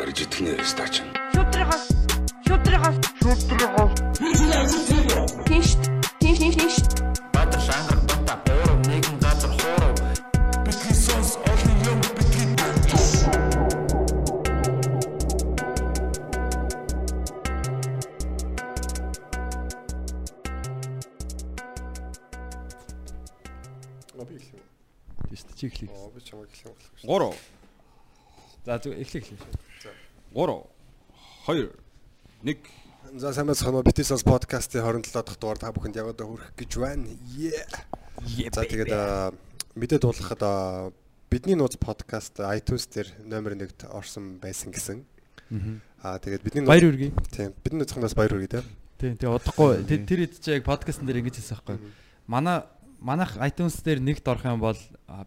[0.00, 0.94] Арж итгэнэ стач.
[1.34, 1.84] Шудрагаас
[2.46, 3.92] шудрагаас шудрагаас
[5.46, 5.68] тийш
[6.20, 6.76] тийш тийш
[7.34, 9.94] Баатар шангар бата буурав нэгэн газар хуурав
[10.66, 12.54] Бидний сонс олон юм бидний
[24.24, 24.62] би эхлэв.
[25.30, 25.90] Тийш чи эхлэх.
[25.90, 27.06] Аа би чамайг эхлэх болох шүү.
[27.06, 27.36] 3.
[28.66, 29.63] За зүг эхлэх эхлэх.
[30.34, 30.66] 3
[31.46, 31.70] 2
[32.42, 32.58] 1
[33.14, 33.86] За сайн байцгаана уу?
[33.86, 37.06] Битисас подкастын 27 дахь дугаар та бүхэнд яг одоо хүрэх гэж байна.
[37.38, 37.62] Yeah.
[38.50, 38.90] За тэгээд
[39.78, 40.90] мэдээ дуулгахад аа,
[41.30, 45.06] бидний нууц подкаст iTunes дээр номер 1-т орсон байсан гэсэн.
[46.02, 47.14] Аа тэгээд бидний Баяр үргэе.
[47.30, 47.54] Тийм.
[47.62, 48.66] Бидний нууцханаас баяр үргэе тийм.
[48.98, 51.78] Тийм тэгээ удахгүй тэр- хэд ч яг подкастн дээр ингэж хэлсэн байхгүй.
[52.26, 52.66] Манай
[52.98, 54.78] манайх iTunes дээр нэгт орох юм бол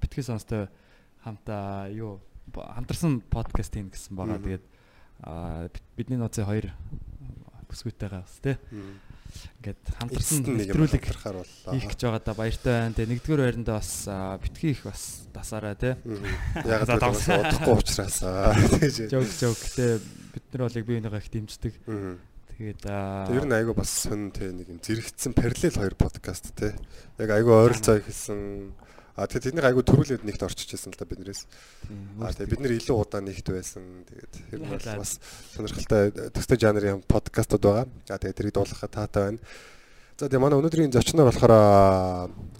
[0.03, 0.67] битгий сонстой
[1.23, 2.19] хамтаа юу
[2.51, 4.43] хамтарсан подкаст хийн гэсэн байгаа.
[4.43, 4.65] Тэгээд
[5.23, 6.71] а, бит- бидний нууцын хоёр
[7.67, 8.55] бүсгүйтэйгээ бас тий.
[9.59, 12.95] Ингээд хамтарсан нэвтрүүлэг хийх гэж байгаа да баяртай байна.
[12.95, 13.91] Тэгээ нэгдүгээр байранд бас
[14.41, 15.93] битгий их бас дасаараа тий.
[16.65, 18.55] Яг л удахгүй учраас аа.
[18.55, 19.11] тэгэж.
[19.11, 19.99] Жог жог тэгээ
[20.33, 21.73] бид нар бол яг бие бинийгаа их дэмждэг.
[22.57, 26.73] Тэгээд Тэр нь айгу бас сонь тэ нэг юм зэрэгцсэн параллел хоёр подкаст те.
[27.21, 28.73] Яг айгу ойролцоо ихсэн.
[29.17, 31.49] А тэгээд тэдний айгу төрүүлээд нэгт орчиж байсан л да биднээс.
[32.21, 34.05] А тэгээд бид нэр илүү удаан нэгт байсан.
[34.05, 35.17] Тэгээд ер нь бол бас
[35.57, 37.89] сонирхолтой төстэй жанрын подкастууд байгаа.
[38.05, 39.41] За тэгээд тэрийг дуулгахад таатай байна.
[40.21, 41.53] За тэгээд манай өнөөдрийн зочноор болохоор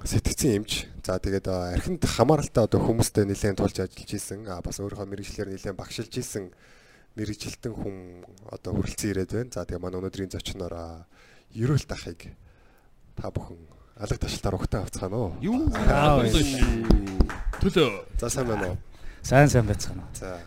[0.01, 0.89] сэтгцэн эмч.
[1.05, 4.49] За тэгээд архинд хамааралтай одоо хүмүүстэй нэлээд тулж ажиллаж исэн.
[4.49, 6.49] А бас өөрийнхөө мэрэгчлэр нэлээд багшилж исэн
[7.13, 9.53] мэрэгжилтэн хүн одоо хүрэлцэн ирээд байна.
[9.53, 11.05] За тэгээд манай өнөөдрийн зочноор аа,
[11.53, 12.33] ерөөл тахыг
[13.13, 15.31] та бүхэн алга ташлаар угтаа авцгаана уу?
[15.41, 15.69] юу
[17.57, 18.77] төлөө За сайн байна уу?
[19.23, 20.03] Сайн сайн байцгаана.
[20.13, 20.39] За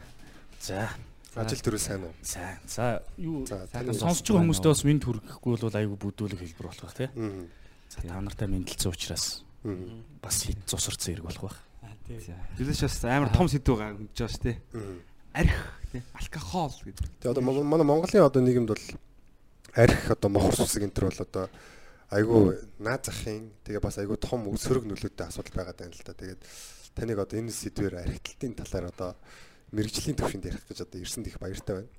[0.60, 0.88] За.
[1.34, 2.12] ажил төрөл сайн уу?
[2.22, 2.58] Сайн.
[2.66, 7.08] За юу сонсож байгаа хүмүүстээ бас мэд хүргэхгүй бол айгүй бүдүүлэг хэлбэр болох бах тий.
[7.90, 9.42] За та нартай мэдлэлцэн учраас
[10.22, 11.58] бас хит цусарсан хэрэг болох бах.
[12.58, 14.58] Жилээс бас амар том сэдв байгаа гэж байгаа шүү дээ.
[15.34, 15.58] Арх
[15.90, 17.06] тий алкогол гэдэг.
[17.22, 18.84] Тэгээ одоо манай Монголын одоо нийгэмд бол
[19.74, 21.46] арх одоо мохор сусаг энэ төр бол одоо
[22.10, 26.14] айгүй наад захын тэгээ бас айгүй том сөрөг нөлөөтэй асуудал байгаад байна л да.
[26.14, 26.40] Тэгээд
[26.94, 29.10] таныг одоо энэ сэдвэр архитектийн талаар одоо
[29.70, 31.90] мэрэгжлийн төвшөнд ярих гэж одоо ирсэнд их баяртай байна.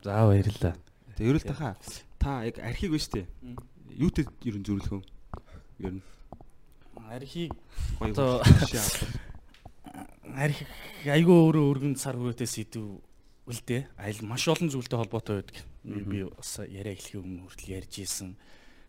[0.06, 0.74] За баярлалаа.
[1.18, 1.74] Тэг ерөөл тахаа
[2.22, 3.26] та яг архийг байна штэ.
[3.90, 5.02] Юутэй ер нь зөвлөх вэ?
[5.82, 6.02] Ер нь
[7.12, 7.52] Архийг
[7.98, 9.10] гоё Одоо- жишээ авах.
[10.38, 10.58] арх
[11.04, 13.02] айгүй өөрөө өргөн сар хүрээтэй сэдв
[13.50, 13.82] үлдээ.
[13.98, 15.58] Айл маш олон зүйлтэй холбоотой байдаг.
[15.84, 18.38] Би бас яриа эхлэхийн өмнө хүртэл ярьж исэн.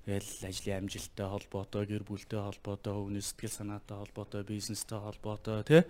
[0.04, 5.82] Тэгэл ажлын амжилттай холбоотой, гэр бүлтэй холбоотой, өвний сэтгэл санаатай холбоотой, бизнестэй холбоотой тий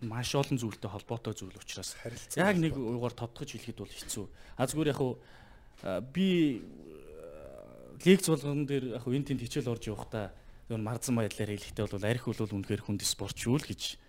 [0.00, 1.92] маш олон зүйлтэй холбоотой зүйл учраас.
[2.00, 4.26] Харилцан яг нэг угаар тодтогч хэлэхэд бол хэцүү.
[4.56, 5.20] А зүгээр яг хуу
[5.84, 6.64] а, би
[8.00, 10.32] лекц болгон дээр яг энэ тэнд хичээл орж явахдаа
[10.72, 14.00] зөв марзан баядлаар хэлэхдээ бол арх бол үнэхээр хүнд спортч юу л гэж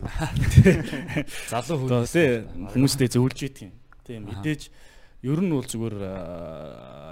[1.52, 3.76] Залуу тий хүмүүстэй зөвлөж идэг юм.
[4.08, 4.72] Тий мэдээж
[5.20, 6.00] ер нь бол зүгээр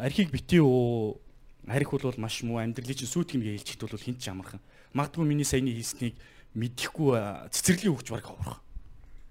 [0.01, 1.28] архийг битээ үү
[1.69, 4.61] арх бол маш муу амьдралын чинь сүйтгэн гэж хэлчихд бол хинт ч амархан.
[4.93, 6.17] Магадгүй миний саяны хийснийг
[6.57, 8.61] мэдэхгүй цэцэрлэгийн хөвч баг аврах.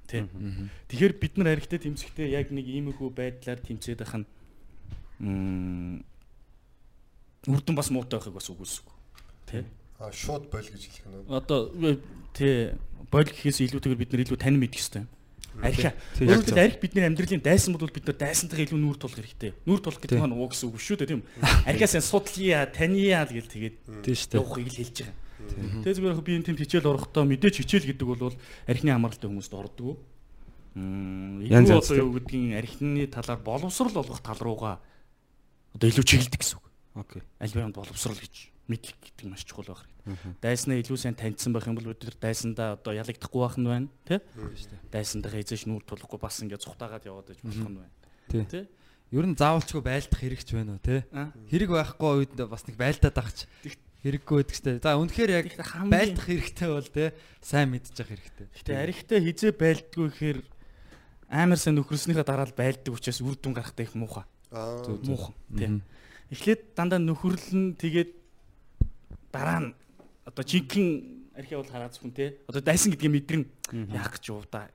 [0.08, 0.24] Тий.
[0.88, 4.26] Тэгэхээр бид нар архитай тэмцэхдээ яг нэг иймэрхүү байдлаар тэмцээд байх нь
[7.48, 8.86] үрдэн бас муутай байхыг бас үгүйсэв.
[9.50, 9.64] Тий.
[10.00, 11.28] А шууд бойл гэж хэлэх нь.
[11.28, 11.74] Одоо
[12.38, 12.78] тий
[13.12, 15.06] бойл гэхээс илүүтэйгээр бид нар илүү тань мэдэх хэрэгтэй.
[15.62, 15.92] Архи.
[16.18, 19.52] Хэлбэл архи бидний амьдралын дайсан бол бид нар дайсантайгаа илүү нүүр тулах хэрэгтэй.
[19.66, 21.22] Нүүр тулах гэдэг нь уу гэсэн үг шүү дээ тийм?
[21.66, 23.76] Архиас энэ судлая, тания л гэл тэгээд
[24.38, 25.16] явахыг л хэлж байгаа.
[25.82, 28.36] Тэгээ зүгээр би энэ тэнд хичээл орохдоо мэдээж хичээл гэдэг бол
[28.70, 29.98] архины амралтай хүмүүст ордог.
[30.78, 34.78] Мм, Янз одоо юу гэдгийг архины талаар боловсрал олгох тал руугаа
[35.74, 36.66] одоо илүү чиглэдэг гэсэн үг.
[36.98, 37.22] Окей.
[37.42, 40.36] аль биенд боловсрал гэж мэдлэг гэдэг маш чухал байх хэрэгтэй.
[40.44, 43.88] Дайснаа илүү сайн таньсан байх юм бол бид нар дайсандаа одоо ялагдахгүй байх нь байна,
[44.08, 44.20] тий?
[44.92, 47.96] Дайсандаа эзэж нүүр тулахгүй бас ингээд цухтаагаад яваад байж болох нь байна.
[48.28, 48.44] Тий.
[48.48, 48.64] Тий?
[49.12, 51.00] Ер нь заавалчгүй байлдах хэрэгч байна уу?
[51.16, 51.32] Аа.
[51.48, 53.48] Хэрэг байхгүй үед бас нэг байлдаад ахч
[54.04, 54.80] хэрэггүй байдаг штэ.
[54.84, 55.48] За үнэхээр яг
[55.88, 58.48] байлдах хэрэгтэй бол те сайн мэдчих хэрэгтэй.
[58.52, 60.40] Гэтэ арихтай хизээ байлдгүй гэхээр
[61.32, 64.28] амар сайн нөхрснийхээ дараа л байлдаг учраас үр дүн гарахтай их муухай.
[64.52, 64.84] Аа.
[65.08, 65.36] Муухан.
[65.56, 65.80] Тий.
[66.32, 68.12] Эхлээд дандаа нөхөрлөн тэгээд
[69.38, 69.70] дараа нь
[70.26, 72.42] одоо жинхэнэ архи бол хараад зөвхөн те.
[72.50, 73.46] Одоо дайсан гэдгийг мэдэрнэ.
[73.94, 74.68] Яах гэж юу да.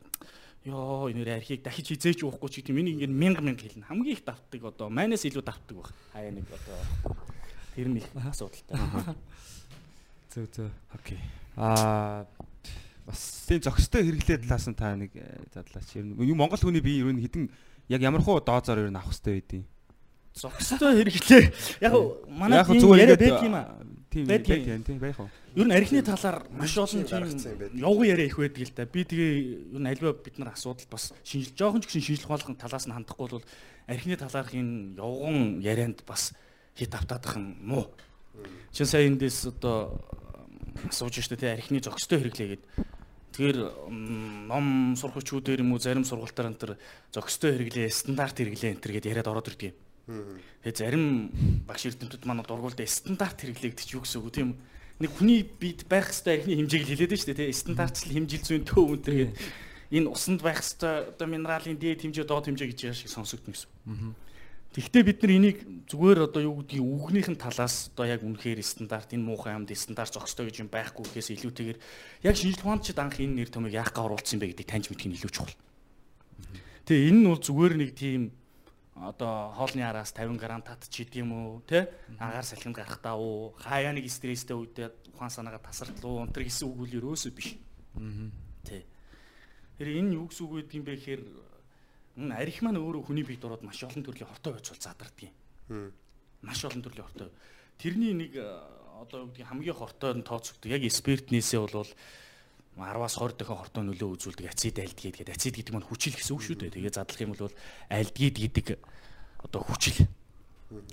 [0.62, 3.91] Йоо энэ нэр архийг дахиж хизээж уухгүй ч гэдэг миний ингээд мянга мянга хэлнэ.
[3.91, 5.91] Хамгийн их давтдаг одоо майнаас илүү давтдаг баг.
[6.14, 6.79] Хаяа нэг одоо
[7.75, 8.79] тэр нь их асуудалтай.
[10.31, 10.70] Зөв зөв.
[10.94, 11.19] Окей.
[11.58, 12.31] Аа
[13.03, 15.99] бас Тийм зөкстэй хэрэглээ талаас нь та нэг э, задлаач.
[15.99, 17.50] Ер нь Монгол хүний бие ер нь хідэн
[17.91, 19.65] яг ямар хуу доозоор ер нь авах хэрэгтэй байдیں۔
[20.34, 21.44] Зөкстэй хэрэглээ.
[21.81, 21.93] Яг
[22.29, 23.69] манай Яг тийм зүгээр яриа байдаг юм аа.
[24.12, 24.49] Тийм Байдаг.
[24.49, 25.31] байдаг тийм байх уу.
[25.56, 28.84] Ер нь архины талаар маш олон юм тийм явган яриа их байдаг л да.
[28.84, 29.32] Би тэгээ
[29.73, 32.93] ер нь альва бид нар асуудал бас шинжил жоохон ч гэсэн шинжлэх ухаалгын талаас нь
[32.93, 33.44] хандахгүй бол
[33.88, 36.37] архины талаарх энэ явган ярианд бас
[36.76, 37.88] хит автаадах нь муу.
[38.73, 40.00] Чин сая эндээс одоо
[40.88, 42.64] асууж штэ тий архины зөкстэй хэрэглээ гэд.
[43.32, 43.58] Тэгэхээр
[44.49, 46.73] ном сурахчдүүд юм уу зарим сургалтаар энэ төр
[47.17, 49.76] зөкстэй хэрэглээ, стандарт хэрэглээ энэ төр гэд яриад ороод ирдэг юм.
[50.62, 51.32] Тэгээ зарим
[51.67, 54.50] багш эрдэмтдүүд манай дургуулдаа стандарт хэрэглээ гэдэг чи юу гэсэн үг тийм?
[55.03, 58.87] Нэг хүний бид байх ёстой архины хэмжээг л хэлээд шүү дээ стандартчл хэмжил зүйн төв
[58.94, 59.38] өнтер гэдэг.
[59.93, 63.70] Энэ усанд байх ёстой одоо минералын дээд хэмжээ доод хэмжээ гэж яа шиг сонсогдно гэсэн.
[64.73, 69.20] Тэгвэл бид нар энийг зүгээр одоо юу гэдгийг үгнийхэн талаас одоо яг үнэхээр стандарт энэ
[69.20, 71.79] муухай амд стандарт зохистой гэж юм байхгүй гэхээс илүүтэйгээр
[72.25, 75.29] яг шинжлэх ухаанчид анх энэ нэр томыг яах га оруулсан бэ гэдгийг таньж нь илүү
[75.29, 75.53] чухал.
[76.88, 78.32] Тэгээ энэ нь бол зүгээр нэг тийм
[79.03, 81.91] одоо хоолны араас 50 г тат ч идэм үү те
[82.23, 86.97] агаар салхинд гарахтаа уу хаяа нэг стресстэй үедээ ухаан санаагаа тасардлуу өнтер гэсэн үг үл
[87.03, 87.59] ерөөсөө биш.
[88.63, 88.87] Тэ.
[89.79, 91.23] Тэр энэ юу гэсэн үг гэдэг юм бэ гэхээр
[92.23, 95.33] энэ арих маань өөрөө хүний биед ороод маш олон төрлийн хортой байж бол задардгийг.
[96.47, 97.31] Маш олон төрлийн хортой.
[97.83, 98.39] Тэрний нэг
[99.03, 100.71] одоо юу гэдгийг хамгийн хортой нь тооцогддог.
[100.71, 101.91] Яг спиртнээсээ бол
[102.77, 105.35] 10-аас 20 дахин хортой нөлөө үзүүлдэг ацид альдгид гэдэг.
[105.37, 106.75] Ацид гэдэг маань хүчил гэсэн үг шүү дээ.
[106.79, 107.53] Тэгээ задлах юм бол
[107.93, 108.67] альдгид гэдэг
[109.45, 110.09] одоо хүчил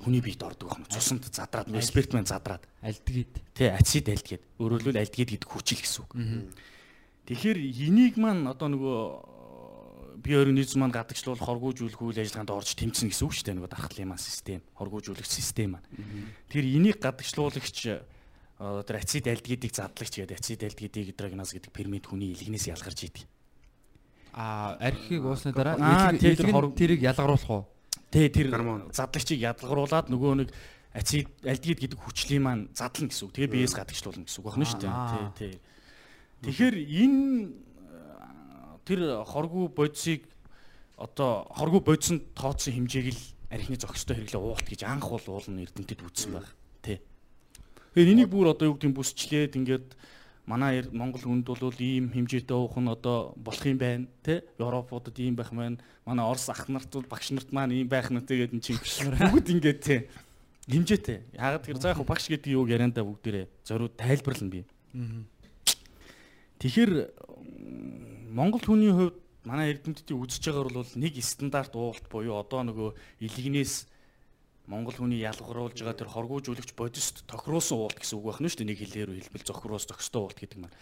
[0.04, 0.92] хүний биед ордог байна.
[0.92, 2.68] Цуснд задраад, спирт маань задраад.
[2.84, 3.32] альдгид.
[3.56, 4.44] Тэ ацид альдгид.
[4.60, 6.12] Өөрөөр хэлбэл альдгид гэдэг хүчил гэсэн үг.
[7.32, 9.00] Тэгэхээр энийг маань одоо нөгөө
[10.20, 14.20] биоорганизм маань гадагшлуул хоргоожүүлэх үйл ажиллагаанд орж тэмцэнэ гэсэн үг шүү дээ нөгөө дархлын маань
[14.20, 15.88] систем, хоргоожүүлэх систем маань.
[16.52, 18.04] Тэр энийг гадагшлуулагч
[18.60, 23.26] э, тэр ацид альдгидийг задлагч гэдэг ацид альдгидийг гидрогеназ гэдэг фермент хүний илгнээс ялгарч идэг.
[24.34, 27.64] А архийг уусны дараа Аа, хор- тэрийг ялгаруулах уу?
[28.12, 28.54] Тэ тэр
[28.94, 30.50] задлагчийг ядалгаруулад нөгөө нэг
[30.94, 33.34] ацид альдгид гэдэг хүчлийн маань задлна гэсэн үг.
[33.34, 34.90] Тэгээ биеэс гадагшлуулна гэсэн үг байна шүү дээ.
[34.90, 35.34] Аа.
[35.38, 35.54] Тий, тий.
[36.46, 40.26] Тэгэхээр энэ э, тэр хоргу бодисыг
[40.98, 46.02] одоо хоргу бодисонд тооцсон хэмжээг л архины зохистой хэрэглээ уулт гэж анх бол уулын эрдэмтэд
[46.06, 46.50] үзсэн байна.
[46.82, 46.98] Тий.
[48.00, 49.88] Тэгэхээр энийг бүр одоо юу гэдэг нь бүсчлээд ингээд
[50.48, 55.36] манай Монгол хүнд бол ийм хэмжээтэй уух нь одоо болох юм байна тий Европуудад ийм
[55.36, 58.64] байх маань манай Орос ах нарт бол багш нарт маань ийм байх нь тэгээд эн
[58.64, 60.08] чинь бүгд ингээд тий
[60.72, 61.28] хэмжээтэй.
[61.36, 64.64] Ягаад тэр заах багш гэдэг юуг яриандаа бүгдээрээ зориуд тайлбарлана би.
[66.64, 66.92] Тэгэхээр
[68.32, 72.96] Монгол хүний хувьд манай эрдэмтдийн үзэж байгаагаар бол нэг стандарт уулт буюу одоо нөгөө
[73.28, 73.92] илгнээс
[74.70, 78.70] Монгол хүний ялгаруулж байгаа тэр хоргоожүүлэгч бодист тохируулсан уулт гэсэн үг байна шүү дээ.
[78.70, 80.78] Нэг хэлээр хэлбэл зохироос зохистой уулт гэдэг маань.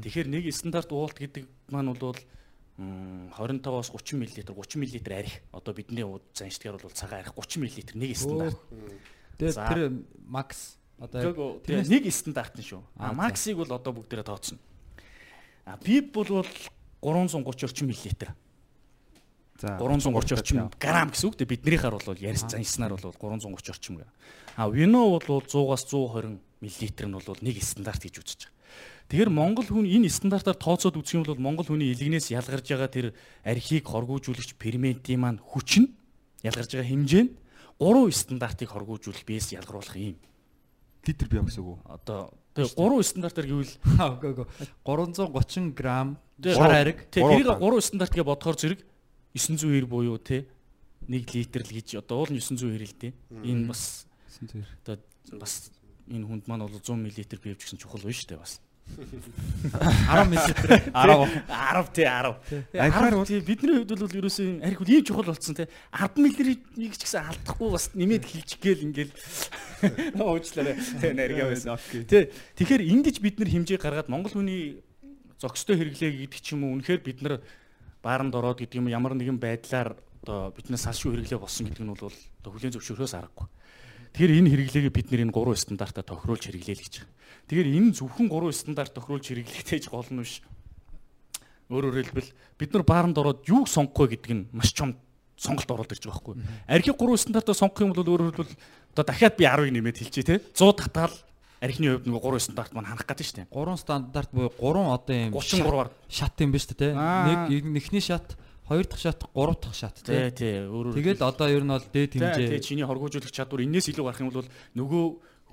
[0.00, 2.16] Тэгэхээр нэг стандарт уулт гэдэг маань бол
[2.80, 5.36] м, 25-аас 30 мл 30 мл арих.
[5.52, 8.56] Одоо бидний ууд заншдгаар бол цагаан арих 30 мл нэг стандарт.
[9.36, 9.68] Тэгээ За.
[9.68, 9.80] тэр
[10.24, 11.20] макс одоо
[11.60, 12.80] тэрнээс- нэг стандарт нь шүү.
[12.96, 14.56] А максыг бол одоо бүгдээрээ тооцно.
[15.68, 16.48] А пип бол бол
[17.04, 18.32] 330 орчим миллилитр.
[19.60, 21.48] За 330 орчим грамм гэсэн үг дээ.
[21.48, 24.12] Биднийхаар бол ярьс занснаар бол 330 орчим грамм.
[24.56, 28.54] А вино бол 100-аас 120 миллилитр нь бол нэг стандарт гэж үзэж байгаа.
[29.06, 33.06] Тэгэхээр Монгол хүн энэ стандартаар тооцоод үзэх юм бол Монгол хүний илгнээс ялгарж байгаа тэр
[33.46, 35.94] архийг хоргоожүүлэгч ферментийн маань хүч нь
[36.42, 37.32] ялгарж байгаа хэмжээ нь
[37.78, 40.18] 3 стандартыг хоргоожүүлэх биес ялгаруулах юм.
[41.06, 41.78] литр бие гэсэн үг үү?
[41.86, 44.46] Одоо тэгээ 3 стандартаар гэвэл Аа, үгүй үгүй.
[44.82, 46.98] 330 г Тэгээ шар ариг.
[47.08, 47.80] Тэг Гурав тэрийг.
[47.80, 48.80] 3 стандарт гэж бодохоор зэрэг
[49.36, 50.46] 990 буюу те
[51.08, 53.12] 1 литр л гэж одоо уул нь 990 л дээ.
[53.44, 54.06] Энэ бас
[54.82, 54.98] одоо
[55.38, 55.70] бас
[56.10, 58.60] энэ хүнд маань бол 100 мл бие авчихсан чухал байна шүү дээ бас.
[58.86, 62.38] 10 мл 10 10 тий 10.
[62.78, 66.22] Архиар бол- тий бидний хувьд бол ерөөсөө энэ арх бол ийм чухал болсон те 10
[66.22, 69.12] мл-ийг ч гэсэн алдахгүй бас нэмээд хилчих гээл ингээл
[70.22, 70.78] уучлаарай.
[71.02, 71.76] Тэ нарийн байсан.
[72.06, 74.80] Тэ тэгэхээр ингэж бид нар хэмжээ гаргаад Монгол хүний
[75.42, 77.42] зөкстэй хэрэглээ гэдэг ч юм уу үнэхээр бид нар
[78.06, 82.06] бааранд ороод гэдэг юм ямар нэгэн байдлаар одоо биднээс салшгүй хэрэглээ болсон гэдэг нь бол
[82.06, 83.46] одоо хүлэн зөвшөөрөхөөс аргагүй.
[84.14, 86.94] Тэгэхээр энэ хэрэглээгээ бид нэр энэ 3 стандартаа тохируулж хэрэглэе л гэж.
[87.50, 90.40] Тэгэхээр энэ зөвхөн 3 стандарт тохируулж хэрэглэхтэйж гол нь биш.
[91.66, 94.94] Өөрөөр хэлбэл бид нар бааранд ороод юуг сонгох вэ гэдэг нь маш чом
[95.36, 96.34] сонголт ороод ирж байгаа байхгүй.
[96.70, 98.56] Архи 3 стандартаа сонгох юм бол өөрөөр хэлбэл
[98.94, 100.34] одоо дахиад би 10-ыг нэмээд хэлчихье те.
[100.54, 101.14] 100 татгаал
[101.60, 103.48] архины хувьд нөгөө 3 стандарт маань ханах гэдэг шүү дээ.
[103.50, 105.88] 3 стандарт буюу 3 одоо юм 33-аар.
[106.08, 106.92] шат юм ба шүү дээ.
[106.94, 108.36] Нэг нэгний шат,
[108.68, 110.66] хоёр дахь шат, гурав дахь шат Тий, тий.
[110.68, 114.04] Өөрөөр Тэгэл одоо ер нь бол дээд тий, тий хэмжээ чиний хоргоожуулах чадвар энээс илүү
[114.04, 115.04] гарах юм бол нөгөө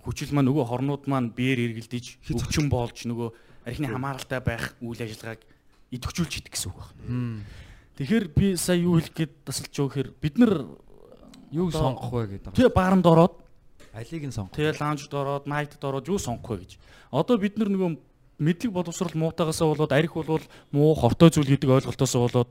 [0.04, 3.30] хүчил маань нөгөө хорнууд маань биеэр эргэлдэж өвчин болж нөгөө
[3.64, 5.40] архины хамааралтай байх үйл ажиллагааг
[5.96, 7.48] идэвхжүүлж идэх гэсэн үг байна.
[7.96, 10.54] Тэгэхээр би сая юу хэлэх гээд тасалж байгаа гэхээр бид нар
[11.54, 12.58] Одоо- сонгох вэ гэдэг.
[12.58, 13.43] тэгээ бааранд ороод
[13.94, 14.58] Алийг нь сонгох.
[14.58, 16.72] тэгээ лаунжд ороод найтд ороод юу сонгох вэ гэж.
[17.14, 17.92] Одоо бид нар нөгөө
[18.42, 22.50] мэдлэг боловсрал муутагаасаа болоод арх болвол муу хортой зүйл гэдэг ойлголтоосоо болоод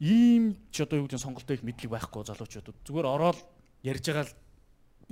[0.00, 3.38] ийм ч одоо юу гэдэг нь сонголтоо их мэдлэг байхгүй залуучуудад зүгээр ороод
[3.84, 4.34] ярьж байгаа л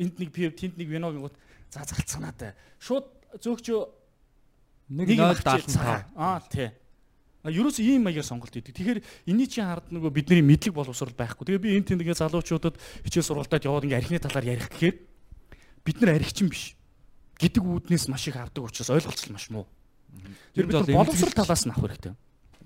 [0.01, 1.37] энд нэг пив тэнд нэг вино гингууд
[1.69, 3.07] за залцгаанаатай шууд
[3.45, 3.67] зөөгч
[4.87, 6.15] Нэг 075.
[6.15, 6.71] аа тий
[7.47, 8.75] ерөөс ийм маягаар сонголт өгдөг.
[8.75, 11.47] Тэгэхээр энэний чинь хард нөгөө бидний мэдлэг боловсрал байхгүй.
[11.47, 12.75] Тэгээ би энэ тэнд ингээ залуучуудад
[13.07, 14.95] хичээл сургалтад яваад ингээ архины талаар ярих гэхээр
[15.87, 16.75] бид нар архичин биш
[17.39, 19.71] гэдэг үүднээс маш их авдаг учраас ойлголцол маш муу.
[20.53, 22.15] Тэр бид боловсрал талаас нь авах хэрэгтэй.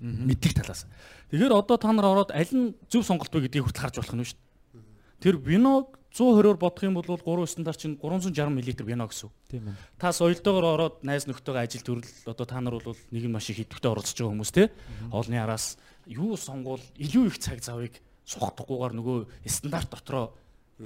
[0.01, 0.89] Мэдлэг талаас.
[1.29, 4.25] Тэгэхээр одоо та нар ороод аль нь зөв сонголт вэ гэдгийг хүртэл харж болох нь
[4.25, 4.81] шүү дээ.
[5.21, 9.31] Тэр виног 120-оор бодох юм бол 3 стандарт чинь 360 мл вино гэсэн.
[9.31, 9.33] үг.
[9.47, 9.75] Тийм ээ.
[9.95, 13.63] Та соёлтойгоор ороод найз нөхдөйгээ ажил төрөл одоо та нар бол нэг нь маш их
[13.63, 14.75] идэвхтэй оролцож байгаа хүмүүс те.
[15.07, 17.95] Хоолны араас юу сонгуул илүү их цаг завыг
[18.27, 20.35] сухтахгүйгээр нөгөө стандарт дотроо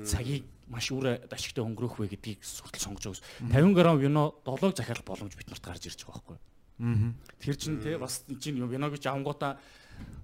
[0.06, 3.54] цагийг маш үр ашигтай өнгөрөөх вэ гэдгийг хүртэл сонгож байгаа.
[3.54, 6.38] 50 г вино 7-ог захиалах боломж бид нарт гарч ирж байгаа байхгүй.
[7.40, 9.62] Тэр чинь те бас чинь вино гэж авангуудаа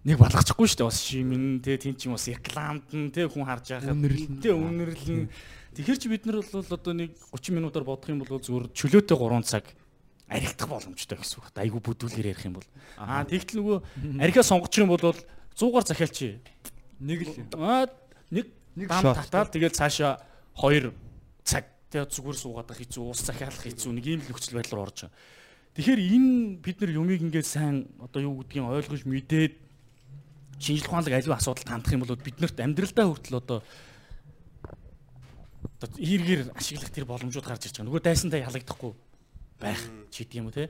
[0.03, 3.45] нэг балгачихгүй шүү дээ бас шимэн те тийм ч юм бас рекламд нь те хүн
[3.45, 4.41] харж байхад Үнэрлэн.
[4.41, 5.29] те үнэрлэн
[5.77, 9.45] тэгэхээр чи бид нар бол одоо нэг 30 минутаар бодох юм бол зүгээр чөлөөтэй 3
[9.45, 9.65] цаг
[10.27, 11.47] арилдах боломжтой гэсэн үг.
[11.55, 12.67] Айгу бүдүүлгээр ярих юм бол.
[12.97, 13.77] Аа тэгтэл нөгөө
[14.19, 15.15] архиа сонгочих юм бол
[15.55, 16.39] 100-аар захиалчих.
[16.99, 17.87] Нэг л Аа
[18.31, 20.23] нэг Нэг дам татаад тэгээд цаашаа
[20.59, 20.91] 2
[21.45, 24.85] цаг тэгээд зүгээр суугаад байх хэцүү, ус захиалах хэцүү нэг ийм л нөхцөл байдал руу
[24.87, 25.15] орж байгаа.
[25.71, 29.53] Тэгэхээр энэ бид нар юмыг ингээд сайн одоо юу гэдгийг ойлгож мэдээд
[30.59, 33.59] шинжлэх ухаанлаг аливаа асуудалд хандах юм бол биднэрт амьдралдаа хүртэл одоо
[35.81, 37.87] одоо эргээр ашиглах тэр боломжууд гарч ирж байгаа.
[37.87, 38.91] Нөгөө дайсандаа ялагдахгүй
[39.57, 39.81] байх
[40.13, 40.69] ч гэдэг юм уу те.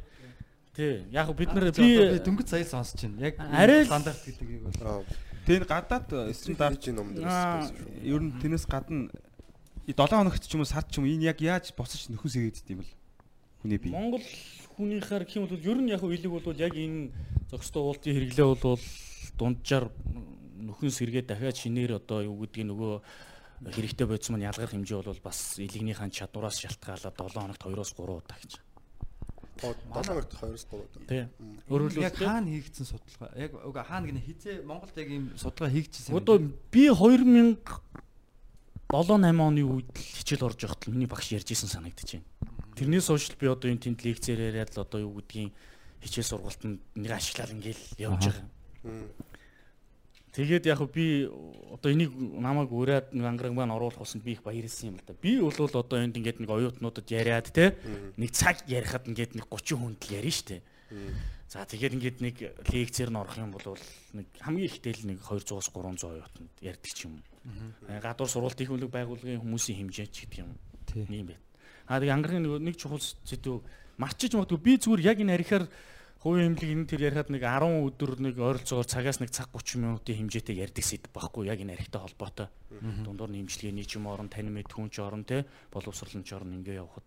[0.77, 1.03] Тий.
[1.11, 3.25] Яг хөө бид нар би дөнгөж сая сонсож байна.
[3.25, 3.35] Яг
[3.89, 5.03] стандарт гэдгийг бол Аа.
[5.45, 6.07] Тэр гадаад
[6.37, 8.05] стандарт юм шүү.
[8.05, 9.09] ер нь тэрнээс гадна
[9.93, 12.67] 7 хоногт ч юм уу сард ч юм уу энэ яг яаж босож нөхөн сэгээдд
[12.71, 12.91] юм бол
[13.61, 13.91] хүний бие.
[13.91, 14.25] Монгол
[14.77, 17.11] хүнийхээр гэх юм бол ер нь яг хөө илэг бол яг энэ
[17.51, 18.81] зохистой уултын хэрэглээ бол
[19.37, 19.85] дунджаар
[20.61, 22.93] нөхөн сэргээ дахиад шинээр одоо юу гэдгийг нөгөө
[23.69, 28.37] хэрэгтэй бодис маань ялгах хэмжээ бол бас илэгнийхэн чадвараас шалтгаалаад 7 хоногт 2-оос 3 удаа
[28.41, 28.53] гэж.
[29.61, 31.01] 7 хоногт 2-оос 3 удаа.
[31.05, 31.23] Тий.
[31.69, 33.29] Өөрөөр яг хэлбэл хаана хийгдсэн судалгаа?
[33.37, 36.17] Яг уга хаана гэнэ хизээ Монголд яг ийм судалгаа хийгдсэн.
[36.17, 36.37] одоо
[36.73, 37.61] би 2000
[38.91, 41.95] 7 8 оны үед л хичээл орж явахад миний багш ярьж исэн байна.
[42.75, 45.55] Тэрнээс хойш би одоо энэ тэнд лекцээр яриад л одоо юу гэдгийг
[46.03, 48.51] хичээл сургалтанд нэг ашиглаад ингээл явж байгаа.
[50.35, 51.27] Тэгээд яг би
[51.71, 55.15] одоо энийг намайг ураад нэг ангараг маань оруулах усанд би их баярлсан юм л да.
[55.15, 57.79] Би бол одоо энд ингээд нэг оюутнуудад яриад те
[58.19, 60.59] нэг цаг ярихад ингээд нэг 30 хүнд л ярина штэ.
[61.47, 63.75] За тэгээд ингээд нэг лекцээр нь орох юм бол
[64.15, 67.19] нэг хамгийн ихтэй л нэг 200-аас 300 оюутанд ярьдаг ч юм.
[67.19, 67.30] уу.
[67.87, 70.53] Гадуур сургалт их хөлөг байгууллагын хүмүүсийн хэмжээ ч гэдэг юм.
[70.85, 71.05] Тий.
[71.05, 71.41] Тийм байт.
[71.89, 73.65] Аа тэгээ ангаргийн нэг чухал зүйл
[73.97, 75.65] марчиж магадгүй би зүгээр яг энэ арихаар
[76.21, 80.17] хувийн хэмлэг энэ тэр ярихад нэг 10 өдөр нэг ойролцоогоор цагаас нэг цаг 30 минутын
[80.21, 82.47] хэмжээтэй ярьдаг сэдв байхгүй яг энэ арихтай холбоотой.
[82.69, 86.61] Дундуур нь хэмжлэгээний ч юм орон тань мэд хүн ч орон те боловсролын ч орон
[86.61, 87.05] ингээ явхад.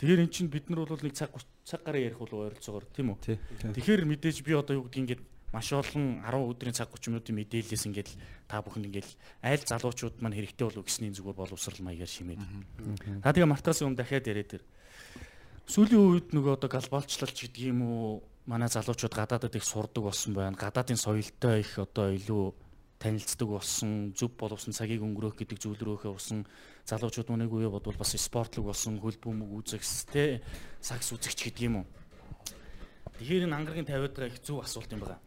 [0.00, 1.36] Тэгэхээр эн чинь бид нар бол нэг цаг
[1.68, 3.36] цаг гараа ярих бол ойролцоогоор тийм үү?
[3.76, 5.22] Тэгэхээр мэдээж би одоо юу гэдгийг ингээд
[5.52, 8.10] маш олон 10 өдрийн цаг 30 минутын мэдээлэлээс ингээд
[8.48, 9.08] та бүхэнд ингээд
[9.40, 12.42] аль залуучууд маань хэрэгтэй болов гэсний зүгээр боловсрал маягаар шимээд.
[13.24, 14.62] Та тэгээ мартаас юм дахиад яриад тэр.
[15.64, 20.56] Сүүлийн үед нөгөө одоо глобалчлалч гэдэг юм уу манай залуучууд гадаадад их сурдаг болсон байна.
[20.56, 22.52] Гадаадын соёлтой их одоо илүү
[22.98, 26.44] танилцдаг болсон, зөв боловсон цагийг өнгөрөөх гэдэг зүйл рүүхээ усан
[26.88, 29.64] залуучууд мөн нэг үе бодвол бас спортлог болсон, хөл бөмбөг
[30.10, 30.42] те
[30.80, 31.86] сакс үзэгч гэдэг юм уу.
[33.22, 35.20] Тэгэхээр энэ ангаргийн тавиад байгаа их зөв асуулт юм байна.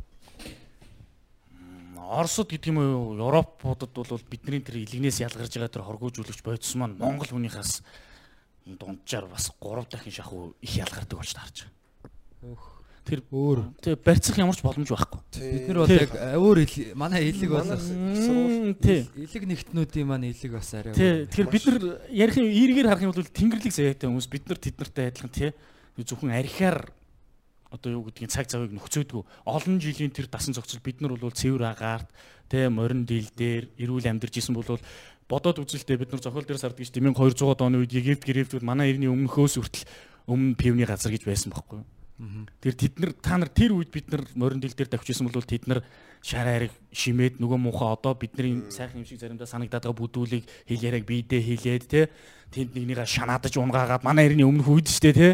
[1.92, 6.76] М, Оросод гэдэг юм уу Европуудад бол бидний тэр илгнээс ялгарж байгаа тэр хоргоожүүлэгч бодис
[6.80, 7.84] маань Монгол хүнийхээс
[8.66, 12.80] дунджаар бас 3 дахин шахуу их ялгардаг болж таарч байгаа.
[13.02, 15.20] Тэр өөр тэр барьцах ямар ч боломж байхгүй.
[15.36, 16.00] бид нар бол Тий.
[16.00, 16.60] яг өөр
[16.96, 17.66] манай илэг бол
[18.78, 19.10] Тий.
[19.18, 21.26] илэг нэгтнүүдийн маань илэг бас арай Тий.
[21.26, 21.28] өөр.
[21.34, 21.80] Тэгэхээр бид нар
[22.14, 25.50] ярих юм эргээр харах юм бол тэнгэрлэг заяатай хүмүүс бид нар тэд нартай адилхан тий.
[25.98, 26.94] Зөвхөн архиар
[27.72, 29.24] одоо юу гэдгийг цаг завыг нөхцөөдгөө.
[29.48, 32.12] Олон жилийн тэр дасан зохицол бид нар бол цэвэр агаарт
[32.52, 34.68] тий морин дийл дээр эрүүл амьдарч исэн бол
[35.32, 37.16] бодоод үзэлтэй бид нар зохиол дээр сардаг шүү дээ.
[37.16, 39.88] 1200 оны үед Египт Грефтүүд манай эртний өмнөхөөс хүртэл
[40.28, 41.88] өмнө пивны газар гэж байсан байхгүй юу?
[42.62, 45.66] Тэр тэд нар та нар тэр үед бид нар морин дил дээр давчижсэн бол тэд
[45.66, 45.82] нар
[46.22, 50.86] шар хайрыг шимээд нөгөө муухай одоо бидний сайхан юм шиг заримдаа санагдаад байгаа бүдүүлийг хэл
[50.86, 52.14] яриаг биедээ хэлээд те
[52.54, 55.28] тэнд нэгнийгээ шанаадаж унгаагаад манай эртний өмнөх үед штэ те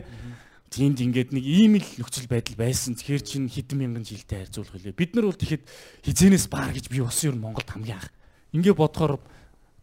[0.68, 3.00] Тиймд ингээд нэг ийм л нөхцөл байдал байсан.
[3.00, 5.00] Тэгэхээр чинь хэдэн мянган жилтэй харьцуулах хэлээ.
[5.00, 5.64] Бид нар бол тэгэхэд
[6.04, 8.12] хизэнээс баар гэж би улсын ер нь Монголд хамгийн анх.
[8.52, 9.16] Ингээ бодохоор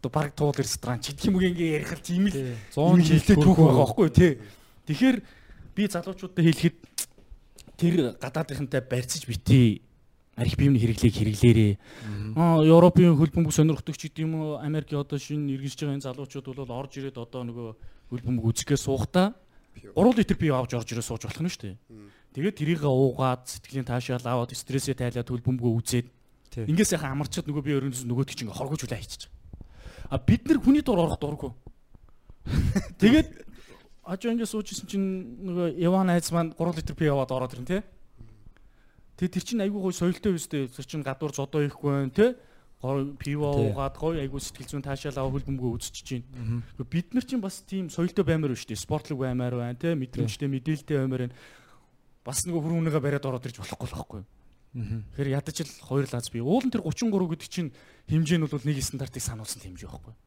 [0.05, 2.37] одоо баг туул ресторан ч гэх юм уу ингээ ярих л тийм л
[2.69, 4.31] 100 жилтэй жил түүх байгаа байхгүй тий.
[4.85, 5.17] Тэгэхээр
[5.73, 6.77] би залуучуудад хэлэхэд
[7.81, 9.81] тэр гадаадынхантай барьцаж битий
[10.37, 11.73] арх биемний хэрэглээг хэрэглээрээ.
[12.37, 16.47] Аа Европын хөл бөмбөг сонирхдогч гэдэг юм уу Америкийн одоо шинэ иргэншиж байгаа энэ залуучууд
[16.53, 17.69] бол орж ирээд одоо нөгөө
[18.11, 19.33] хөл бөмбөг үзэхээ суухтаа
[19.81, 21.77] 3 литр бие авч орж ирээ сууж болох нь шүү дээ.
[22.35, 26.07] Тэгээд тэрийг уугаад сэтгэлийн таашаал аваад стрессээ тайлаад хөл бөмбөгөө үзээд
[26.63, 29.31] ингээс яхаа амарчаад нөгөө би өрөөс нөгөөд чинь хоргож үлээ хийчих.
[30.11, 31.51] А бид нар хүний дур орох дурггүй.
[33.01, 33.29] Тэгээд
[34.03, 35.07] ажуу ингэ суужсэн чинь
[35.43, 37.81] нөгөө Иван айц маань 3 литр бие аваад ороод ирэн тий.
[39.17, 40.67] Тэгээд тэр чинь айгүй гой соёлтой өстэй.
[40.69, 42.31] Тэр чинь гадуур зодоо ихгүй байх тий.
[42.85, 46.25] Гой пиво уугаад гой айгүй сэтгэл зүйн таашаал аваа хөлбөмбөгөө үзчихэж чинь.
[46.77, 48.85] Гэхдээ бид нар чинь бас тийм соёлтой баймаар байна шүү дээ.
[48.85, 49.97] Спортлог баймаар байна тий.
[49.97, 51.37] Мэдрэмжтэй мэдээлэлтэй баймаар байна.
[52.21, 54.29] Бас нөгөө хүрүүнийгээ бариад ороод ирж болохгүй л байхгүй юу?
[54.75, 56.43] Тэгэхээр ядаж л хоёр лаз би.
[56.43, 57.71] Уул нь тэр 33 гэдэг чинь
[58.11, 60.19] хэмжээ нь бол нэг стандартыг сануулсан хэмжээ байхгүй юу?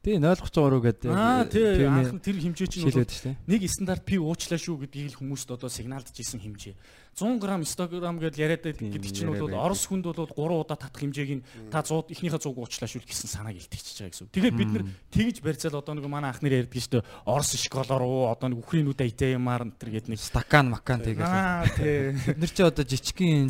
[0.00, 1.10] Тий 033 гэдэг.
[1.12, 5.68] Аа тий анх тэр хэмжээ чинь нэг стандарт пи уучлаа шүү гэдгийг л хүмүүст одоо
[5.68, 6.74] сигналдж исэн хэмжээ.
[7.18, 11.42] 100 г стограм гэдэл яриад гэдэг чинь бол орос хүнд бол 3 удаа татах хэмжээг
[11.42, 14.30] нь та 100 эхнийхээ 100 уучлаа шүү гэсэн санааг илтгэж байгаа гэсэн.
[14.30, 17.06] Тэгэхээр бид нар тэгж барьцаал одоо нэг манай ах нар ярьдаг шүү дээ.
[17.26, 21.26] Орос шоколоор уу одоо нэг үхрийнүүд айтаямаар энэ төр гэдэг нэг стакан макан тэгээд.
[21.26, 22.14] Аа тий.
[22.14, 22.84] Бид нар чи одоо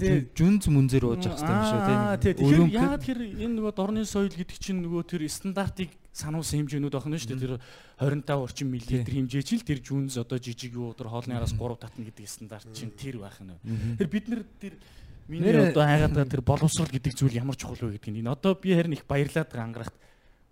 [0.00, 0.18] Тий.
[0.32, 1.80] жүнз мүнзэр ууж явах хэрэгтэй юм шүү
[2.24, 2.32] тий.
[2.38, 7.18] Тэгэхээр яагаад тэр энэ нөгөө дорны соёл гэдэг чинь нөгөө тэр стандартыг сануулсан хэмжээнүүд байна
[7.18, 7.42] шүү дээ.
[7.44, 7.54] Тэр
[7.98, 11.82] 25 орчим миллилитр хэмжээ чинь л тэр жүнз одоо жижиг юу тэр хоолны араас 3
[11.82, 13.58] татна гэдэг стандарт чинь тэр байх нь.
[13.98, 14.74] Тэр бид нар тэр
[15.26, 18.30] миний одоо хайгаад тэр боловсрал гэдэг зүйл ямар чухал вэ гэдгийг энэ.
[18.30, 19.96] Одоо би харин их баярлаад байгаа ангарахт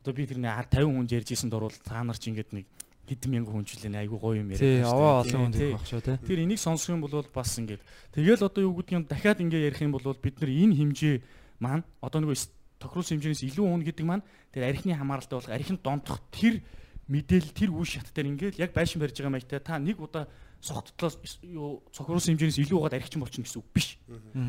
[0.02, 2.66] одоо би тэр нэг 50 хүн ярьж исэн дурвал та нар ч ингэдэг нэг
[3.06, 6.02] хэдэн мянган хүн үлээ айгүй гоё юм яриад аваа байна шүү олон хүн байх шүү
[6.02, 6.16] тий.
[6.26, 9.82] Тэр энийг сонсох юм бол бас ингээд тэгэл одоо юу гэдгийг нь дахиад ингээ ярих
[9.86, 11.16] юм бол бид нар энэ хэмжээ
[11.62, 12.36] маань одоо нөгөө
[12.82, 16.60] тохируулсан хэмжээс илүү уун гэдэг маань тэр архины хамааралтай болох архинд донтох тэр
[17.08, 20.26] мэдээлэл тэр үе шат дээр ингээд яг байшин барьж байгаа маягтай та нэг удаа
[20.60, 23.98] согттлоос юу цохируулсан хэмжээс илүү угаад архичин болчихно гэсэн үг биш.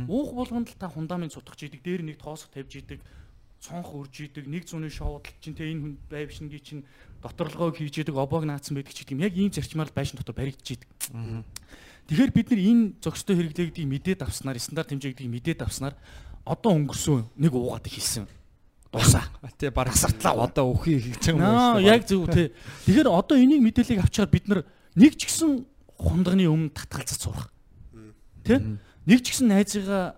[0.09, 3.01] Уух болгонд л та фундамент сутгах идэг дээр нэг тоосох тавьж идэг
[3.61, 6.85] цонх үрж идэг нэг зуны шоудл чинь тэ энэ хүн байвшингийн чинь
[7.21, 10.37] доторлогоо хийж идэг обоог наацсан байдаг ч гэдэг юм яг ийм зарчмаар л байшин дотор
[10.37, 10.89] баригдаж идэг.
[12.07, 15.95] Тэгэхээр бид нар энэ зөкстэй хэрэглээгдгийг мэдээд авснаар стандарт хэмжээгдгийг мэдээд авснаар
[16.47, 18.29] одоо өнгөрсөн нэг уугаад хэлсэн.
[18.93, 19.26] Дуусаа.
[19.57, 20.45] Тий баг Асартлаа.
[20.45, 21.89] одоо өхий хийж байгаа шүү дээ.
[21.89, 22.47] яг зөв тий.
[22.85, 24.61] Тэгэхээр одоо энийг мэдээллийг авчаар бид нар
[24.93, 25.65] нэг ч гэсэн
[25.97, 27.49] хундагны өмнө татгалзаж сурах.
[28.45, 28.61] Тэ?
[29.09, 30.13] Нэг ч гэсэн найзыгаа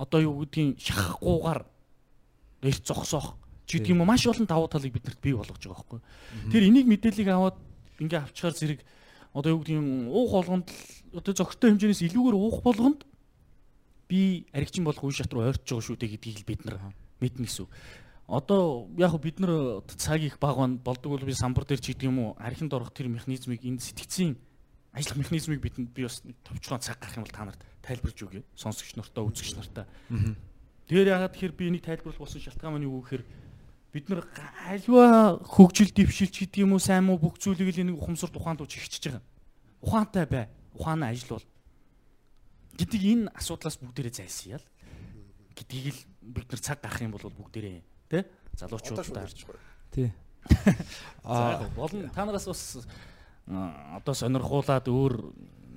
[0.00, 1.60] одоо юу гэдгийг шахахгүйгээр
[2.64, 3.36] эрт зогсоох.
[3.68, 6.00] Чи гэдэг юм уу маш олон давуу талыг биднэрт бий болгож байгаа байхгүй.
[6.48, 7.60] Тэр энийг мэдээллийг аваад
[8.00, 8.80] ингээ авчгаар зэрэг
[9.36, 10.72] одоо юу гэдгийг уух болгонд
[11.12, 13.04] одоо зөгтөө хэмжээнээс илүүгээр уух болгонд
[14.08, 16.80] би аригчин болох үе шат руу ойртож байгаа шүү дээ гэдгийг л бид нар
[17.20, 17.70] мэднэ гэсэн үг.
[18.28, 22.18] Одоо яг бид нар цаг их баг болдог бол би самбар дээр ч гэдэг юм
[22.20, 24.36] уу архинд орох тэр механизмыг энэ сэтгцийн
[24.92, 28.44] ажиллах механизмыг бидэнд би бас товчхон цаг гарах юм бол та нарт тайлбарж өгье.
[28.52, 29.88] Сонсогч нартаа үзэгч нартаа.
[30.92, 33.24] Тэгэхээр ягаад тэгэхээр би энийг тайлбарлах болсон шалтгаан маань юу гэхээр
[33.96, 34.28] бид нар
[34.68, 38.76] альва хөгжил дэвшилч гэдэг юм уу сайн муу бүх зүйлийг л нэг ухамсар тухаанд ууч
[38.76, 39.24] ихчиж байгаа.
[39.80, 40.52] Ухаантай бай.
[40.76, 41.48] Ухаанаа ажилуул.
[42.78, 44.64] гэдэг энэ асуудлаас бүгдээрээ зайлсхийял
[45.58, 48.24] гэдгийг л бид нар цаг гарах юм бол бүгдээрээ тий
[48.58, 49.28] залуучуудаа
[49.92, 50.12] Тий.
[51.24, 52.78] Аа болон та нараас бас
[53.48, 55.14] одоо сонирхуулаад өөр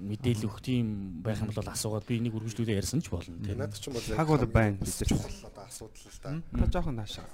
[0.02, 3.54] мэдээлэл өгөх тийм байх юм бол асуугаад би энийг үргэлжлүүлээ ярьсан ч болно тий.
[3.54, 5.08] Надад ч юм бол Хаг бол байна бид нар.
[5.08, 6.32] чухал одоо асуудал л да.
[6.58, 7.26] Та жоохон наашаа.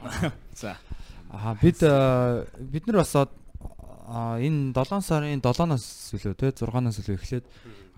[0.56, 0.76] За.
[1.30, 7.16] Аа бид аа, бид нар бас аа, энэ 7 сарын 7-наас илүү те 6-наас илүү
[7.20, 7.46] эхлээд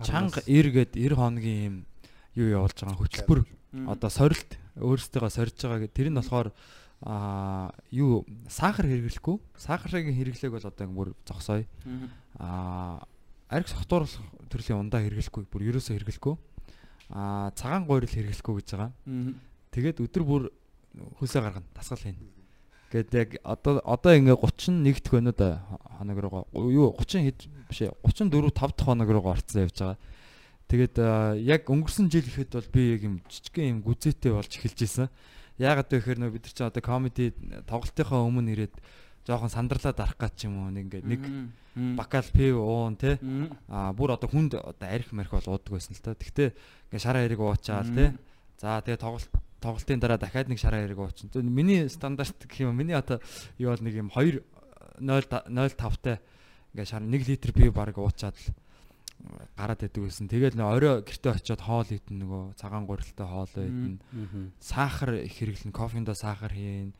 [0.03, 1.75] чанга 90 гээд 90 хоногийн юм
[2.35, 3.39] юу явуулж байгаа хөтөлбөр
[3.73, 6.49] одоо сорилт өөрсдөө сорж байгаа гэдэг тэр нь болохоор
[7.03, 9.37] аа юу сахар хэрэглэхгүй?
[9.57, 11.65] Сахарын хэрэглээг бол одоо бүр зогсооё
[12.39, 13.03] аа
[13.49, 16.35] арх сохтууруулах төрлийн ундаа хэрэглэхгүй бүр ерөөсөө хэрэглэхгүй.
[17.11, 18.91] Аа цагаан гойрол хэрэглэхгүй гэж байгаа.
[19.73, 20.43] Тэгээд өдөр бүр
[21.19, 22.43] хөлсөө гаргана дасгал хийнэ
[22.93, 25.41] Гэт яг одоо одоо ингээ 31 дэх өнөд
[25.97, 29.97] хоног руугаа юу 30 хэд биш ээ 34 5 дахь хоног руугаа орцсон явж байгаа.
[30.73, 30.97] Тэгээд
[31.45, 35.09] яг өнгөрсөн жил ихэд бол би яг юм жижигхэн юм гүзээтэй болж эхэлж исэн.
[35.61, 37.29] Яагаад вэ гэхээр нөө бид нар ч одоо комеди
[37.69, 38.81] тоглолтынхаа өмнө ирээд
[39.21, 41.21] жоохон сандарлаад арах гад ч юм уу нэг ингээ нэг
[41.93, 43.21] бакал пив уун те
[43.69, 46.17] а бүр одоо хүнд одоо арх марх бол уудаг байсан л та.
[46.17, 46.57] Гэхдээ
[46.89, 48.17] ингээ шараа хэрэг уучаал те.
[48.57, 49.29] За тэгээ тоглолт
[49.61, 51.29] тоглолтын дараа дахиад нэг шараа хэрэг уучин.
[51.53, 53.21] Миний стандарт гэх юм миний одоо
[53.61, 54.41] юу бол нэг юм 2
[55.05, 55.21] 0
[55.53, 56.17] 05 тай
[56.73, 58.62] ингээ шар 1 литр бие баг уучаад л
[59.55, 60.27] гараад байдаг байсан.
[60.27, 63.99] Нөө орой гэртээ очиод хоол идэн нөгөө цагаан гурилтай хоол идэн.
[64.59, 66.93] Сахар их хэрэглэн, кофендо сахар хийн.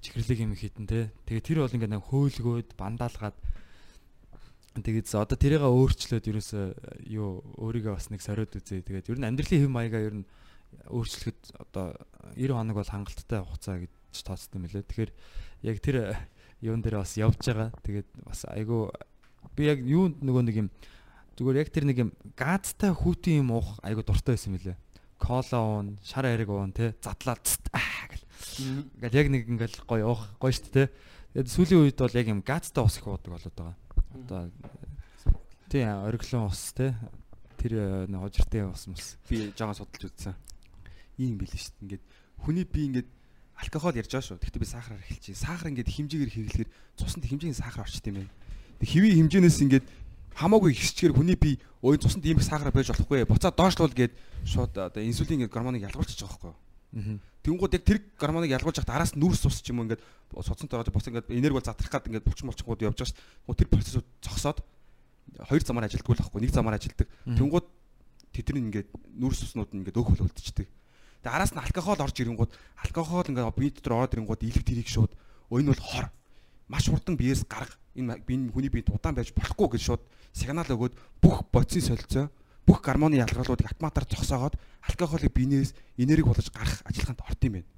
[0.00, 1.10] Чихэрлэг юм хитэн те.
[1.26, 3.36] Тэгээд тэр бол ингээд хөөлгөөд бандаалгаад
[4.78, 6.66] Тэгээд одоо тэрийг өөрчлөөд ерөөсөө
[7.10, 8.86] юу өөрийгөө бас нэг сориод үзээ.
[8.86, 10.28] Тэгээд ер нь амьдралын хэв маягаа ер нь
[10.86, 11.98] өөрчлөхөд одоо
[12.38, 13.90] 90 хоног бол хангалттай хугацаа гэж
[14.22, 14.86] тооцсон юм лээ.
[14.86, 15.12] Тэгэхээр
[15.66, 15.96] яг тэр
[16.62, 17.74] юун дээр бас явж байгаа.
[17.82, 18.92] Тэгээд бас айгүй
[19.56, 20.68] би яг юунд нөгөө нэг юм
[21.38, 24.74] зүгээр яг тэр нэг юм газтай хүүтийн юм уух айгүй дуртай байсан лээ.
[25.22, 28.26] Кола уун, шар ариг уун те задлаа аа гэл.
[28.98, 30.90] Ингээл яг нэг ингээл гоё уух гоё шүү дээ.
[31.38, 33.78] Тэгээд сүүлийн үед бол яг юм газтай ус их уудаг болоод байгаа.
[34.18, 34.50] Одоо
[35.70, 36.98] тий ориглон ус те
[37.54, 39.14] тэр хожиртэй ус мус.
[39.30, 40.34] Би жаахан судалж үзсэн.
[41.22, 42.02] Ийм билээ дээ.
[42.02, 42.04] Ингээд
[42.42, 43.08] хүний би ингээд
[43.58, 44.42] алкогол ярьж байгаа шүү.
[44.42, 45.38] Гэхдээ би сахараар эхэлчихье.
[45.38, 48.34] Сахар ингээд хэмжээгээр хэрэглэхээр цуснд хэмжээний сахар орчт юм байна.
[48.78, 49.86] Тэг хэвийн хэмжээнээс ингээд
[50.38, 53.26] хамаагүй ихсчгээр хүний бие ой цуснд ийм их сахар байж болохгүй.
[53.26, 54.14] Буцаад доошлуул гээд
[54.46, 57.18] шууд одоо инсулин гэдэг гормоныг ялгуулчих жоохоо байхгүй.
[57.42, 60.94] Тэнгууд яг тэр гормоныг ялгуулж хахад араас нүрс ус ч юм уу ингээд судцантай ороод
[60.94, 63.56] бус ингээд энерги бол задрах гад ингээд булчин булчингууд явж байгаа шүү.
[63.58, 64.58] Тэр процессыг зогсоод
[65.48, 66.40] хоёр замаар ажилддаг л байхгүй.
[66.46, 67.08] Нэг замаар ажилддаг.
[67.26, 67.66] Тэнгууд
[68.30, 70.68] тэдний ингээд нүрс уснууд нь ингээд өөх хөл үлдчихдэг.
[71.24, 72.52] Тэгээ араас нь алкогол орж ирэнгууд
[72.84, 75.12] алкогол ингээд бие дотор ороод ирэнгууд илэг тэрийг шууд
[75.50, 76.06] өө энэ бол хор.
[76.68, 77.74] Маш хурдан биеэс гарга.
[77.98, 82.30] Энэ хүний бие удаан байж болохгүй гэж шууд сигнал өгөөд бүх бодисын солилцоо
[82.68, 87.68] бүх гормоны ялгаруулуудыг автоматар зогсоогоод алкоголыг биенээс энерги болгож гарах ажиллагаанд орд юм байна.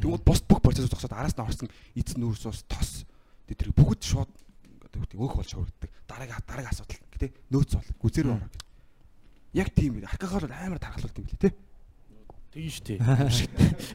[0.00, 3.04] Тэгвэл бус бүх процесс зогсоод араас нь орсон эзэн нүүрс ус тос
[3.44, 4.32] тэр бүгд шууд
[4.96, 5.90] өөх болж хөрөгддөг.
[6.08, 8.50] Дараагийн дараагийн асуудал гэдэг нөөц бол гүзэр ороо.
[9.52, 10.08] Яг тийм үү.
[10.08, 11.50] Алкогол амар тархалуулт юм билээ те.
[12.54, 12.98] Тэгин шүү дээ.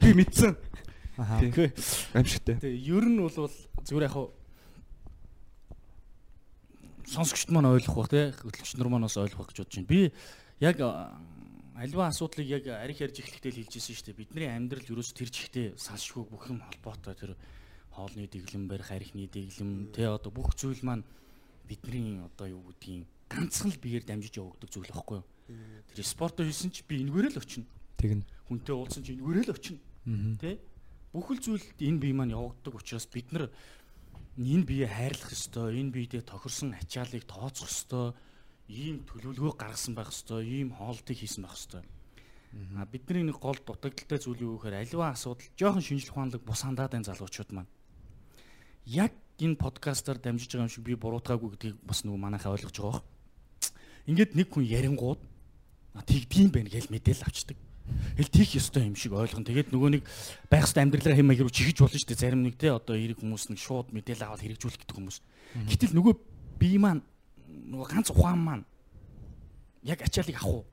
[0.04, 0.54] Би мэдсэн.
[1.20, 1.68] Тэгэхгүй.
[2.16, 2.56] Амжигтай.
[2.64, 3.52] Тэгээ ер нь бол
[3.84, 4.16] зүгээр яг
[7.10, 9.90] сонсогчд маань ойлгох бах те хөтлөгч нар маань бас ойлгох гэж бодож байна.
[9.90, 10.14] Би
[10.62, 10.78] яг
[11.80, 14.22] альва асуудлыг яг арих ярьж эхлэхдээ л хэлжсэн шүү дээ.
[14.22, 17.32] Бидний амьдрал ерөөс тэр чихтэй салшгүй бүх юм холбоотой тэр
[17.90, 21.08] хоолны дэглэм барих, арихны дэглэм те одоо бүх зүйл маань
[21.66, 25.28] бидний одоо юу гэдгийг ганцхан л биеэр дамжиж явагддаг зүйл байхгүй юу?
[25.96, 27.66] Тэр спортоо хийсэн чи би энэгээр л очино.
[27.98, 28.26] Тэгнь.
[28.50, 29.80] Хүнтэй уулзсан чи энэгээр л очино.
[30.38, 30.60] Тэ?
[31.14, 33.50] Бүхэл зүйл энэ бие маань явагддаг учраас бид нар
[34.38, 38.14] энэ бие хайрлах ёстой, энэ биедээ тохирсон ачааллыг тооцох ёстой,
[38.70, 41.84] ийм төлөвлөгөө гаргасан байх ёстой, ийм хоолтыг хийсэн байх ёстой.
[42.78, 47.06] А бидний нэг гол дутагдaltaй зүйл юу гэхээр аливаа асуудал жоохон шинжлэх ухаанлаг бус хандаадын
[47.06, 47.70] залуучууд маань
[48.86, 53.04] яг энэ подкастаар дамжиж байгаа юм шиг би буруутгаагүй гэдгийг бас нөгөө манайхаа ойлгож байгаа.
[54.10, 55.22] Ингээд нэг хүн ярингууд
[55.94, 57.58] тэгдэм байх гэж мэдээл авчдаг.
[58.18, 59.46] Хэл тийх ёстой юм шиг ойлгоно.
[59.46, 60.04] Тэгээд нөгөө нэг
[60.50, 62.24] байх ёстой амьдралаа хэм маяг руу чихэж болно шүү дээ.
[62.24, 65.18] Зарим нэг те одоо эрэг хүмүүс нэг шууд мэдээл аваад хэрэгжүүлэх гэдэг хүмүүс.
[65.70, 66.14] Гэтэл нөгөө
[66.60, 67.02] бие маань
[67.50, 68.66] нөгөө ганц ухаан маань
[69.84, 70.66] яг ачаалыг авах уу?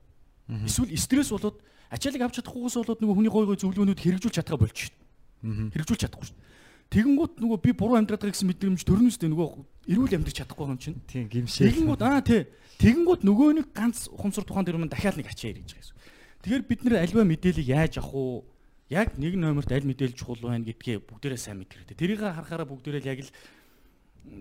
[0.67, 4.75] Эсвэл стресс болоод ачаалыг авч чадахгүйгээс болоод нөгөө хүний гой гой зөвлөгөөнүүд хэрэгжүүлж чадгаа болж
[4.75, 5.71] шүү дээ.
[5.75, 6.45] Хэрэгжүүлж чадахгүй шүү дээ.
[6.87, 9.47] Тэгэнгүүт нөгөө би буруу амьдраад байгаа гэсэн мэдрэмж төрнөстэй нөгөө
[9.91, 10.95] эрүүл амьдрч чадахгүй юм чинь.
[11.03, 11.67] Тийм гимшээ.
[11.67, 12.47] Тэгэнгүүт аа тий.
[12.79, 15.95] Тэгэнгүүт нөгөө нэг ганц ухамсар тухайн мань дахиад нэг ачаа ирж байгаа юм.
[16.43, 18.45] Тэгэхээр бид нэр альва мэдээллийг яаж авах уу?
[18.87, 21.97] Яг нэг номерт аль мэдээлэл чухал байна гэдгээ бүгдээрээ сайн мэдэх хэрэгтэй.
[21.97, 23.31] Тэрийг харахаараа бүгдээрээ л яг л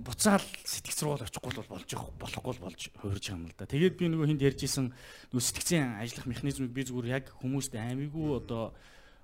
[0.07, 3.71] буцаал сэтгэл зүйн очихгүй бол болж болохгүй л болж хуурж байгаа юм л да.
[3.71, 4.87] Тэгээд би нөгөө хүнд ярьжсэн
[5.31, 8.75] нөгөө сэтгцийн ажиллах механизмыг би зүгээр яг хүмүүст аймигүй одоо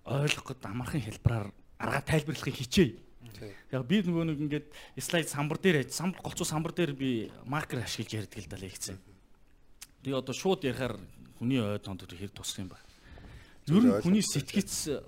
[0.06, 1.46] ойлгох гээд амархан хэлбэраар
[1.82, 2.94] арга тайлбарлахыг хичээе.
[3.74, 4.66] Яг би нөгөө нэг ингээд
[5.02, 8.98] слайд самбар дээр самбар голцоо самбар дээр би маркер ашиглаж ярьдаг л да лекцэн.
[10.06, 10.98] Тэгээ одоо шууд ярихаар
[11.42, 12.78] хүний ой тонд хэр тусах юм ба.
[13.66, 15.02] Ер нь хүний сэтгэц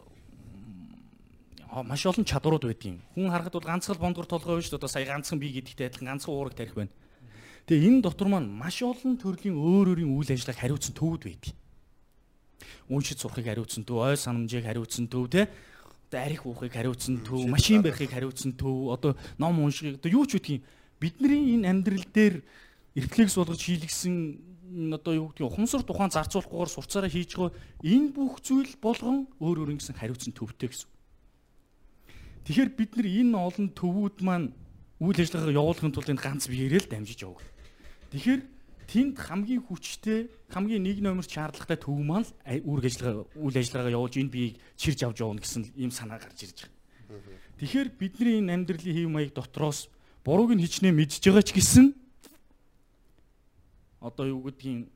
[1.70, 2.98] маш олон чадварууд байдгийн.
[3.14, 6.58] Хүн харахад бол ганцхан бондгор толгой биш одоо сая ганцхан бие гэдэгтэй адилхан ганцхан уураг
[6.58, 6.90] тарих байна.
[7.70, 11.54] Тэгээ энэ дотор маань маш олон төрлийн өөр өөрийн үйл ажиллагааг хариуцсан төвүүд байдаг.
[12.90, 15.48] Уншиж сурахыг хариуцсан төв, ой санамжийг хариуцсан төв те
[16.10, 20.38] одоо арих уухыг хариуцсан төв, машин барихыг хариуцсан төв, одоо ном уншихыг одоо юу ч
[20.38, 20.62] үтгийн
[21.00, 22.44] бидний энэ амьдрал дээр
[22.94, 24.53] рефлекс болгож хийлгсэн
[24.94, 27.52] одоо юу гэдгийг ухамсар тухайн зарцуулахгүйгээр сурцаараа хийж байгаа
[27.84, 30.88] энэ бүх зүйл болгон өөр өөр ингэсэн хариуцсан төвтэй гэсэн.
[32.44, 34.52] Тэгэхээр бид нар энэ олон төвүүд маань
[35.00, 37.40] үйл ажиллагаагаа явуулахын тулд энэ ганц биеэрээ л дамжиж яваг.
[38.12, 38.40] Тэгэхээр
[38.88, 44.32] тэнд хамгийн хүчтэй хамгийн нэг номер шаардлагатай төв маань үүрэг ажиллагаа үйл ажиллагаагаа явуулж энэ
[44.32, 47.20] биеийг чирж авч явна гэсэн ийм санаа гарч ирж байгаа.
[47.58, 49.88] Тэгэхээр бидний энэ амьдралын хэв маяг дотроос
[50.20, 51.86] бурууг нь хичнээн мэдж байгаа ч гэсэн
[54.04, 54.92] одоо юу гэдгийг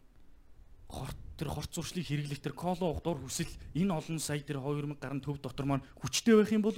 [0.88, 5.20] хорт тэр хорт зуршлыг хэрэглэх тэр коло дур хүсэл энэ олон сая тэр 2000 гаруй
[5.24, 6.76] төв дотор маань хүчтэй байх юм бол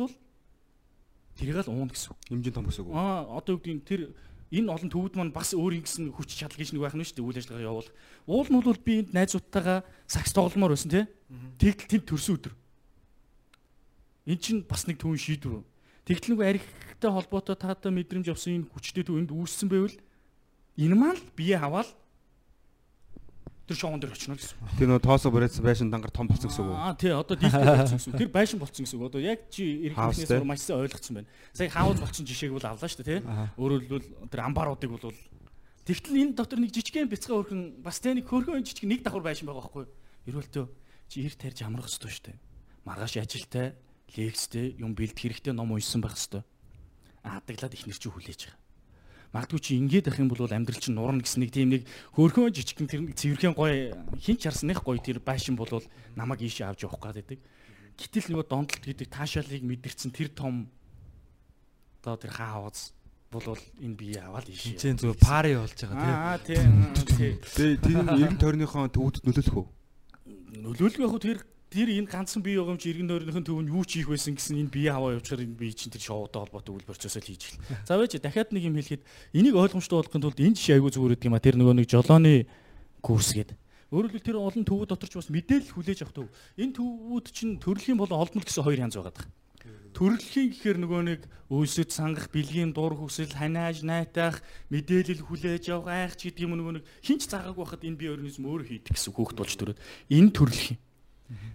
[1.35, 2.15] тэрийг л уун гэсэн.
[2.29, 2.95] Хэмжээ том гэсэн үг.
[2.95, 4.01] Аа одоо юу гэдгийг тэр
[4.51, 7.27] энэ олон төвд маань бас өөрийн гэсэн хүч чадал гэж нэг байх нь шүү дээ
[7.27, 7.95] үйл ажиллагаа явуулах.
[8.27, 9.79] Уул нь бол би энд найзуудтайгаа
[10.11, 11.05] сакс тогломоор байсан тий.
[11.57, 12.55] Тэгтэл тэнд төрсөн өдөр.
[14.27, 15.63] Эн чинь бас нэг төвөн шийдвэр.
[16.05, 19.97] Тэгтэл нэг архитай холбоотой таатай мэдрэмж авсан энэ хүчтэй төв энд үүссэн байвал
[20.77, 21.87] энэ маань л бие хаваал
[23.71, 24.59] тэр шоунд дэр очно гэсэн.
[24.83, 26.83] Тэр нөө тоосо бүрээдсэн байшин дангаар том болсон гэсэн үг үү?
[26.83, 28.19] Аа тий одоо дисплей болсон гэсэн.
[28.19, 28.99] Тэр байшин болсон гэсэн.
[28.99, 31.31] Одоо яг чи иргэднээс House, маш сайн ойлгоцсон байна.
[31.55, 33.31] Сая хаус болсон жишээг бол авлаа шүү дээ тий.
[33.55, 35.15] Хэлбэл тэр амбаруудыг бол
[35.87, 39.49] Тэгтэл энэ дотор нэг жижигхэн бяцхан өрхөн бас тэ нэг хөрхөн жижиг нэг давхар байшин
[39.49, 39.95] байгаа байхгүй юу?
[40.29, 40.65] Эрүүлтөө
[41.09, 42.39] чи ир тарьж амрах хэрэгтэй шүү дээ.
[42.85, 43.75] Маргааш ажилтай,
[44.15, 46.45] лекцтэй, юм бэлдэх хэрэгтэй ном уншсан байх хэрэгтэй.
[47.25, 48.60] Аадаглаад ихнэр чи хүлээж байгаа.
[49.31, 51.87] Магадгүй чи ингээд ах юм бол амьдрал чинь нурна гэсэн нэг тийм нэг
[52.19, 55.71] хөөрхөн жижигхэн тэр нэг цэвэрхэн гой хинч харсных гой тэр байшин бол
[56.19, 57.39] намайг ийшээ авч явах гэдэг.
[57.95, 60.67] Гэтэл нөгөө донтолт гэдэг таашаалыг мэдэрсэн тэр том
[62.03, 62.91] одоо тэр хааваз
[63.31, 64.75] бол энэ бие аваад ийшээ.
[64.75, 66.11] Эцэн зүгээр пари болж байгаа тий.
[66.11, 66.59] Аа тий.
[67.07, 67.33] тий.
[67.39, 69.67] Тэгээ тэр иргэн тойрныхоо төвд нөлөөлөх үү?
[70.59, 71.39] Нөлөөлөх яг хөө тэр
[71.71, 74.91] тэр энэ ганцхан бие чи иргэн нойрныхын төвөнд юу ч хийх байсан гэсэн энэ бие
[74.91, 77.87] аваа явуулахаар энэ бие чинь тэр шоутай холбоотой үйл процессыг хийж эхэлнэ.
[77.89, 79.07] За байж дахиад нэг юм хэлэхэд
[79.39, 82.51] энийг ойлгомжтой болгохын тулд энэ жишээ айгүй зүгээр гэдэг юм а тэр нөгөө нэг жолооны
[82.99, 83.55] курс гэдэг.
[83.95, 86.29] Өөрөөр хэлбэл тэр олон төвүүд дотор ч бас мэдээлэл хүлээж авах төв.
[86.59, 89.31] Энэ төвүүд чинь төрөлхийн болон олдмол гэсэн хоёр янз байгаа.
[89.91, 94.39] Төрөлхийн гэхээр нөгөө нэг өөсөд сангах, бэлгийн дур хүсэл, ханиаж, найтах,
[94.71, 98.47] мэдээлэл хүлээж авах, айх ч гэдэг юм нөгөө нэг хинч заагаагүй байхад энэ бие организм
[98.47, 99.83] өөрөө хийдэг гэсэн хөөхт болж төрөөд
[100.15, 100.79] энэ төрөлхийн.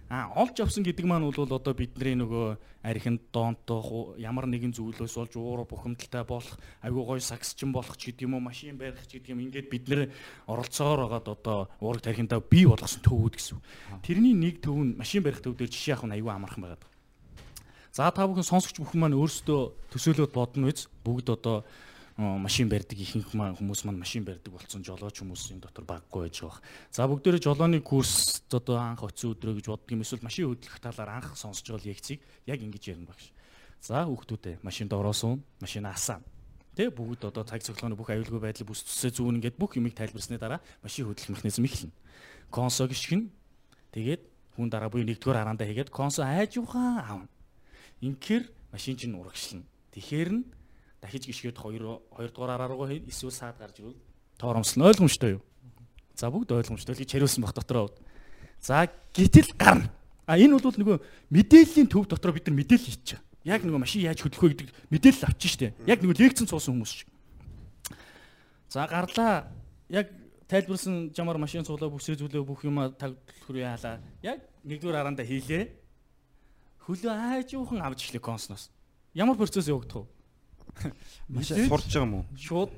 [0.08, 5.34] А олж авсан гэдэг маань бол одоо бидний нөгөө архинд доонтох ямар нэгэн зүйлээс болж
[5.36, 9.36] уур бухимдалтай болох айгуу гой сагсчин болох ч гэдэг юм уу машин барих ч гэдэг
[9.36, 10.00] юм ингээд бид нэр
[10.48, 13.60] оролцоогоор байгаад одоо уурыг тархиндаа бий болгосон төвүүд гэсэн.
[14.00, 16.84] Тэрний нэг төв нь машин барих төв дээр жишээ авах нь айгуу амархан байгаад.
[17.92, 21.64] За та бүхэн сонсогч бүхэн маань өөрсдөө төсөөлөд бодно үз бүгд одоо
[22.16, 26.64] машин барьдаг ихэнх хүмүүс маань машин барьдаг болсон жолооч хүмүүс энэ дотор баггүй байж байгаа.
[26.88, 31.20] За бүгдээрээ жолооны курс одоо анх очисон өдрөө гэж боддог юм эсвэл машин хөдлөх талаар
[31.20, 33.36] анх сонсож байгаа лекцийг яг ингэж ярина багш.
[33.84, 36.24] За хүүхдүүдээ машинд ороосун, машина асаа.
[36.72, 40.40] Тэ бүгд одоо цаг цоглооны бүх аюулгүй байдлыг бүс төсөө зүүн ингээд бүх юмыг тайлбарсны
[40.40, 41.92] дараа машин хөдлөх механизм эхэлнэ.
[42.48, 43.28] Консо гიშгэн
[43.92, 44.24] тэгээд
[44.56, 47.28] хүн дараа буюу нэгдүгээр хараандаа хийгээд консо айжуухан аавна.
[48.00, 49.64] Инхээр машин чинь урагшлна.
[49.92, 50.44] Тэгэхээр нь
[51.06, 51.78] дахиж гიშгээд 2
[52.18, 53.96] 2 дугаар араа руу хийн эсвэл саад гарч ирвэл
[54.38, 55.42] торомслно ойлгомжтой юу?
[56.14, 57.94] За бүгд ойлгомжтой л гэж хариулсан баг дотроо.
[58.60, 59.92] За гítэл гарна.
[60.26, 60.98] А энэ бол нөгөө
[61.30, 63.20] мэдээллийн төв дотор бид нар мэдээлэл хийчих.
[63.46, 65.78] Яг нөгөө машин яаж хөдлөх вэ гэдэг мэдээлэл авчих штеп.
[65.86, 67.08] Яг нөгөө лекцэн цуусан хүмүүс шиг.
[68.66, 69.46] За гарлаа.
[69.86, 70.10] Яг
[70.50, 74.02] тайлбарсан жамаар машин цуглаа бүсрээ зүйлээ бүх юма тагдлахруу яалаа.
[74.24, 75.70] Яг нэгдүгээр араандаа хийлээ.
[76.90, 78.74] Хөлөө айжуухан авч ишлээ консноос.
[79.14, 80.15] Ямар процесс явагдах вэ?
[81.28, 82.24] Машин Сурж байгаа юм уу?
[82.36, 82.70] Шууд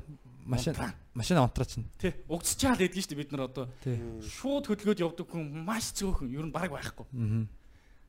[0.49, 0.75] машин
[1.15, 1.85] машин онтраач нь.
[1.99, 3.69] тий угцчаал гэдгийг шүү дээ бид нар одоо
[4.25, 7.05] шууд хөдөлгөөд явдаг хүн маш цөөхөн ер нь баг байхгүй.
[7.05, 7.45] Аа.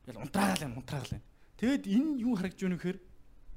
[0.07, 1.23] Тэгэл унтраагаал юм унтраагаал юм.
[1.59, 2.99] Тэгэд энэ юу харагдж байна вэхээр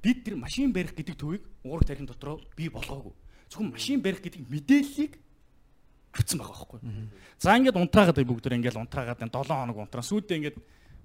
[0.02, 3.14] бид тэр машин барих гэдэг төвийг уурах тархин дотроо бий болгоогүй.
[3.46, 5.14] Зөвхөн машин барих гэдэг мэдээллийг
[6.10, 6.80] авцсан байгаа байхгүй.
[7.38, 10.02] За ингээд унтраагаад бай бүгд ингээд унтраагаад 7 хоног унтраа.
[10.02, 10.58] Сүүлдээ ингээд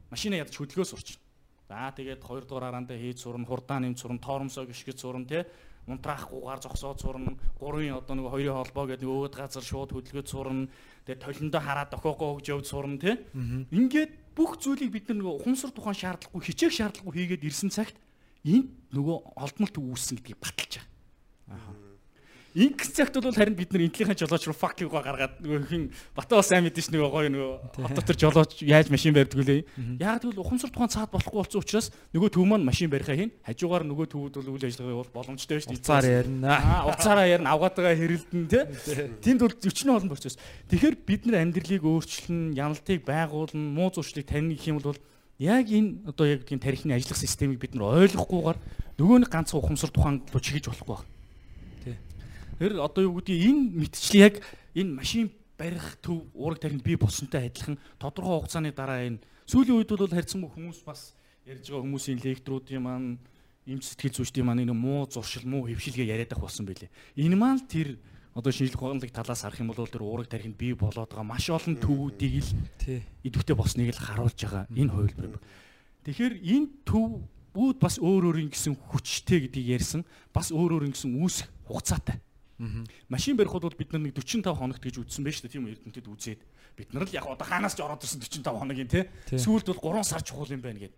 [0.10, 1.22] машина ядаж хөдөлгөө сурч.
[1.68, 5.44] За тэгээд 2 дугаар араандаа хийж сурна, хурдаа нэмж сурна, торомсоо гიშгэж сурна тий
[5.88, 7.32] унтраахгүйгээр зогсоод сурна.
[7.60, 10.68] Гурвын одоо нэг хоёрын холбоо гэдэг нэг өөд газар шууд хөдөлгөөд сурна.
[11.08, 13.16] Тэгээд толиндоо хараад дохоогоо хөгж явж сурна тий.
[13.72, 17.96] Ингээд бүх зүйлийг бид нөгөө ухамсар тухайн шаардлагагүй хичээх шаардлагагүй хийгээд ирсэн цагт
[18.44, 21.87] энд нөгөө олдмолт үүссэн гэдгийг баталж байгаа.
[22.58, 25.84] Инх цагт бол харин бид нар энтлийнхэн жолооч руу fuck юугаа гаргаад нөгөө хин
[26.18, 29.62] Батаа сайн мэдэн ш нөгөө гоё нөгөө хот дотор жолооч яаж машин барьдаг үлээ.
[30.02, 33.30] Яг тэгвэл ухамсар тухайн цаад болохгүй болсон учраас нөгөө төв маань машин барихаа хийн.
[33.46, 35.86] Хажуугаар нөгөө төвүүд бол үйл ажиллагаа явуул боломжтой шүү дээ.
[35.86, 36.50] Уцаар ярина.
[36.58, 38.64] Аа уцаараа ярина авгаатайгаа хэрэлдэн тий.
[39.22, 40.42] Тэнд бол өчнөө олон процесс.
[40.74, 44.98] Тэгэхээр бид нар амьдралыг өөрчлөн, яналтыг байгуулна, муу зуршлыг таних юм бол
[45.38, 48.58] яг энэ одоо яг тийм тарихны ажиллах системийг бид нар ойлгохгүйгээр
[48.98, 51.17] нөгөө нэг ганц ухамсар тухайн руу чигэж болохгүй байна.
[52.58, 54.36] Тэр одоо юу гэдгийг энэ мэдчлэл яг
[54.74, 59.90] энэ машин барих төв уураг тархинд бий болсонтой адилхан тодорхой хугацааны дараа энэ сүүлийн үед
[59.94, 61.14] бол харьцан хүмүүс бас
[61.46, 63.18] ярьж байгаа хүмүүсийн лектруудын маань
[63.66, 66.90] эмч сэтгэл зүйчдийн маань энэ муу зуршил муу хөвшилгээ яриад ах болсон байлээ.
[67.20, 68.02] Энэ маань л тэр
[68.38, 71.76] одоо шинжлэх ухаанлаг талаас харах юм бол тэр уураг тархинд бий болоод байгаа маш олон
[71.78, 72.52] төвүүдийг л
[73.26, 75.42] идэвхтэй болсныг л харуулж байгаа энэ хувилбар.
[76.06, 80.02] Тэгэхээр энэ төвүүд бас өөр өөрийн гэсэн хүчтэй гэдгийг ярьсан.
[80.32, 82.22] Бас өөр өөрийн гэсэн үүсэх хугацаатай.
[83.10, 86.42] Машин барих бол бид нар нэг 45 хоногт гэж үзсэн байж та тийм эрдэмтэд үзээд
[86.74, 89.06] бид нар л яг одоо хаанаас ч ороод ирсэн 45 хоногийн тий.
[89.30, 89.38] Тий.
[89.38, 90.96] Сүүлд бол 3 сар чухал юм байна гэд.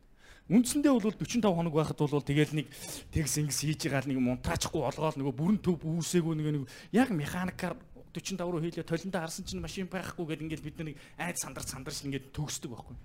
[0.49, 2.67] Үндсэндээ бол 45 хоног байхад бол тэгэл нэг
[3.11, 6.63] тэгс ингэс хийж байгаа нэг монтажхгүй болгоол нөгөө бүрэн төв үүсээгүй нэг нэг
[6.95, 7.75] яг механикаар
[8.09, 12.01] 45 руу хийлээ толиндоо харсан чинь машин байхгүй гэдэг ингээд бид нэг айд сандар сандарч
[12.01, 12.95] ингээд төгсдөг байхгүй.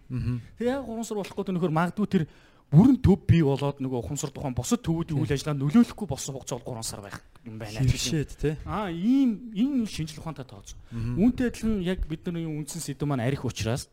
[0.56, 2.24] Тэгээ яг ухамсар болохгүй нөхөр магадгүй тэр
[2.74, 6.74] бүрэн төв бий болоод нөгөө ухамсар тухайн босод төвүүдийн үйл ажиллагаа нөлөөлөхгүй болсон хугацаа бол
[6.74, 7.86] 3 сар байх юм байна.
[7.86, 8.54] Хөвшөөд тий.
[8.66, 10.78] Аа ийм энэ шинжил ухаантай тооцоо.
[10.90, 13.86] Үүнтэй адилхан яг бидний үндсэн сэдв маань арих учраас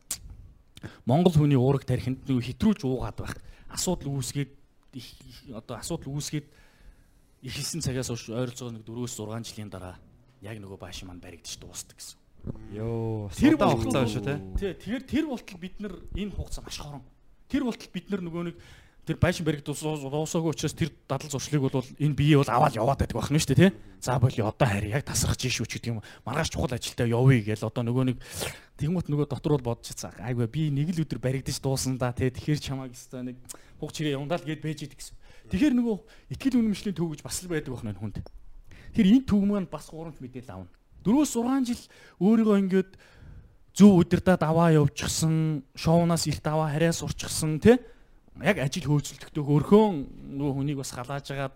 [1.05, 3.37] Монгол хүний уураг тархинд нөгөө хэтрүүлж уугаад байх.
[3.69, 4.49] Асуудал үүсгээд
[5.53, 6.47] одоо асуудал үүсгээд
[7.45, 10.01] ихэлсэн цагаас хойш ойролцоогоо нэг 4-6 жилийн дараа
[10.41, 12.17] яг нөгөө баашин маань баригдчих дуустдаг гэсэн.
[12.73, 14.37] Йоо, Тэр хугацаа шүү тий.
[14.57, 17.05] Тий, тэгэхээр тэр болтол бид нар энэ хугацаа маш хорон.
[17.51, 18.55] Тэр болтол бид нар нөгөө нэг
[19.05, 23.39] тэр байшин баригдуулсаагүй учраас тэр дадал зуршлыг бол энэ бие бол аваад яваад байдаг байна
[23.41, 23.71] шүү дээ тий.
[23.99, 26.05] За боли одоо харь яг тасрах жишүү ч гэдэг юм.
[26.23, 28.17] Маргааш чухал ажилдаа явъя гээл одоо нөгөө нэг
[28.77, 30.13] тэгмут нөгөө дотор бол бодож цаа.
[30.21, 32.29] Айгүй би нэг л өдөр баригдаж дуусан да тий.
[32.29, 33.37] Тэгэхээр чамааг өстой нэг
[33.81, 35.17] хуг чирээ явандаа л гээд байж идэг гэсэн.
[35.49, 35.95] Тэгэхээр нөгөө
[36.37, 38.17] ихтгэл үнэмшлийн төв гэж бас л байдаг байна энэ хүнд.
[38.93, 40.71] Тэр энэ төв маань бас гурамч мэдээлэл авна.
[41.01, 41.81] 4-6 жил
[42.21, 42.91] өөрийгөө ингээд
[43.75, 47.79] зөв удирдаад аваа явчихсан, шоунаас илт аваа хараа сурчсан тий.
[48.41, 50.07] Яг ажил хөөцөлдөхтэй хөрхөн
[50.39, 51.55] нөгөө хүнийг бас халааж агаад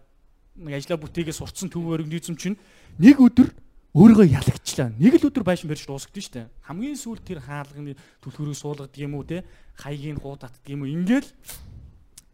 [0.56, 2.60] нэг ажлаа бүтээгээ сурцсан төв өргөнийзм чинь
[3.00, 3.52] нэг өдөр
[3.96, 4.92] өөрийгөө ялагчлаа.
[4.96, 6.52] Нэг л өдөр байшин барьж дуусгад нь штэ.
[6.68, 9.48] Хамгийн сүүлд тэр хаалганы түлхүүрийг суулгадаг юм уу те
[9.80, 11.32] хаягийг хуу татдаг юм уу ингээл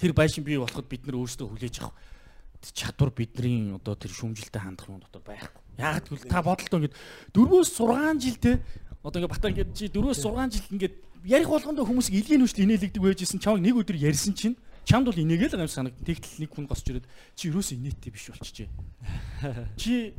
[0.01, 1.97] тэр байшин бий болоход бид нар өөрсдөө хүлээж авах
[2.69, 5.61] чадвар бидний одоо тэр шүмжилтэй хандах юм дотор байхгүй.
[5.77, 6.97] Яг гэвэл та бодолтой ингээд
[7.33, 8.61] 4-6 жил те
[9.03, 13.41] одоо ингээд бата ингээд чи 4-6 жил ингээд ярих болгондоо хүмүүс илийн нүшл инээлэгдэг байжсэн
[13.41, 15.93] чамаг нэг өдөр ярьсан чинь чамд бол инээгээл юм санаг.
[16.01, 17.05] Тэгтэл нэг хүн госч ирээд
[17.37, 18.69] чи юусэн инээдтэй биш болчихжээ.
[19.81, 20.13] Чи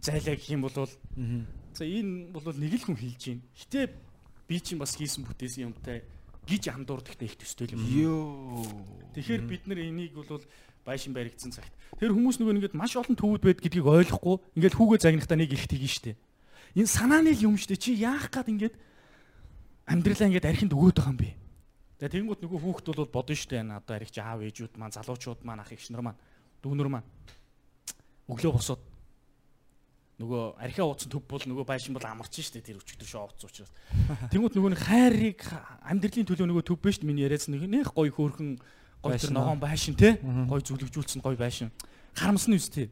[0.00, 3.44] зайлаа гэх юм бол за энэ бол нэг л хүн хэлж байна.
[3.56, 3.80] Гэтэ
[4.48, 6.04] би чинь бас хийсэн бүтээсэн юмтай
[6.44, 7.84] гиж андуурдахтай их төстэй юм.
[7.88, 8.64] Йоо.
[9.16, 10.44] Тэгэхээр бид нар энийг бол
[10.84, 15.00] байшин баригдсан цагт тэр хүмүүс нөгөө ингээд маш олон төвүүд байд гэдгийг ойлгохгүй ингээд хүүгээ
[15.06, 16.12] загнахтаа нэг ихт хийгэн штэ.
[16.72, 18.74] Энэ санааны л юм штэ чи яах гад ингээд
[19.84, 21.30] амьдралаа ингээд архинд өгөөд байгаа юм бэ?
[22.00, 25.70] Тэгээ тэгэнгүүт нөгөө хүүхд бол бодно штэ одоо архич аав ээжүүд маань залуучууд маань ах
[25.70, 26.20] эгч нар маань
[26.64, 27.08] дүүнэр маань
[28.32, 28.82] өглөө босоод
[30.22, 33.72] нөгөө архиа ууцсан төв бол нөгөө байшин бол амарч штэ тэр өчигдөр шоу ууцсан учраас.
[34.32, 35.40] Тэнгүүт нөгөө нэг хайрыг
[35.82, 38.56] амьдралын төлөө нөгөө төв биш миний яриадсан нэг нэх гоё хөөрхөн
[39.02, 41.74] гоё тэр ногоон байшин те гоё зүлэгжүүлсэн гоё байшин.
[42.14, 42.90] Харамсна үстэй.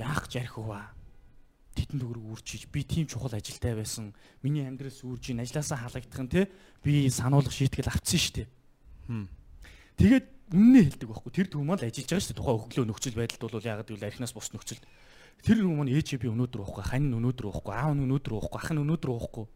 [0.00, 0.97] Яах гэж арх хөваа.
[1.78, 4.10] Титэн төгрөг үрчиж би тийм чухал ажилтай байсан.
[4.42, 6.50] Миний амьдрал сүрж ийн ажилласаа халагдах нь те
[6.82, 8.50] би сануулгах шийтгэл авцсан штэ.
[9.94, 11.30] Тэгээд үннээ хэлдэг байхгүй.
[11.30, 12.40] Тэр төв маань ажиллаж байгаа шүү дээ.
[12.42, 14.82] Тухайн өглөө нөхцөл байдалд бол ягаад гэвэл архинаас бус нөхцөл.
[15.46, 18.58] Тэр юм маань ээж би өнөөдөр уухгүй, хань нь өнөөдөр уухгүй, аав нь өнөөдөр уухгүй,
[18.58, 19.46] ах нь өнөөдөр уухгүй.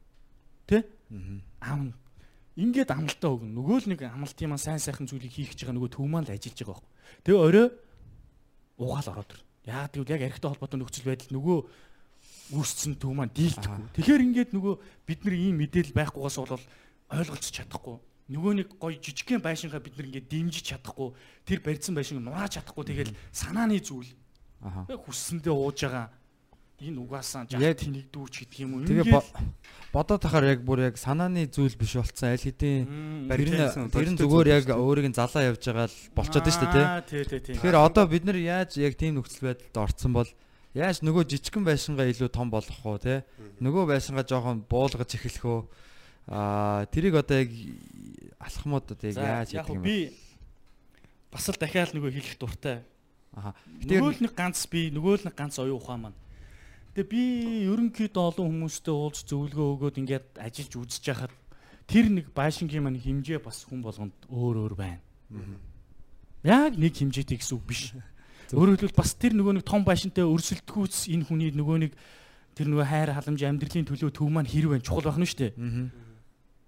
[0.70, 0.86] Тэ?
[1.58, 1.92] Аав нь
[2.54, 3.50] ингээд амлалтаа өгнө.
[3.56, 6.34] Нөгөө л нэг амлалтын маань сайн сайхан зүйлийг хийх гэж байгаа нөгөө төв маань л
[6.36, 6.90] ажиллаж байгаа байхгүй.
[7.24, 7.66] Тэгээ орой
[8.78, 9.40] угаал ороод ир.
[9.66, 11.58] Ягаад гэвэл яг архитай холбоотой нөхцөл байдал нөгөө
[12.52, 13.96] үүссэн төв маань дийлдэхгүй.
[13.96, 14.74] Тэгэхээр ингээд нөгөө
[15.08, 16.64] бид нар ийм мэдээлэл байхгүйгаас бол
[17.12, 17.96] ойлголцож чадахгүй.
[18.32, 21.12] Нөгөө нэг гоё жижигхэн байшингаа бид нар ингээд дэмжиж чадахгүй.
[21.44, 22.84] Тэр барьсан байшинг нурааж чадахгүй.
[22.88, 24.08] Тэгэл санааны зүйл.
[24.88, 26.08] Яг хүссэндээ ууж байгаа.
[26.82, 28.82] Энэ угаасаа жаа Яг- тэнийг дүүч гэдэг юм уу?
[28.82, 29.06] Тэгээ
[29.94, 34.66] бодоод тахаар яг бүр яг санааны зүйл биш болцсон аль хэдийн тэр нь зүгээр яг
[34.66, 36.82] өөрийг нь залаа явж байгаа л болчиход шүү дээ.
[36.82, 40.26] Аа, тий Тэгэхээр одоо бид нар яаж яг тийм нөхцөл байдалд орцсон бол
[40.72, 43.24] яаж нөгөө жижигхэн байшингаа илүү том болгох уу те?
[43.60, 45.60] Нөгөө байшингаа жоохон буулгаж эхлэх үү?
[46.32, 47.50] Аа тэрийг одоо яг
[48.40, 49.88] алхмууд одоо яаж хийдэг юм бэ?
[49.88, 49.96] би
[51.32, 52.84] бас л дахиад нөгөө хэлэх дуртай.
[53.32, 53.56] Аха.
[53.80, 56.18] Нөгөө л нэг ганц би, нөгөө л нэг ганц оюун ухаан маань.
[56.92, 57.22] Тэгээ би
[57.72, 61.32] ерөнхийдөө олон хүмүүстэй уулз зөвлөгөө өгөөд ингээд ажиллаж үзэж хахад
[61.88, 65.00] тэр нэг байшингийн маань хэмжээ бас хүн болгонд өөр өөр байна.
[66.44, 67.96] Яг нэг хэмжээтэй гэсэн үг биш.
[68.52, 71.92] Өөрөөр хэлбэл бас тэр нөгөө нэг том байшинтай өрсөлдөхүүц энэ хүний нөгөө нэг
[72.52, 75.52] тэр нөгөө хайр халамж амьдралын төлөө төв маань хэрэг байна чухал байна шүү дээ.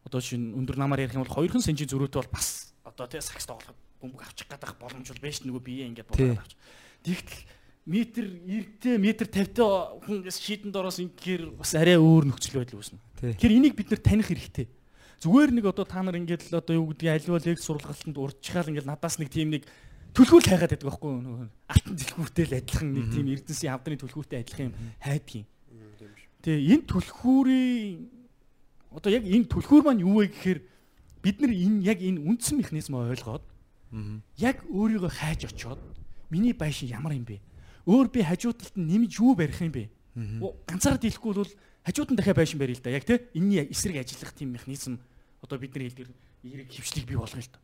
[0.08, 3.44] Одоо шин өндөр намаар ярих юм бол хоёрхан сэнжийн зөрүүтэй бол бас одоо тий сакс
[3.48, 6.32] тоглоход бөмбөг авчих гадах боломж бол байж нөгөө бие ингээд Тий.
[6.32, 6.60] болоод авчих.
[7.04, 7.40] Тэгтэл
[7.84, 9.68] метр 90-тэй метр 50-тай
[10.04, 13.00] хүн шийдэн дороос ингээр бас арай өөр нөхцөл байдал үүснэ.
[13.20, 14.68] Тэгэхээр энийг бид нэр таних хэрэгтэй.
[15.20, 18.88] Зүгээр нэг одоо та нар ингээд л одоо юу гэдгийг аливаа лекц сургалтанд урдчихаал ингээд
[18.88, 19.64] надаас нэг тийм нэг
[20.14, 21.22] түлхүүр хайгаад байдаг байхгүй юу?
[21.26, 25.46] Нөгөө алтан дэлгүүртэй л адилхан нэг тийм эрдэнсийн хамтны түлхүүртэй адилхан юм хайдгийн.
[26.42, 27.98] Тэгээ энэ түлхүүрийн
[28.94, 30.60] одоо яг энэ түлхүүр маань юу вэ гэхээр
[31.18, 33.44] бид нар энэ яг энэ үндсэн механизмыг ойлгоод
[34.38, 35.82] яг өөрийгөө хайж очоод
[36.30, 37.42] миний байшин ямар юм бэ?
[37.86, 39.90] Өөр би хажуу талд нь нэмж юу барих юм бэ?
[40.66, 41.52] Ганцаараа дийлэхгүй бол
[41.82, 42.94] хажууд нь дахиад байшин барил л да.
[42.94, 44.98] Яг тий энэний эсрэг ажиллах тийм механизм
[45.42, 46.10] одоо бидний хэлдгэр
[46.44, 47.58] эерэг хөвчлийг бий болгоё л да.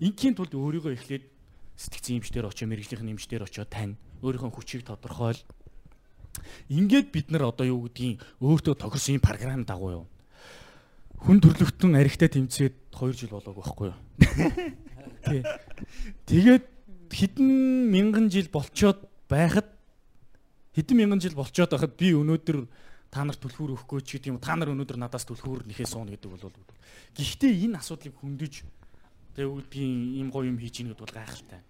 [0.00, 1.24] Ингийн тулд өөрийгөө эхлээд
[1.78, 3.94] сэтгцэн эмчдэр очоо мэрэгжлийн эмчдэр очоо тань
[4.26, 5.38] өөрийнхөө хүчийг тодорхойл.
[6.66, 10.06] Ингээд бид нар одоо юу гэдгийг өөртөө тохирсон юм програм дагуу юу.
[11.22, 13.98] Хүн төрлөختөн аригтай тэмцээд 2 жил болоогүй байхгүй юу.
[15.26, 15.42] Тий.
[16.26, 16.64] Тэгээд
[17.10, 17.48] хэдэн
[17.90, 19.66] мянган жил болчоод байхад
[20.74, 22.66] хэдэн мянган жил болчоод байхад би өнөөдөр
[23.10, 26.28] та нарт түлхүүр өгөхгүй ч гэдэг юм та нар өнөөдөр надаас түлхүүр нэхээ сууна гэдэг
[26.28, 26.52] бол
[27.16, 28.54] гэхдээ энэ асуудлыг хөндөж
[29.38, 31.62] тэгээ үүдгийн ийм гоё юм хийж ийн гэдэг бол гайхалтай.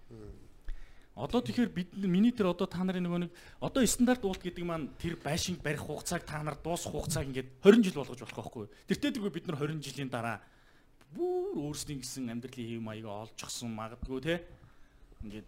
[1.13, 4.89] Одоо тэгэхээр бид миний тэр одоо та нарын нөгөө нэг одоо стандарт уулт гэдэг маань
[4.97, 8.65] тэр байшинг барих хугацааг та нар дуусах хугацааг ингээд 20 жил болгож болох байхгүй.
[8.87, 10.39] Тэртээ тэргүй бид нар 20 жилийн дараа
[11.13, 14.35] бүр өөрсдийн гэсэн амьдралын хэв маягаа олжчихсан магадгүй те.
[15.27, 15.47] Ингээд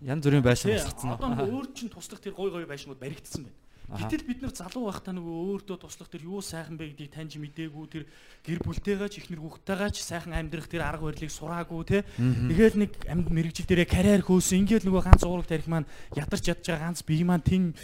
[0.00, 3.58] Янз бүрийн байшин босгоцсон одоо өөр чин туслах тэр гой гой байшингууд баригдсан байна.
[3.90, 7.86] Гэтэл бид нар залуу байхдаа нөгөө өөртөө туслах тэр юу сайхан бэ гэдгийг таньж мэдээгүй
[7.90, 8.04] тэр
[8.46, 11.98] гэр бүлтэйгээ ч ихнэр хүүхдтэйгээ ч сайхан амьдрах тэр арга барилыг сураагүй те.
[12.14, 16.62] Тэгэл нэг амьд мэрэгжил дээрээ карьер хөөсөн ингээл нөгөө ганц уураг тарих маань ядарч ядж
[16.70, 17.74] байгаа ганц бие маань тэн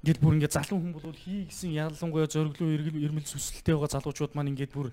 [0.00, 4.32] Ингээд бүр ингээд залуу хүн бол хий гэсэн ялангуяа зориглоо эргэл ирмэл сүсэлтэй байгаа залуучууд
[4.32, 4.88] маань ингээд бүр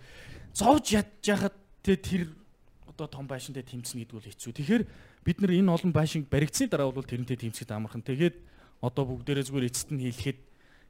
[0.52, 2.36] зовж ядж яхад тэ тэр
[2.92, 4.52] одоо том байшинтай тэмцэнэ гэдэг бол хэцүү.
[4.52, 4.84] Тэгэхээр
[5.24, 8.04] бид нар энэ олон байшинг баригдсны дараа бол тэрнтэй тэмцэхэд амархан.
[8.04, 8.36] Тэгээд
[8.84, 10.40] одоо бүгдээрээ зүгээр эцэст нь хэлэхэд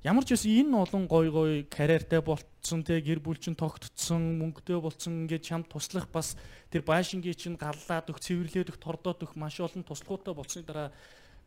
[0.03, 4.77] ямар ч байсан энэ олон гой гой карьертай болцсон те гэр бүл чинь тогтцсон мөнгөтэй
[4.77, 6.37] болцсон ингээд чамд туслах бас
[6.69, 10.93] тэр байшингийн чинь галлаад өг цэвэрлээд өг тордоод өг маш олон туслахуутай болсны дараа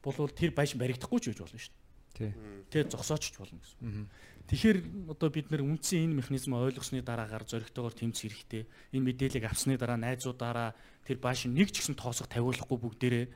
[0.03, 1.75] болвол тэр байшин баригдахгүй ч гэж болно шүү
[2.15, 2.35] Тий.
[2.71, 2.85] дээ.
[2.85, 4.11] Тэ зогсооч ч болно гэсэн.
[4.51, 4.79] Тэгэхээр
[5.15, 8.67] одоо бид нэр үндсэн энэ механизм ойлгосны дараагаар зоригтойгоор тэмцэх хэрэгтэй.
[8.91, 10.75] Энэ мэдээллийг авсны дараа найзуудаараа
[11.07, 13.27] тэр байшин нэг ч гэсэн тоосох тавиулахгүй бүгдээрээ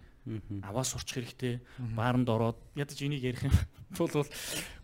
[0.65, 1.61] аваа сурчих хэрэгтэй.
[1.93, 3.53] Бааранд ороод ядаж энийг ярих юм
[3.99, 4.25] бол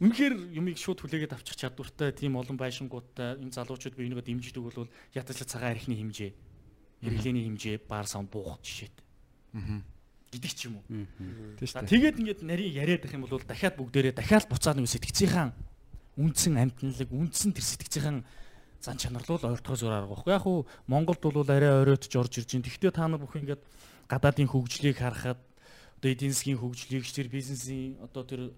[0.05, 4.89] үнэхээр юмыг шууд хүлээгээд авчих чадвартай тийм олон байшингуудтай энэ залуучууд би энийгээ дэмждэг бол
[5.17, 6.31] ядаж цагаан архины хэмжээ,
[7.01, 9.05] хэрэглээний хэмжээ, баар саунд буух жишээтэй.
[10.31, 10.87] гэдэг ч юм уу.
[11.59, 15.51] Тэгээд ингээд нарийн яриад байх юм бол дахиад бүгдээрээ дахиад буцаад нэг сэтгцийн
[16.21, 18.23] үндсэн амтналаг үндсэн тэр сэтгцийн
[18.81, 20.33] зан чанар л ойртохоо зүгээр арга байхгүй.
[20.33, 22.65] Яг уу Монголд бол арай оройтж орж ирж байна.
[22.65, 23.63] Тэгвэл та нар бүх ингээд
[24.11, 25.39] гадаадын хөгжлийг харахад
[26.03, 28.51] одоо эдийн засгийн хөгжлийг ч тэр бизнесийн одоо тэр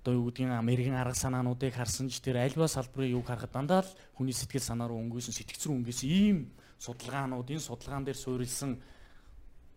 [0.00, 3.90] одоо юу гэдгийг Америкийн арга санаануудыг харсан ч тэр альва салбарын юг харахад дандаа л
[4.16, 6.38] хүний сэтгэл санаа руу өнгөөсөн сэтгцэр өнгөөсөн ийм
[6.78, 8.78] судалгаанууд энэ судалгаан дээр суурилсан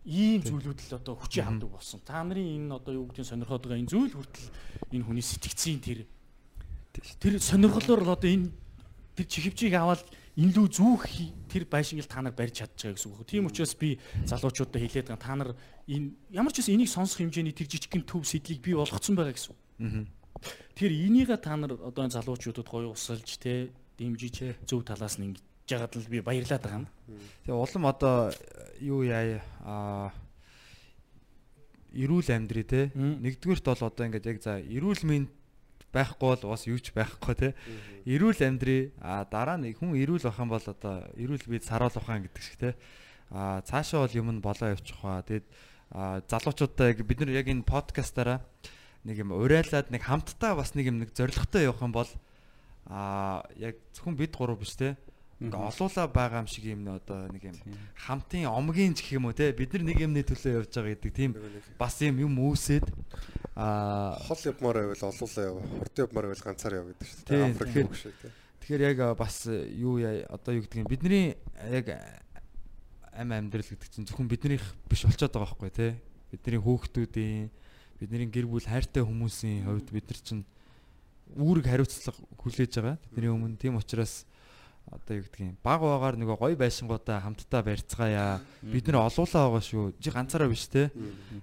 [0.06, 2.00] ийм зүйлүүд л одоо хүчий хамдаг болсон.
[2.06, 4.48] Та нарын энэ одоо юу гэдгийг сонирхоод байгаа энэ зүйл хүртэл
[4.96, 6.06] энэ хүний сэтгцийн тэр
[7.20, 8.48] тэр сонирхлоор л одоо энэ
[9.18, 10.00] тэр чихвчийг аваад
[10.38, 11.02] энэ лүү зүүх
[11.50, 13.26] тэр байшинг та нар барьж чадж байгаа гэсэн үг.
[13.26, 15.50] Тийм учраас би залуучуудад хэлээд байгаа та нар
[15.90, 19.50] энэ ямар ч гэсэн энийг сонсох хэмжээний тэр жижигхэн төв сэдлийг би болгоцсон байгаа гэсэн
[19.50, 20.06] үг.
[20.78, 25.42] Тэр энийг та нар одоо энэ залуучуудад гоё усалж те дэмжиж зөв талаас нь ингэж
[25.66, 26.88] яагаад л би баярлаад байгаа юм.
[27.46, 28.30] Тэгээ улам одоо
[28.78, 30.14] юу яа а
[31.92, 32.90] эрүүл амьдрий те.
[32.94, 35.30] Нэгдүгürt бол одоо ингээд яг за эрүүл мэнд
[35.92, 37.48] байхгүй бол бас юу ч байхгүй те.
[38.06, 42.24] Эрүүл амьдрий а дараа нь хүн эрүүл байх юм бол одоо эрүүл бид саруул ухаан
[42.26, 42.70] гэдэг шиг те.
[43.30, 45.22] А цаашаа бол юм нь болоо явчих ба.
[45.26, 45.46] Тэгээд
[45.90, 48.40] а залуучуудаа бид нар яг энэ подкастаараа
[49.02, 52.10] нэг юм урайлаад нэг хамтдаа бас нэг юм нэг зоригтой явах юм бол
[52.86, 54.94] а яг зөвхөн бид гурав биш те.
[55.40, 57.56] Ингээ олуула байгаа юм шиг юм нэ одоо нэг юм
[57.96, 61.12] хамтын омгийн ч гэх юм уу те бид нар нэг юмны төлөө явж байгаа гэдэг
[61.16, 61.32] тийм
[61.80, 62.84] бас юм юм үүсээд
[63.56, 65.56] а Хол явмаар байвал олуулаа яв.
[65.80, 67.40] Хорт явмаар байвал ганцаар яв гэдэг шүү дээ.
[67.40, 68.32] Африк тэгэхээр- үг шүү дээ.
[68.60, 71.26] тэгэхээр яг бас юу яа одоо юу гэдэг юм бидний
[71.72, 71.86] яг
[73.16, 75.88] ам амьдрал гэдэг чинь зөвхөн биднийх биш болчиход байгаа байхгүй те
[76.30, 77.48] бидний хүүхдүүдийн
[77.98, 80.44] бидний гэр бүл хайртай хүмүүсийн хувьд бид нар чинь
[81.36, 84.24] үүрэг хариуцлага хүлээж байгаа бидний өмнө тийм учраас
[84.90, 88.42] одоо юу юм баг багаар нөгөө гой байшингуудаа хамтдаа барьцгаая.
[88.62, 89.94] Бид нар олуулаа байгаа шүү.
[90.02, 90.90] Жи ганцаараа биш те.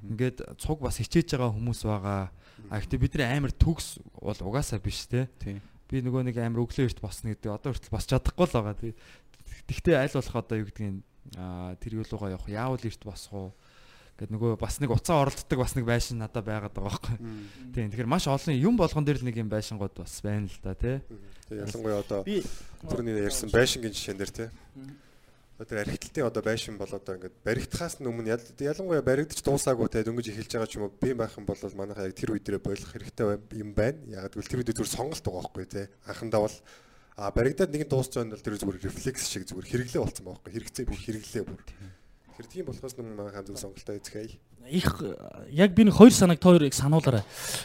[0.04, 2.28] Ингээд цуг бас хичээж байгаа хүмүүс байгаа.
[2.68, 5.32] А гэхдээ бидний амар төгс бол угаасаа биш те.
[5.88, 8.76] Би нөгөө нэг амар өглөө эрт босно гэдэг одоо хүртэл босч чадахгүй л байгаа.
[9.72, 11.00] Тэгтээ аль болох одоо юу гэдгийг
[11.40, 12.52] аа тэр юу руугаа явах?
[12.52, 13.50] Яавал эрт босох уу
[14.18, 17.18] гэд нөгөө бас нэг уцаа оролддог бас нэг байшин надад байгаад байгаа байхгүй
[17.74, 20.74] тийм тэгэхээр маш олон юм болгон дээр л нэг юм байшингууд бас байна л да
[20.74, 20.98] тий
[21.48, 22.22] Тэгээ ялангуяа одоо
[22.92, 24.50] түрүүний ярьсан байшингийн жишээн дээр тий.
[25.58, 30.28] Одоо архитектийн одоо байшин бол одоо ингээд баригдахаас өмнө ял- ялангуяа баригдаж дуусаагүй те дөнгөж
[30.28, 32.92] эхэлж байгаа ч юм уу би байх юм бол манайхаа яг тэр үе дээр болох
[32.92, 33.26] хэрэгтэй
[33.64, 33.98] юм байна.
[34.12, 35.88] Яг гэвэл тэр үе дээр зүгээр сонголт байгаа байхгүй те.
[36.06, 36.58] Анхандаа бол
[37.18, 40.26] а баригдаад нэг нь дуусч байгаа нь бол тэр зүгээр рефлекс шиг зүгээр хэрэглээ болцсон
[40.30, 40.52] байхгүй.
[40.52, 41.62] Хэрэгцээ бүр хэрэглээ бүр.
[42.38, 44.38] Тэр тийм болохоос нүн манайхаа зөв сонголтоо эзэхэй.
[44.70, 45.02] их
[45.50, 47.24] яг би нэг хоёр санааг та хоёрыг сануулаарай.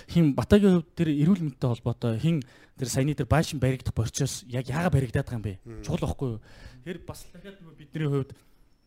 [0.09, 2.43] Хин Батагийн хувьд тэр эрүүл мэндтэй холбоотой хин
[2.79, 5.85] тэр саяны тэр байшин баригдах процесс яг яага баригдаад байгаа юм бэ?
[5.85, 6.41] Чухал байхгүй юу?
[6.85, 8.33] Тэр бас дахиад нөгөө бидний хувьд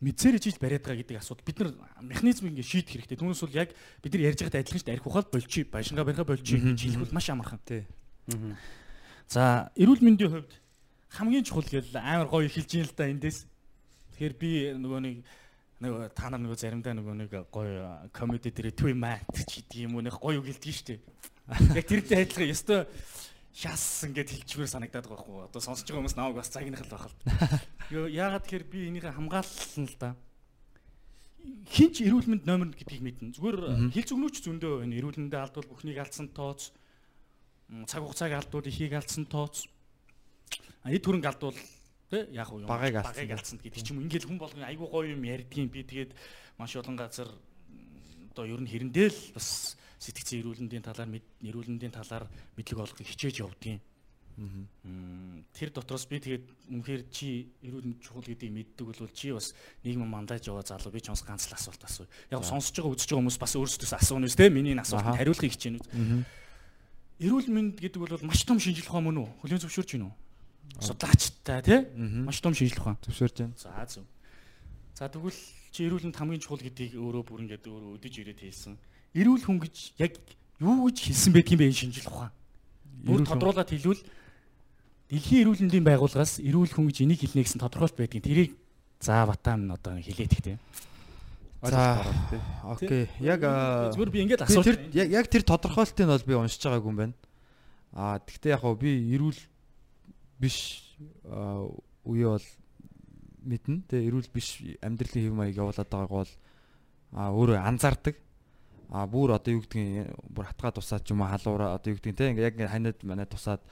[0.00, 1.70] мэдсээр ижиж бариад байгаа гэдэг асуудал бид нар
[2.02, 3.16] механизм ингэ шийдэх хэрэгтэй.
[3.16, 3.70] Түүнээс бол яг
[4.02, 4.96] бид нар ярьж байгаатай адилхан шүү дээ.
[5.00, 7.60] Арх ухаал болчих, байшингаа барихаа болчих гэж хэлэх бол маш амархан.
[7.64, 7.86] Тий.
[9.28, 10.52] За, эрүүл мэндийн хувьд
[11.16, 13.48] хамгийн чухал гэл амар гоё хэлж ийн л да эндээс.
[14.16, 15.16] Тэгэхээр би нөгөө нэг
[15.76, 20.00] нөгөө та нар нөгөө заримдаа нөгөө нэг гоё комеди дээр түй мат ч гэдэг юм
[20.00, 21.00] уу нэг гоё үг хэлдэг шүү дээ.
[21.76, 22.80] Яг тэрнтэй адилхан ёстой
[23.52, 25.44] шас ингээд хэлчихвэр санагдаад байгаа байхгүй.
[25.52, 27.16] Одоо сонсож байгаа хүмүүс намайг бас цагийнх л байх л.
[28.08, 30.16] Яагаад тэгэхээр би энийхээ хамгаалсан л да.
[31.68, 33.36] Хинч эрүүл мэнд номер гэдгийг мэднэ.
[33.36, 34.96] Зүгээр хил зүгнүүч зөндөө байна.
[34.96, 36.72] Эрүүл мэндээ алдвал бүхнийг алдсан тооц.
[37.86, 39.68] Цаг хугацааг алдвал ихийг алдсан тооц.
[40.84, 41.56] Эд хөрөнгө алдвал
[42.10, 42.68] тэ яг уу юм
[43.16, 43.58] Багыг алдсан.
[43.58, 44.02] гэдэг ч юм.
[44.06, 46.12] Ингээл хүн болгон айгүй гоё юм ярьдгийн би тэгээд
[46.58, 47.28] маш олон газар
[48.32, 51.08] одоо ер нь хэрэндээ л бас сэтгцэн эрүүлэндийн талаар
[51.42, 53.80] эрүүлэндийн талаар мэдлэг олохыг хичээж явдгийн.
[55.56, 60.04] Тэр дотроос би тэгээд үнэхээр чи эрүүл мэнд чухал гэдгийг мэддэг бол чи бас нийгэм
[60.04, 62.04] мандаж яваа залуу би ч бас ганц л асуулт асуу.
[62.28, 65.80] Яг сонсож байгаа үзэж байгаа хүмүүс бас өөрсдөөс асууна үстэй миний энэ асуултанд хариулахыг хичээнэ.
[67.24, 69.28] Эрүүл мэнд гэдэг бол маш том шинжилгээ мөн үү?
[69.40, 70.12] Хөлийн зөвшөөрч гинүү?
[70.80, 71.80] Судлаачтай тий?
[71.96, 72.98] Маш том шинжилгээ ухаан.
[73.06, 73.56] Зөвшөөрж байна.
[73.56, 74.04] За зөв.
[74.94, 75.40] За тэгвэл
[75.72, 78.74] чи эрүүл мэнд хамгийн чухал гэдгийг өөрөө бүр ингээд өөрөө өдөж ирээд хэлсэн.
[79.16, 80.16] Эрүүл хүн гэж яг
[80.60, 82.32] юу гэж хэлсэн байдгийг бэ энэ шинжил ухаан.
[83.04, 84.02] Бүр тодруулаад хэлвэл
[85.06, 88.50] Дэлхийн эрүүл мэндийн байгууллагаас эрүүл хүн гэж энийг хэлнэ гэсэн тодорхойлт байдгийг тэрийг
[88.98, 90.58] за батам одоо хэлээд ихтэй.
[91.62, 92.02] За
[92.66, 93.06] окей.
[93.22, 93.38] Яг
[93.94, 96.98] Зүгээр би ингээд асуулт тэр яг яг тэр тодорхойлтыг нь бол би уншиж байгаагүй юм
[96.98, 97.14] байна.
[97.94, 99.38] Аа тэгтээ яг хөө би эрүүл
[100.40, 100.56] биш
[102.04, 102.46] үе бол
[103.46, 103.86] мэднэ.
[103.88, 106.32] Тэгээ эрүүл биш амьдралын хэв маяг явуулаад байгааг бол
[107.14, 108.16] аа өөрөө анзаардаг.
[108.90, 112.16] Аа бүр одоо юу гэдгийг бүр хатгаа тусаад ч юм уу халуураа одоо юу гэдгийг
[112.18, 113.62] те ингээ яг ингээ ханаад манад тусаад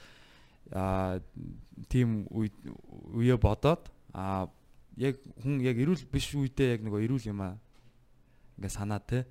[0.74, 1.20] аа
[1.90, 4.50] тийм үе бодоод аа
[4.96, 7.54] яг хүн яг эрүүл биш үедээ яг нөгөө эрүүл юм аа
[8.58, 9.26] ингээ санаа те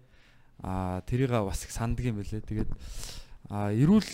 [0.64, 2.44] аа тэрийг бас их санддаг юм байлээ.
[2.44, 2.72] Тэгээд
[3.50, 4.08] аа эрүүл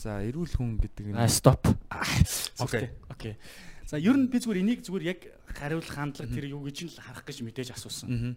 [0.00, 1.68] за эрүүл хүн гэдэг нь стоп.
[2.64, 2.88] Окей.
[3.12, 3.36] Окей.
[3.84, 5.20] За ер нь би зүгээр энийг зүгээр яг
[5.52, 8.32] хариулах хандлага тэр юу гэж нь л харах гэж мэдээж асуусан.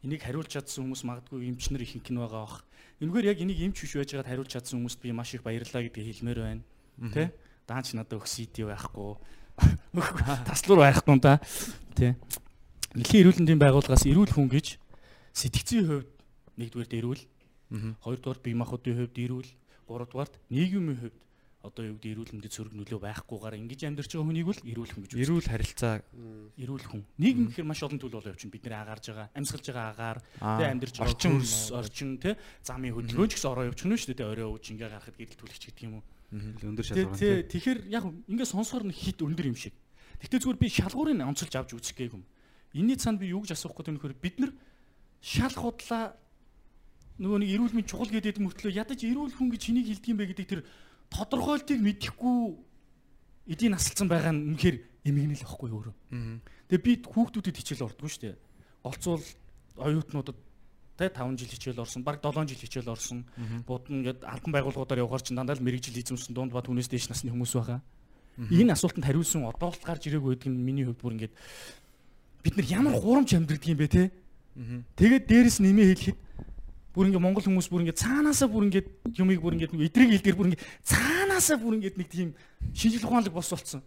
[0.00, 2.64] Энийг хариулж чадсан хүмүүс магадгүй эмчнэр ихэнх нь байгаа бах.
[3.04, 6.08] Энэгээр яг энийг эмч биш байж байгаад хариулж чадсан хүмүүст би маш их баярлалаа гэдгийг
[6.22, 6.62] хэлмээр байна.
[7.12, 7.30] Тэ?
[7.68, 9.20] Даанч надад өгс CD байхгүй.
[10.48, 11.38] Таслуур байхгүй да.
[11.94, 12.16] Тэ.
[12.96, 14.80] Дэлхийн эрүүл мэндийн байгууллагаас эрүүл хүн гэж
[15.32, 16.10] сэтгцийн хувьд
[16.60, 17.22] нэгдүгээрт эрүүл,
[18.04, 19.50] хоёрдугаар бие махбодын хувьд эрүүл,
[19.92, 21.18] гуравдугаарт нийгмийн хувьд
[21.62, 25.02] одоо юу гэдэг эрүүл мэндэд сөрөг нөлөө байхгүйгээр ингэж амьдарч байгаа хүнийг бол эрүүл хүн
[25.06, 25.22] гэж үздэг.
[25.22, 25.94] Эрүүл харилцаа
[26.58, 27.02] эрүүл хүн.
[27.22, 28.50] Нийгэм гэхээр маш олон төлөв болоо явчихна.
[28.50, 32.30] Бид нэр агаарж байгаа, амьсгалж байгаа агаар, Аа, тэ амьдарч байгаа орчин хөрс, орчин тэ
[32.66, 34.26] замын хөдөлгөөн ч гэсэн ороо явчихна шүү дээ.
[34.26, 36.04] Орой ууж ингээ гарахад гэрэл түлхч гэдэг юм уу.
[36.34, 39.76] өндөр шалгуурын тэ тэгэхээр яг ингээ сонсохоор нь хит өндөр юм шиг.
[40.18, 42.26] Гэхдээ зүгээр би шалгуурыг онцолж авч үзэх гээгүй юм.
[42.74, 44.50] Энийний цаанд би юу гэж асуух гэдэг нь бид нар
[45.20, 46.16] шал худлаа
[47.18, 50.30] нөгөө нэг эрүүл мэнд чухал гэдэг мөртлөө ядаж эрүүл хүн гэж хэнийг хэлдэг юм бэ
[50.32, 50.60] гэдэг тэр
[51.12, 52.36] тодорхойлтыг мэдэхгүй
[53.52, 55.94] эдийн насалсан байгаа нь үнэхээр эмгэнэл واخгүй өөрөө.
[56.70, 58.36] Тэгээ бид хүүхдүүдэд хичээл ордгоо шүү дээ.
[58.86, 59.24] Голцвол
[59.76, 60.38] оюутнуудад
[60.96, 63.26] тэ 5 жил хичээл орсон, баг 7 жил хичээл орсон.
[63.66, 67.10] Бууд нь ингээд албан байгууллагуудаар явахаар чинь дандаа л мэрэгжил эзэмсэн дунд ба түүнээс дээш
[67.10, 67.80] насны хүмүүс байгаа.
[68.38, 71.34] Энэ асуултанд хариулсан одоолт гарч ирээгүй гэдэг нь миний хувьд бүр ингээд
[72.46, 74.04] бид нар ямар гурамч амьдрдаг юм бэ те.
[74.96, 76.18] Тэгээд дээрэс нэмээ хэлэхэд
[76.92, 80.36] бүр ингээд монгол хүмүүс бүр ингээд цаанаасаа бүр ингээд юмыг бүр ингээд нэг эдрийг хэлдгэр
[80.36, 82.28] бүр ингээд цаанаасаа бүр ингээд нэг тийм
[82.76, 83.80] шинжил ухаанлаг бос болцсон.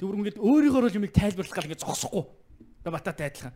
[0.00, 2.24] Тэг бүр ингээд өөрийнхөө юмыг тайлбарлах гал ингээд зогсохгүй.
[2.88, 3.52] Гэ бататай адилхан.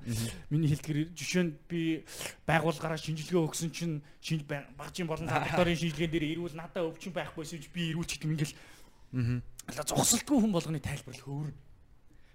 [0.53, 2.05] Миний хэлдгэр жишээ нь би
[2.45, 7.71] байгууллагаараа шинжилгээ өгсөн чинь шинж багжийн болон лабораторийн шинжилгээнд дээр ирүүл надад өвчин байхгүйсэн чи
[7.73, 8.57] би ирүүлч гэдэг юм ингээл.
[9.17, 9.87] Аа.
[9.89, 11.55] Зогсолтгүй хүн болгоны тайлбарлах өөр.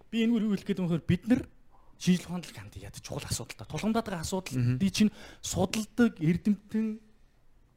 [0.09, 1.11] Би энэгээр юу хэлэх гээд байгаа вэ?
[1.11, 1.41] Бид нар
[1.97, 3.65] шинжлэх ухаанд л ханд яд чухал асуудал та.
[3.65, 6.99] Тулгамдаад байгаа асуудал би чинь судалдаг эрдэмтэн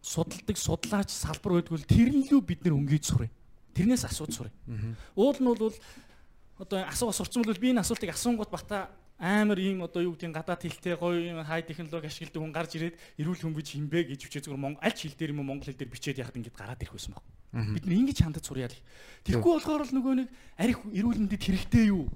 [0.00, 3.32] судалдаг судлаач салбар байдгүй л тэрэн лүү бид нар өнгөж сурыг.
[3.74, 4.54] Тэрнээс асууж сурыг.
[5.16, 5.72] Уул нь бол
[6.60, 10.64] одоо асууга сурцсан бол би энэ асуултыг асуунгууд бата амар ийм одоо юу гэдгийг гадаад
[10.64, 14.60] хэлтэй гоё хай технологи ашигладаг хүн гарч ирээд эрүүл хүн гэж хинбэ гэж хүчээ зүгээр
[14.60, 17.24] монгол аль хэл дээр юм монгол хэл дээр бичээд яхад ингэж гараад ирэх байсан баг.
[17.52, 18.80] Бид нар ингэж хандаж сурьяа л.
[19.28, 22.08] Тэгэхгүй болохоор л нөгөө нэг арих эрүүл мэндэд хэрэгтэй юу?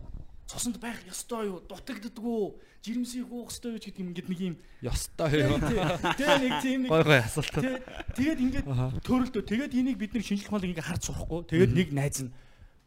[0.44, 1.60] Цуснд байх ёстой юу?
[1.64, 2.42] Дутагддгүү?
[2.84, 5.56] Жирэмсийг уух ёстой юу гэдэг юм ингээд нэг юм ёстой юу?
[5.56, 7.48] тэгээ нэг тийм нэг Гой гой асуулт.
[7.48, 7.80] Тэ-
[8.12, 8.66] Тэгээд ингээд
[9.08, 11.40] төрөлтөө тэгээд энийг бид нар шинжлэх ухааныг ингээд харж сурахгүй.
[11.48, 12.30] Тэгээд нэг найз нь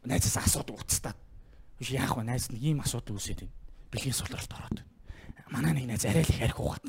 [0.06, 1.18] найзаас асуудаг уцтаад.
[1.82, 2.22] Биш яах вэ?
[2.30, 3.54] Найз нь ийм асуудаг үсээд байна.
[3.90, 4.78] Бэлгийн сулралт ороод.
[5.50, 6.84] Манай нэг найз арай л их арх ухаад.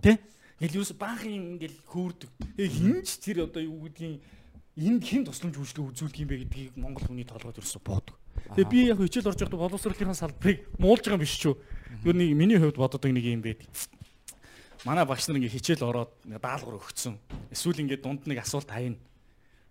[0.00, 0.16] Тэ?
[0.56, 2.30] Ингээл юус баахан ингээл хөөрдөг.
[2.56, 4.24] Тэгээ хинч тэр одоо юу гэдгийг
[4.80, 8.16] энд хэн тусламж үйлчлэг үзүүлдэг юм бэ гэдгийг монгол хүний толгойд ерөөсө буудаг.
[8.52, 11.56] Тэгээ би яг хичээл орж байхдаа боловсролынхаа салбарыг муулж байгаа юм биш ч юу.
[12.04, 13.64] Тэгвэр нэг миний хувьд боддог нэг юм байд.
[14.84, 17.16] Манай багш нар ингээ хичээл ороод даалгавар өгсөн.
[17.48, 19.00] Эсвэл ингээ дунд нэг асуулт хаяна.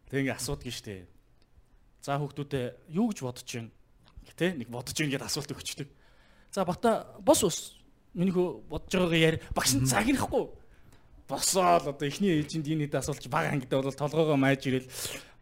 [0.09, 1.05] Тэгээ ингээ асуудаг штэ.
[2.01, 3.69] За хүүхдүүдээ юу гэж бодож байна?
[4.33, 5.89] Тэ нэг бодож байна гэдээ асуулт өгчдөг.
[6.49, 7.77] За бата бос ус.
[8.17, 9.37] Миний хөө бодож байгаагаа яар.
[9.53, 10.49] Багш нь загнахгүй.
[11.29, 14.89] Босоод одоо эхний ээлжинд энэ хэд асуулт баг ангидаа бол толгоогоо майж ирэл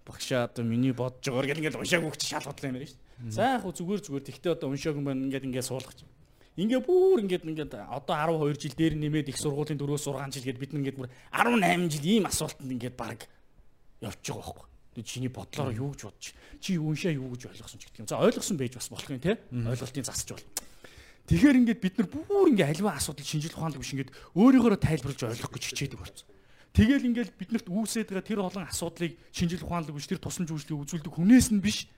[0.04, 3.32] багшаа одоо миний бодож байгаагаар гэл ингээд уншаагүй ч шал бодлоо юм байна шүү дээ.
[3.36, 6.00] За яг хөө зүгээр зүгээр тэгтээ одоо уншаагүй байна ингээд ингээд суулгач.
[6.56, 8.16] Ингээ бүр ингээд ингээд одоо
[8.48, 12.06] 12 жил дээр нэмээд их сургуулийн 4-6 жил гээд бид нэг ингээд бүр 18 жил
[12.08, 13.28] ийм асуултанд ингээд баг
[14.04, 14.68] явж байгаа байхгүй.
[14.96, 16.26] Тэг чиний бодлороо юу гэж бодож
[16.60, 18.10] чи уншаа юу гэж ойлгосон ч гэдэг юм.
[18.10, 19.40] За ойлгосон байж бас болох юм те.
[19.52, 20.48] Ойлголтын засч бол.
[21.30, 25.54] Тэгэхээр ингээд бид нар бүр ингээд аливаа асуудал шинжил ухаанлаг биш ингээд өөрийгөө тайлбарлаж ойлгох
[25.54, 26.28] гэж хичээдэг болсон.
[26.74, 31.14] Тэгэл ингээд биднэрт үүсээд байгаа тэр олон асуудлыг шинжил ухаанлаг биш тэр тусламж үйлчлэгийг үзүүлдэг
[31.14, 31.90] хүнээс нь биш.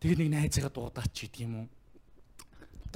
[0.00, 1.66] Тэгээд нэг найзыгаа дуудаач ч гэдэг юм уу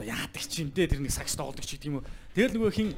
[0.01, 2.09] одоо яадаг ч юм дээ тэр нэг сакс тоглодог ч гэдэг юм уу.
[2.32, 2.88] Тэгэл нөгөө хин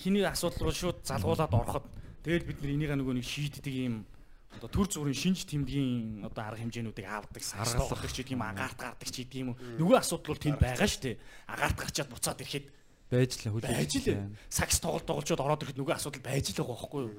[0.00, 1.84] хиний асуудал руу шууд залгуулад ороход
[2.24, 4.08] тэгэл бид нар энийг нөгөө нэг шийддэг юм
[4.56, 8.78] одоо төр зүрийн шинж тэмдгийн одоо арга хэмжээнүүдийг авдаг сакс тоглодог ч гэдэг юм агаарт
[8.80, 9.60] гардаг ч гэдэг юм уу.
[9.80, 11.16] Нөгөө асуудал бол тэнд байгаа шүү дээ.
[11.52, 12.66] Агаарт гарчаад буцаад ирэхэд
[13.12, 16.76] байж л хүлээж байж л сакс тоглолт тоглолцоод ороод ирэхэд нөгөө асуудал байж л байгаа
[16.78, 17.14] байхгүй юу.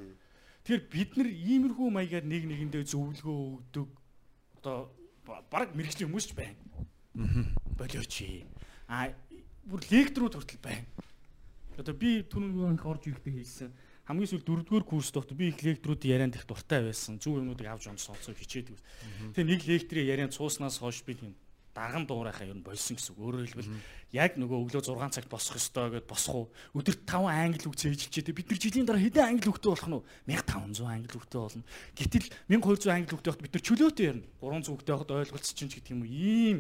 [0.64, 3.90] Тэгэхээр бид нар иймэрхүү маягаар нэг нэгэндээ зөвлөгөө өгдөг
[4.62, 4.78] одоо
[5.26, 6.60] баг мэрэгчлийн хүмүүс ч байна.
[7.78, 8.16] Болооч.
[8.88, 9.12] А
[9.64, 10.88] бүр лекторууд хүртэл байна.
[11.80, 13.72] Одоо би түрүүн орж ирэхдээ хэлсэн
[14.04, 17.24] хамгийн сүүл дөрөвдүгээр курс доот би их лекторуудын ярианд их дуртай байсан.
[17.24, 18.76] Зөв юмнуудыг авч онц сонсоо хичээдэг.
[19.32, 21.34] Тэгээ нэг лекторийн ярианд сууснаас хойш би тийм
[21.74, 23.22] даган дуурайхаа ер нь болсон гэсэн үг.
[23.22, 23.74] Өөрөөр хэлбэл
[24.14, 26.48] яг нөгөө өглөө 6 цагт босох ёстой гэдээ босох уу?
[26.78, 28.30] Өдөрт 5 англи үг зээжилчээ.
[28.30, 30.38] Бид нар жилийн дараа хэдэн англи үгтэй болох нь вэ?
[30.38, 31.64] 1500 англи үгтэй болно.
[31.98, 34.28] Гэтэл 1200 англи үгтэй байхад бид нар чөлөөтэй ярина.
[34.38, 36.14] 300 үгтэй байхад ойлголцсон ч гэдэг юм уу?
[36.14, 36.58] Ийм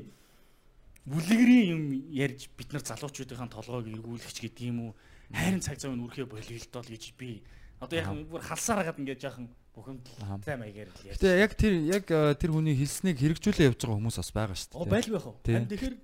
[1.05, 4.91] бүлэгрийн юм ярьж бид нар залуучуудын толгойг эргүүлэгч гэдэг юм уу?
[5.30, 7.45] Хайрын цаг зав нь үрхээ болиолтол гэж би
[7.84, 11.19] одоо яг бүр халсаар хагаад ингээд яахан бухимдалтай маягаар л ярьж.
[11.19, 14.78] Тэгээ яг тэр яг э, тэр хүний хэлснийг хэрэгжүүлээ явж байгаа хүмүүс бас байгаа шүү
[14.78, 14.93] Оо дээ.
[14.93, 15.65] байлгүй яах вэ?
[15.74, 15.95] Тэгэхээр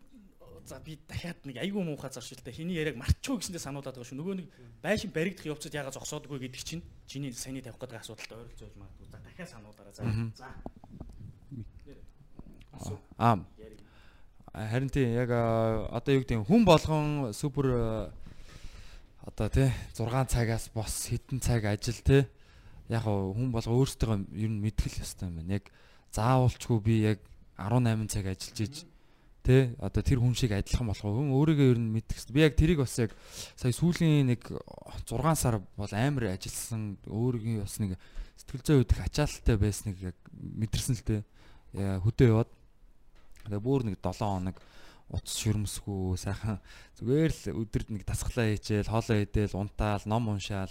[0.69, 4.21] за би дахиад нэг айгүй муухай заршилтай хиний яриаг марчгүй гэсэндээ сануулад байгаа шүү.
[4.21, 4.47] Нөгөө нэг
[4.85, 9.07] байшин баригдах явцад ягаа зогсоодгүй гэдэг чинь чиний саяны тавих гэдэг асуудалтай ойролцоож магадгүй.
[9.09, 9.93] За дахиад сануулаарай.
[9.97, 10.05] За.
[12.77, 12.93] За.
[13.17, 13.37] Аа.
[14.53, 15.41] Харин тийм яг э,
[15.93, 18.09] одоо юу гэдэг хүн болгон супер э,
[19.25, 22.25] одоо тий 6 цагаас бос хэдэн цаг ажил тий
[22.89, 25.61] яг хүн болго өөртөө ер нь мэдгэл ёстой юм байна.
[25.61, 25.69] Яг
[26.11, 27.19] заавалчгүй би яг
[27.57, 28.75] 18 цаг ажиллаж иж
[29.45, 32.33] тий одоо тэр хүн шиг адилхан болох хүн өөрийгөө ер нь ёстой.
[32.33, 33.13] Би яг тэрийг бас яг
[33.53, 34.41] сая сүүлийн нэг
[35.05, 37.93] 6 сар бол амар ажилласан өөрийн бас нэг
[38.41, 41.21] сэтгэл зүйн үед их ачаалттай байсныг яг мэдэрсэн л дээ.
[42.01, 42.51] Хөдөө яваад
[43.45, 44.57] тэгээ бүр нэг 7 хоног
[45.09, 46.61] утас шүрмсгүй сайхан
[47.01, 50.69] зүгээр л өдөрт нэг дасглаа хийчихэл хоолоо идэл унтаал ном уншаал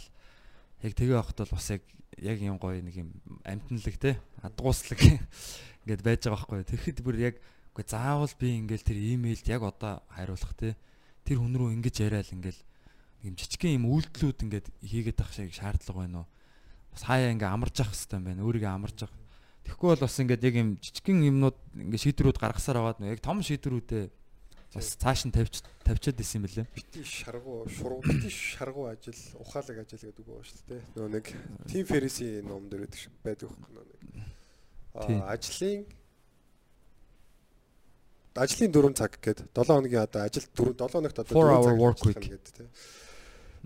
[0.82, 1.82] яг тэгээ явахад бол бас яг
[2.16, 3.08] яг юм гоё нэг юм
[3.44, 5.00] амтналаг те адгууслаг
[5.84, 6.64] ингээд байж байгаа байхгүй.
[6.64, 7.34] Тэгэхэд бүр яг
[7.76, 10.74] үгүй заавал би ингээл тэр имэйлд яг одоо хариулах те
[11.22, 12.60] тэр хүн рүү ингэж яриад ингээл
[13.28, 16.28] юм жижигхэн юм үйлдэлүүд ингээд хийгээд авах шиг шаардлага байна уу?
[16.90, 19.16] Бас хаяа ингээ амарж явах хэрэгтэй байна өөрийгөө амарж явах.
[19.68, 24.04] Тэгэхгүй бол бас ингээд яг юм жижигхэн юмнууд ингээд шийдвэрүүд гаргасаар байгаад яг том шийдвэрүүдээ
[24.74, 26.66] бас цааш нь тавьч тавьчаад исэн юм бэлээ.
[26.76, 30.82] бити шаргуу шуруу бити шаргуу ажил ухаалаг ажил гэдэг үг байна шүү дээ.
[30.92, 31.26] Нөгөө нэг
[31.72, 32.84] Тим Феррисийн ном дээр
[33.24, 34.00] байдаг байхгүй нэг.
[34.92, 35.88] Аа ажлын
[38.36, 41.64] ажлын 4 цаг гэдэг 7 хоногийн одоо ажил 4 7 хоногт одоо Four 4 hour
[41.64, 42.22] цаг work week.
[42.28, 42.68] гэдэг тийм.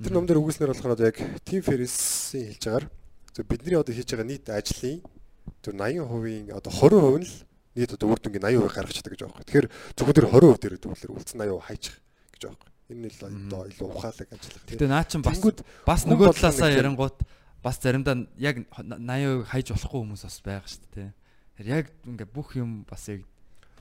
[0.07, 2.87] Тэр ном дээр үгүйснээр болохоор яг Тим Феррисийн хэлж байгаагаар
[3.35, 5.03] зөв бидний одоо хийж байгаа нийт ажлын
[5.67, 7.35] зөв 80%-ийн одоо 20% нь л
[7.77, 9.47] нийт одоо үр дүнгийн 80% гаргачдаг гэж байгаа юм.
[9.49, 9.67] Тэгэхээр
[9.97, 11.97] зөвхөн тэр 20% дээр төвлөр үлдсэн 80% хайчих
[12.37, 12.73] гэж байгаа юм.
[12.93, 14.65] Энэ л одоо илүү ухаалаг ажиллах.
[14.69, 15.41] Гэтэ наа чин бас
[15.89, 17.19] бас нөгөө талаасаа ярингууд
[17.65, 21.11] бас заримдаа яг 80% хайж болохгүй хүмүүс бас байгаа шүү дээ.
[21.57, 23.25] Тэр яг ингээ бүх юм бас яг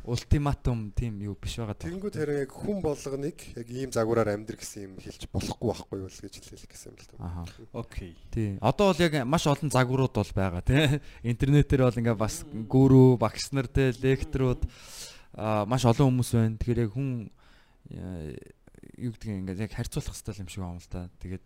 [0.06, 1.90] ультиматум тийм юу биш байгаа даа.
[1.90, 6.10] Тэнгүүд харин яг хүн болгоныг яг ийм загвараар амьдр гэсэн юм хэлж болохгүй байхгүй юу
[6.10, 7.16] л гэж хэлэх гэсэн юм л та.
[7.22, 7.44] Аха.
[7.74, 8.18] Окей.
[8.34, 8.58] Тий.
[8.62, 11.02] Одоо бол яг маш олон загварууд бол байгаа тий.
[11.32, 14.66] Интернетээр бол ингээ бас гүрүү, багш нар тий, лекторууд
[15.38, 16.58] аа маш олон хүмүүс байна.
[16.58, 17.10] Тэгэхээр яг хүн
[17.94, 18.36] э,
[18.98, 21.10] юу гэдгийг ингээ яг харьцуулах хэрэгтэй юм шиг байна л да.
[21.22, 21.46] Тэгээд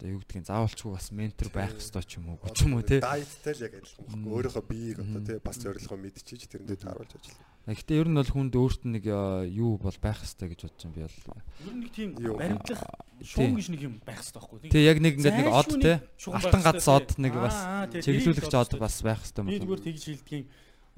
[0.00, 3.04] одоо юу гэдгийг заавалчгүй бас ментор байх хэрэгтэй ч юм уу, ч юм уу тий.
[3.04, 4.32] Дайттай л яг адилхан байхгүй.
[4.32, 7.49] Өөрийнхөө биеийг одоо тий бас зорилгоо мэдчихэж тэрэндээ тааруулж ажиллах.
[7.68, 10.82] Гэхдээ ер нь бол хүнд өөрт нь нэг э, юу бол байх хэрэгтэй гэж бодож
[10.86, 11.44] юм би бол.
[11.60, 12.82] Ер нь нэг тийм баримтлах
[13.20, 14.72] шуун гэж нэг юм байх хэрэгтэй байхгүй юу?
[14.72, 15.92] Тэг яг нэг ингээд нэг од те.
[16.30, 17.56] Алтан гац хэрэгтэй, од нэг бас
[18.00, 20.46] чиглүүлэгч од бас байх хэрэгтэй Би юм зүгээр тэгж хэлдэг юм.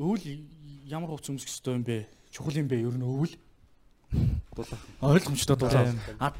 [0.00, 0.24] Өвөл
[0.86, 2.06] ямар хувц өмсөх ёстой юм бэ?
[2.32, 2.80] чухал юм бэ?
[2.80, 3.36] Ер нь өвөл
[5.04, 5.84] ойлгомжтой дулаа.
[5.84, 6.00] Тийм.
[6.16, 6.32] А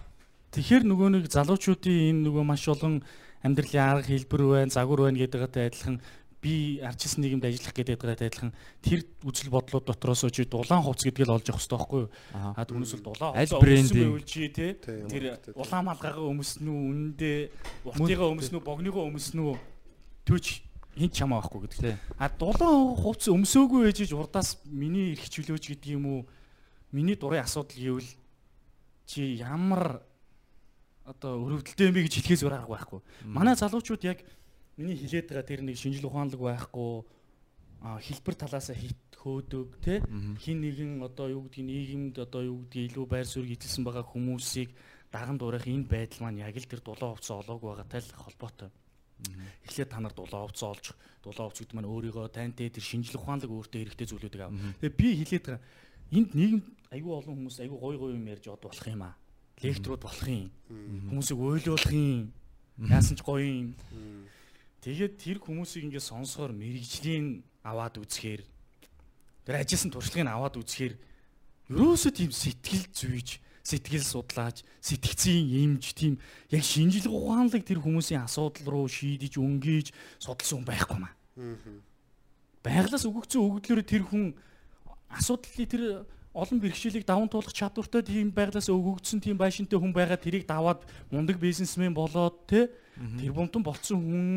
[0.56, 3.04] тэгэхээр нөгөө нэг залуучуудын энэ нөгөө маш олон
[3.44, 6.00] амьдралын арга хэлбэр байна, загвар байна гэдэгтэй адилхан
[6.42, 8.50] би арчилсан нийгэмд ажиллах гэдэгтэй адилхан
[8.82, 12.10] тэр үзэл бодлууд дотроос чи дулаан хувцс гэдгийг л олж авах хэрэгтэй байхгүй юу?
[12.34, 12.52] Аа.
[12.58, 17.38] А түүнээс л дулаан өмсөн байвал чи те тэр улаан малгайгаа өмснө үү, үнэндээ
[17.86, 19.56] уртыгаа өмснө үү, богныгоо өмснө үү
[20.26, 20.46] төвч
[20.98, 21.94] хин чамаа байхгүй гэдэг.
[22.18, 26.20] А дулаан хувцс өмсөөгүй ээжиж урдаас миний эрх чөлөөж гэдэг юм уу?
[26.90, 28.10] Миний дурын асуудал гэвэл
[29.06, 30.02] чи ямар
[31.06, 33.00] одоо өрөвдөлтэй юм бэ гэж хэлхээс өөр арга байхгүй.
[33.26, 34.20] Манай залуучууд яг
[34.76, 37.04] миний хилээд байгаа тэр нэг шинжил ухаанлаг байхгүй
[37.82, 40.02] хэлбэр талаасаа хит хөөдөг те
[40.38, 44.70] хин нэгэн одоо юу гэдгийг нийгэмд одоо юу гэдгийг илүү байр суурь эзэлсэн байгаа хүмүүсийг
[45.12, 48.70] даган дуурайх энэ байдал маань яг л тэр дулаан хувцас олоогүй байгаатай л холбоотой.
[49.66, 50.86] Эхлээд та нар дулаан хувцас олж
[51.22, 54.54] дулаан хувцас гэдэг маань өөрийгөө таньтэй тэр шинжил ухаанлаг өөртөө хэрэгтэй зүйлүүдийг ав.
[54.80, 55.62] Тэгээ би хилээд байгаа
[56.16, 56.60] энд нийгэм
[56.90, 59.14] айгүй олон хүмүүс айгүй гой гой юм ярьж одоо болох юм аа.
[59.62, 60.50] Лектрууд болох юм.
[61.12, 62.32] Хүмүүсийг ойлуулах юм.
[62.88, 63.68] Яасан ч гоё юм.
[64.82, 68.42] Тэгээд тэр хүмүүсийг ингээд сонсохоор мэрэгжлийн аваад үзэхээр
[69.46, 70.94] тэр ажилласан туршлагыг аваад үзэхээр
[71.70, 76.18] ерөөсөө тийм сэтгэл зүйж, сэтгэл судлаач, сэтгцийн эмч тийм
[76.50, 81.14] яг шинжлэх ухаанлаг тэр хүмүүсийн асуудал руу шийдэж өнгөж судалсан хүн байхгүй маа.
[82.66, 84.34] Байглаас өгөгдсөн өгөгдлөөр тэр хүн
[85.14, 85.82] асуудлыг тэр
[86.32, 90.80] олон бэрхшээлийг даван туулах чадвартай тийм байглаас өгөгдсөн тийм байшинтай хүн байгаа тэрийг даваад
[91.12, 94.28] мундаг бизнесмен болоод те тэр бомтон болцсон хүн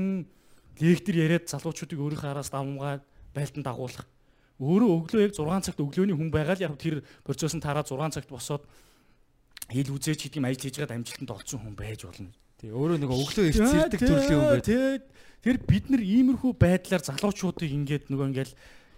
[0.79, 4.03] лектор яриад залуучуудыг өөрийнхөө араас давмгаад байлдан дагуулах
[4.59, 8.31] өөрөө өглөө яг 6 цагт өглөөний хүн байгаа л яг тэр процессын тараа 6 цагт
[8.31, 8.63] босоод
[9.67, 12.31] хил үзээч гэдэг юм ажил хийж гад амжилтанд олцсон хүн байж болно.
[12.55, 12.71] Тий.
[12.71, 14.63] Өөрөө нөгөө өглөө эрт зэрдэг төрлийн хүн.
[14.63, 15.03] Тэгээд
[15.43, 18.53] тэр бид нар иймэрхүү байдлаар залуучуудыг ингээд нөгөө ингээл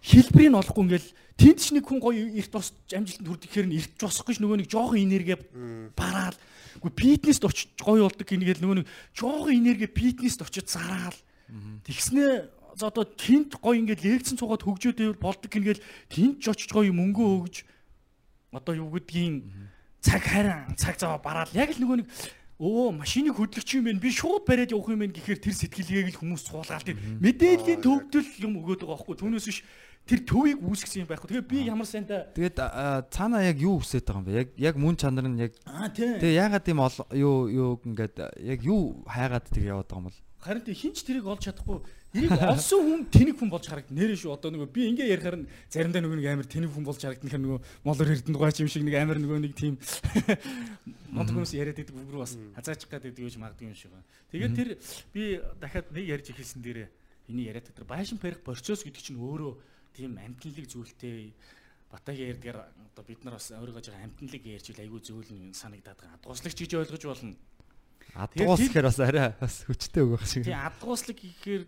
[0.08, 3.93] хэлбэрийг олохгүй ингээл тэнд ч нэг хүн гоё эрт босч амжилтанд хүрдэг гэхээр нь эрт
[3.99, 5.36] босох гэж нөгөө нэг жоохон энерги
[5.93, 6.38] бараал.
[6.80, 11.18] Үгүй фитнест очиж гоё болдог гингээл нөгөө нэг жоохон энерги фитнест очиж зараал.
[11.84, 12.47] Тэгснээ
[12.80, 17.24] одоо тэнд гоё ингээд лекцэн цугаад хөгжөөд байвал болдог гингээл тэнд ч очиж гоё мөнгө
[17.43, 17.55] өгж
[18.55, 19.43] одоо юу гэдгийг
[19.99, 21.51] цаг харин цаг зав бараал.
[21.51, 22.08] Яг л нөгөө нэг
[22.58, 26.22] өө машиныг хөдлөгч юм байна би шууд бариад явах юм байна гэхээр тэр сэтгэлгээг л
[26.22, 26.82] хүмүүс суулгаал.
[26.82, 29.16] Тэр мэдээллийн төвдөл юм өгөөд байгаа байхгүй.
[29.18, 29.60] Түүнээс биш
[30.08, 34.08] тэр төвийг үүсгэсэн юм байхгүй тэгээ би ямар сайнта Тэгээд а, цаанаа яг юу хүсэж
[34.08, 34.39] байгаа юм бэ?
[34.39, 36.16] Яг яг мөн чанар нь яг аа тий.
[36.16, 40.20] Тэгээ ягаад тийм ол юу юу ингээд яг юу хайгаад тэг яваад байгаа юм бол?
[40.47, 41.82] харин тий хинч тэрийг олж чадахгүй.
[42.14, 44.32] Эрийг олсон хүн тэнэг хүн болж харагд нэрээ шүү.
[44.38, 47.60] Одоо нөгөө би ингээ ярихаар нь заримдаа нөгөө нэг амар тэнэг хүн болж харагдана нөгөө
[47.84, 49.76] молор эрдэнд гооч юм шиг нэг амар нөгөө нэг тийм
[51.16, 54.08] мод хүмүүс яриад байдаг бүгд бас хазаачих гад байдаг гэж магадгүй юм шиг байна.
[54.32, 54.70] Тэгээд тэр
[55.12, 55.24] би
[55.60, 56.88] дахиад нэг ярьж эхэлсэн дээрээ.
[57.28, 59.51] Энэ яриад тэр байшин барих процесс гэдэг чинь өөрөө
[59.98, 61.34] тийм амтналыг зүйлтэй
[61.89, 65.98] Батагийн ярьдгаар одоо бид нар бас өөрийгөө жоо амтналыг ярьж ил айгүй зөөл нь санагдаад
[65.98, 66.20] байгаа.
[66.20, 67.36] Адгууслагч гэж ойлгож болно.
[68.12, 70.43] Адгуус гэхээр бас арай бас хүчтэй өгөх шиг.
[70.43, 71.64] Тийм адгууслаг гэхээр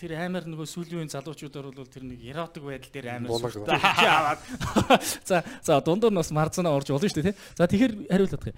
[0.00, 4.40] тэр амар нөгөө сүүлийн үеийн залуучуудаар бол тэр нэг эротик байдал дээр Бунаг сүртэй аваад.
[5.28, 7.38] За за дундуур нь бас марцанаа орж болно шүү дээ тий.
[7.52, 8.56] За тэгэхээр хариулаад байгаа.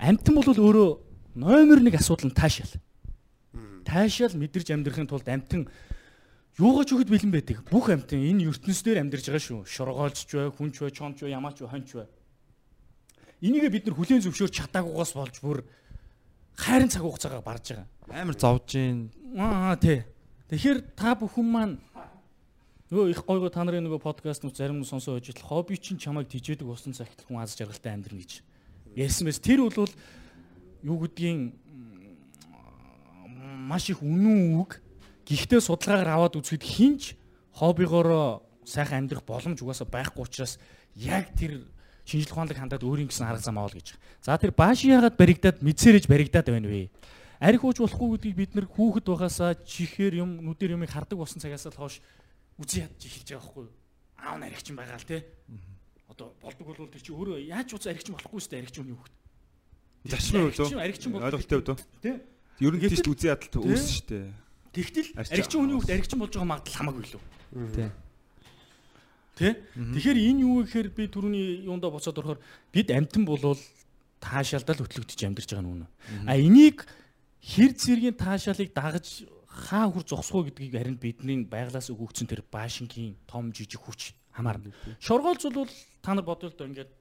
[0.00, 0.90] Амтан бол өөрөө
[1.36, 2.72] номер 1 асуудал нь таашаал.
[3.84, 5.68] Таашаал мэдэрч амьдрахын тулд амтан
[6.56, 7.60] юугаач өгöd бэлэн байдаг.
[7.68, 9.60] Бүх амтан энэ ертөнцийн дээр амьдарч байгаа шүү.
[9.68, 12.08] Шоргоолч бай, хүнч бай, чонч бай, ямаач бай, хонч бай.
[13.44, 15.58] Энийгээ бид нар хүлээн зөвшөөрч чадаагүйгаас болж бүр
[16.56, 17.88] хайрын цаг хугацаагаа барж байгаа.
[18.08, 19.12] Амар зовж гин.
[19.36, 20.08] Аа тий.
[20.48, 21.76] Тэгэхээр та бүхэн маань
[22.88, 26.00] нөгөө их гойго та нарын нөгөө подкаст нь зарим нь сонсоо байж тал хобби чинь
[26.00, 28.40] чамайг тижээдэг усан цагт хүн аз жаргалтай амьдрна гэж
[28.96, 29.42] ярьсан байс.
[29.42, 29.92] Тэр бол
[30.80, 31.52] юу гэдгийг
[33.68, 34.80] маш их үнэн үг.
[35.26, 37.02] Гэхдээ судалгаагаар аваад үзэхэд хинч
[37.58, 40.58] хоббигоороо сайхан амьдрах боломж угаасаа байхгүй учраас
[40.94, 41.66] яг тэр
[42.06, 43.98] шинжлэх ухаанлаг хандаад өөрийн гэсэн арга зам авал гэж.
[44.22, 46.90] За тэр бааши ягаад баригдаад мэдсэрэж баригдаад байна вэ?
[47.42, 51.66] Арх ууж болохгүй гэдгийг бид нар хүүхэд байгаасаа чихээр юм нүдээр юмыг хардаг болсон цагаас
[51.66, 51.98] л хойш
[52.56, 53.74] үзий ядж эхэлж байгаа байхгүй юу?
[54.22, 55.26] Аав нь архичин байгаа л те.
[56.06, 59.14] Одоо болдог бол тэр чи өөрөө яаж уц архичин болохгүй шүү дээ архичин хүний хүүхэд.
[60.06, 60.86] Зарчмын Архичин- үлөө.
[60.86, 61.76] архичин бол- Ойлголттой үү?
[62.00, 62.10] Тэ.
[62.62, 63.58] Ер нь Гэтэл- тийш үзий ядалт Тэ.
[63.58, 64.26] үүс шүү дээ.
[64.76, 67.22] Тэгтэл архичин хүний хүүхэд архичин болж байгаа магадлал хамаагүй илүү.
[67.72, 67.88] Тий.
[69.36, 69.48] Тэ?
[69.72, 72.40] Тэгэхээр энэ юу гэхээр би түрүүний юундаа боцоод орохоор
[72.72, 73.60] бид амтан болвол
[74.20, 75.86] таашаалдал хөтлөгдөж амьдарч байгаа нь үнэ.
[76.28, 76.84] А энийг
[77.40, 83.52] хэр зэргийн таашаалыг дагаж хаа хүр зогсгоо гэдгийг харин бидний байглаас өгөгдсөн тэр баашингийн том
[83.52, 84.72] жижиг хүч хамаарна.
[85.00, 85.68] Шоргоолц бол
[86.04, 86.92] та нар бодвол доо ингээд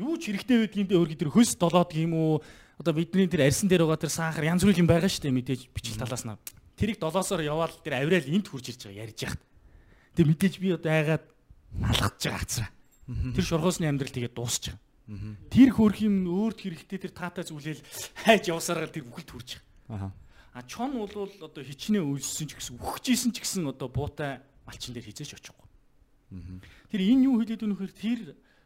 [0.00, 2.40] юу ч хэрэгтэй байдгийг өөр тэр хөс долоод гим үү
[2.80, 5.60] одоо бидний тэр арьсан дээр байгаа тэр сахар янз бүрийн юм байгаа шүү дээ мэдээж
[5.72, 6.36] бичил талаас нь.
[6.82, 9.42] Тэрийг долоосоор яваал тэр авраал энд хурж ирж байгаа ярьж яхад.
[10.18, 11.24] Тэг мэдээж би одоо айгаад
[11.78, 12.70] алгаж байгаа хацраа.
[13.06, 14.74] Тэр шорхоосны амьдрал тэгээд дуусчих.
[15.46, 17.78] Тэр хөрх юм өөрт хэрэгтэй тэр таатай зүйлэл
[18.26, 20.10] хайж явсараа тэр бүхэлд хүрч байгаа.
[20.52, 25.06] А чон бол одоо хичнээн үлссэн ч гэсэн үхчихсэн ч гэсэн одоо буутай малчин дээр
[25.06, 25.70] хизээч очихгүй.
[26.90, 28.20] Тэр энэ юу хэлээд өгөх нөхөр тэр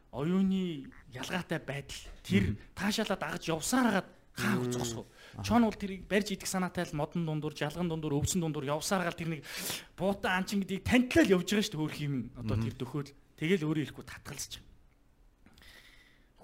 [0.09, 5.05] оюуны ялгаатай байдал тэр таашаалаа дагаж явсараад хаа зогсов.
[5.45, 9.37] Чон бол тэрийг барьж идэх санаатай л модон дундуур, жалган дундуур, өвсөн дундуур явсараад тэр
[9.37, 9.41] нэг
[9.99, 13.85] буутай анчин гэдгийг таньтлал явж байгаа шүү дээ хөөх юм одоо тэр дөхөөл тэгэл өөрөө
[13.85, 14.75] ирэхгүй татгалзаж байгаа.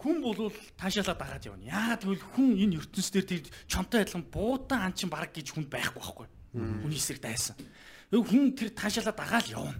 [0.02, 1.62] Хүн бол таашаалаа дагаад явна.
[1.62, 6.02] Яагаад гэвэл хүн энэ ертөнцийн дээр тэр чонтой адилхан буутай анчин баг гэж хүн байхгүй
[6.02, 6.26] байхгүй.
[6.82, 7.54] Хүний эсрэг дайсан.
[8.10, 9.78] Хүн тэр таашаалаа дагаал явна.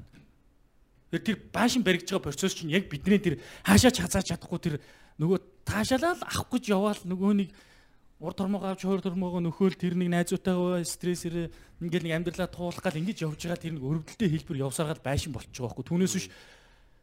[1.10, 4.74] Тэр тэр баашин баригж байгаа процесс чинь яг бидний тэр хаашаа хазааж чадахгүй тэр
[5.18, 7.50] нөгөө таашаалаа л авах гэж яваал нөгөө нэг
[8.22, 11.50] урд тормоо авч хойр тормоогоо нөхөөл тэр нэг найзуутайгаа стрессээр
[11.82, 15.50] ингээл нэг амьдралаа туулах гал ингэж явж байгаа тэр нэг өрөвдөлтөй хэлбэр явсараад байшин болчих
[15.50, 15.90] жоох байхгүй.
[15.90, 16.26] Түүнээс биш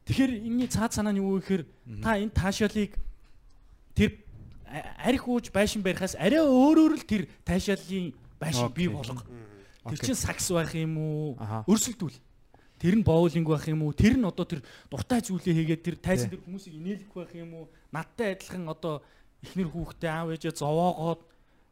[0.09, 1.63] Тэгэхээр энэний цаад санаа нь юу вэ гэхээр
[2.01, 2.97] та энэ таашаалыг
[3.93, 4.17] тэр
[5.05, 9.21] арх ууж байшин барихаас арай өөрөөр л тэр таашаалын байшин бий болго.
[9.85, 11.37] Тэр чин сакс байх юм уу?
[11.69, 12.17] Өрсөлдүүл.
[12.81, 13.93] Тэр нь боулинг байх юм уу?
[13.93, 17.65] Тэр нь одоо тэр дуртай зүйлээ хийгээд тэр тайзан дээр хүмүүсийг инээлгэх байх юм уу?
[17.93, 19.05] Надтай адилхан одоо
[19.43, 21.21] эхнэр хүүхдээ аав ээжээ зовоогоод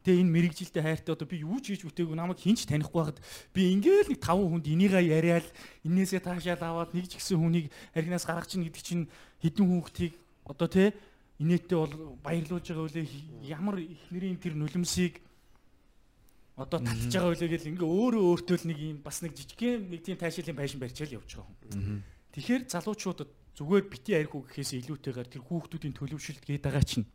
[0.04, 3.20] тэгээ энэ мэрэгжилтэй хайртай одоо би юу ч хийж үтээгүй намайг хинч танихгүй байхад
[3.52, 5.46] би ингээл нэг таван хүнд энийгээ яриад
[5.84, 9.04] энээсээ таашаал аваад нэг ч гэсэн хүнийг архинаас гаргаж чинь гэдэг чинь
[9.44, 10.14] хідэн хүүхдийг
[10.48, 10.96] одоо тэ
[11.38, 13.06] инээдтэй бол баярлуулж байгаа үлээ.
[13.46, 15.22] Ямар эхнэрийн тэр нулимсыг
[16.58, 20.02] одоо татж байгаа үлээ гэл ингээ өөрөө өөртөө л нэг юм бас нэг жижигхэн нэг
[20.02, 22.02] тийм таашаалын байшин барьчаал явж байгаа хүн.
[22.34, 27.06] Тэгэхээр залуучуудад зүгээр бити архив гэхээс илүүтэйгээр тэр хүүхдүүдийн төлөвшөлт гээд байгаа чинь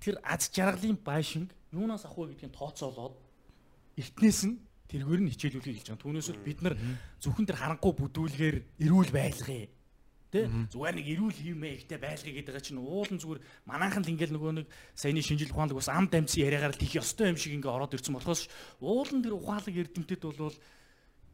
[0.00, 3.14] тэр аз жаргалын байшинг юунаас авах вэ гэдгийг тооцоолоод
[3.98, 4.56] эртнээс нь
[4.88, 6.02] тэргээр нь хичээлүүлгийг хэлж байгаа.
[6.04, 6.74] Түүнээс л бид нар
[7.20, 9.68] зөвхөн тэр харанхуй бүдүүлгээр эрүүл байлгая.
[10.28, 14.52] Тэ зүгээр нэг эрүүл хиймээ ихтэй байлгая гэдэг чинь уулын зүгээр манайхан л ингээл нөгөө
[14.60, 17.96] нэг саяны шинжил ухаалаг бас ам дамжсан яриагаар л их ёстой юм шиг ингээ ороод
[17.96, 18.44] ирсэн болохоос
[18.80, 20.56] уулын тэр ухаалаг эрдэмтэд бол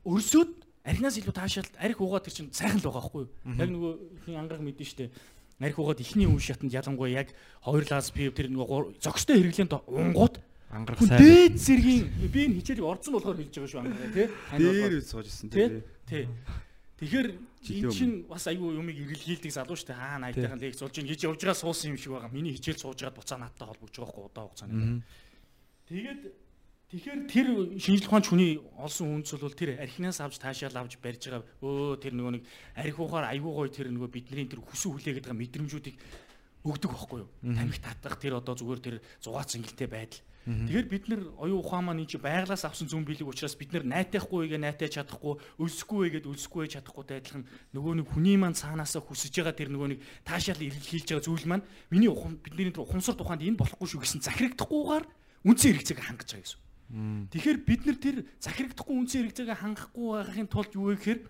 [0.07, 0.51] өрсөд
[0.87, 3.31] архинаас илүү таашаалт арх уугаа тэр чинь сайхан л байгаа байхгүй юу?
[3.59, 5.11] Яг нөгөө ихний ангараг мэдэн штэ
[5.61, 7.29] нарих угаад ихний үе шатанд ялангуяа яг
[7.63, 10.43] хоёр лаз пив тэр нөгөө зөкстэй хэрэглээнд унгууд
[10.75, 11.21] ангарах сайн.
[11.23, 14.27] дээд зэргийн би энэ хичээлийг орцсон болохоор хэлж байгаа шүү ангараа тий?
[14.59, 15.69] Дээр үз сууж ирсэн тий?
[16.11, 16.25] тий.
[16.99, 19.99] Тэгэхээр эн чинь бас аюу юмыг ирэлхийлдэг залуу шүү дээ.
[19.99, 22.31] Аа найтайхан лекц болж ин гэж явж байгаа суусан юм шиг байгаа.
[22.35, 25.03] Миний хичээл сууж байгаад буцаа наадтай холбогдож байгаа хгүй удаа хугацааны.
[25.91, 26.23] Тэгээд
[26.95, 31.43] Тэгэхээр тэр шинжлэх ухаанч хүний олсон үндэс бол тэр архинаас авч таашаал авч барьж байгаа
[31.59, 32.45] өө тэр нөгөө нэг
[32.79, 35.97] арх ухаар аягүй гоё тэр нөгөө бидний тэр хүсүү хүлээгээд байгаа мэдрэмжүүдийг
[36.63, 37.31] өгдөг байхгүй юу?
[37.51, 40.23] Тамхи татах тэр одоо зүгээр тэр зугаа цэнгэлтэй байдал.
[40.47, 44.47] Тэгэхээр бид нар оюун ухаан маань энэ байглаас авсан зүн билег учраас бид нар найтайхгүй
[44.47, 49.41] байгээ найтай чадахгүй, өлсөхгүй байгээд өлсөхгүй байж чадахгүйтэй адилхан нөгөө нэг хүний маань цаанаасаа хүсэж
[49.41, 53.41] байгаа тэр нөгөө нэг таашаал илэрхийлж байгаа зүйл маань миний ухам бидний тэр ухамсар тухайд
[53.41, 55.05] энэ болохгүй шүү гэсэн захирагдахгүйгээр
[55.49, 56.64] үндсэн хэрэгцээг хангаж байгаа гэсэн.
[56.91, 61.21] Тэгэхээр бид нар тэр захирагдахгүй үндсэн хэрэгцээг хангахгүй байхын тулд юу вэ гэхээр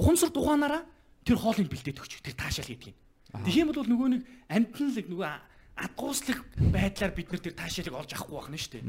[0.00, 0.82] ухамсар тухаанаараа
[1.22, 2.98] тэр хоолыг бэлдээд өгч тэр таашаал хийдэг юм.
[3.44, 5.28] Тэгэх юм бол нөгөө нэг амтналаг нөгөө
[5.74, 6.40] адгууслах
[6.72, 8.84] байдлаар бид нар тэр таашаалыг олж авахгүй байна шүү дээ.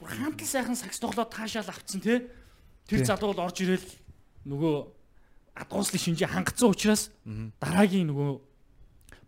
[0.00, 2.26] Бүр хамтал сайхан сакс тоглоод таашаал авцсан те.
[2.86, 3.88] Тэр залуу бол орж ирэл
[4.44, 4.76] нөгөө
[5.60, 7.10] адгууслын шинжээ хангацсан учраас
[7.60, 8.30] дараагийн нөгөө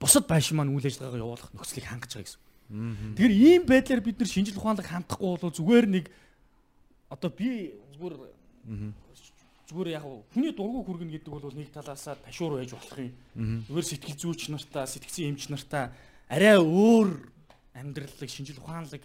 [0.02, 2.41] бусад байшин маань үйл ажиллагаагаа явуулах нөхцөлийг хангаж байгаа гэсэн.
[2.72, 6.04] Тэгэхээр ийм байдлаар бид нар шинжил ухаанлаг хандахгүй бол зүгээр нэг
[7.12, 8.16] одоо би зүгээр
[9.68, 13.12] зүгээр яг хүний дургу хүргэн гэдэг бол нэг талаасаа ташуур байж болох юм.
[13.68, 15.92] Зүгээр сэтгэл зүйч нартаа, сэтгцэн эмч нартаа
[16.32, 17.28] арай өөр
[17.76, 19.04] амьдралыг шинжил ухаанлаг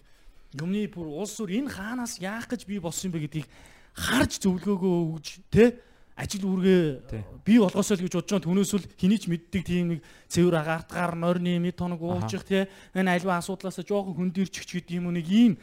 [0.56, 3.48] юмны бүр улс өр энэ хаанаас яах гэж би болсон юм бэ гэдгийг
[3.96, 5.76] харж зөвлөгөөгөө өгж тэ
[6.18, 8.46] ажил үүргээ бий болгосоо л гэж бодож байгаа.
[8.50, 10.02] Түүнээс л хэний ч мэддэг тийм нэг
[10.34, 12.66] цэвэр агаартгаар нойрны мэд тоног уучих тий.
[12.98, 15.16] Энэ альва асуудлаасаа жоохон хөндөрчих ч гэдэг юм уу?
[15.16, 15.54] Нэг ийм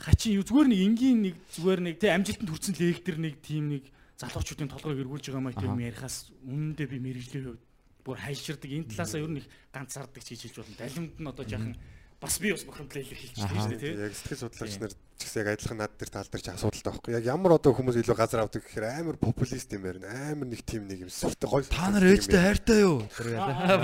[0.00, 3.84] хачин зүгээр нэг энгийн нэг зүгээр нэг тий амжилтанд хүрсэн лектер нэг тийм нэг
[4.16, 7.62] залуучуудын толгойг эргүүлж байгаа маяг тийм ярихаас үнэндээ би мэрэгжлийн хувьд
[8.00, 8.70] бүр хайширдаг.
[8.72, 10.80] Энэ талаасаа ер нь их ганцаардаг ч хийж болно.
[10.80, 11.76] Далимд нь одоо жаахан
[12.20, 13.92] бас би бас бохомдлоо илэрхийлж байна шүү дээ тий.
[14.00, 17.12] Яг сэтгэл судлаач нар ч гэсэн яг адилхан над дээр тал дээр ч асуудалтай байхгүй.
[17.12, 20.32] Яг ямар одоо хүмүүс илүү газар авдаг гэхээр амар популист юм байна.
[20.32, 21.68] Амар нэг тийм нэг юм сүртэй гоё.
[21.68, 23.04] Та нар ээжтэй хайртай юу?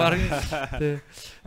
[0.01, 0.24] Бараг
[0.80, 0.97] тий.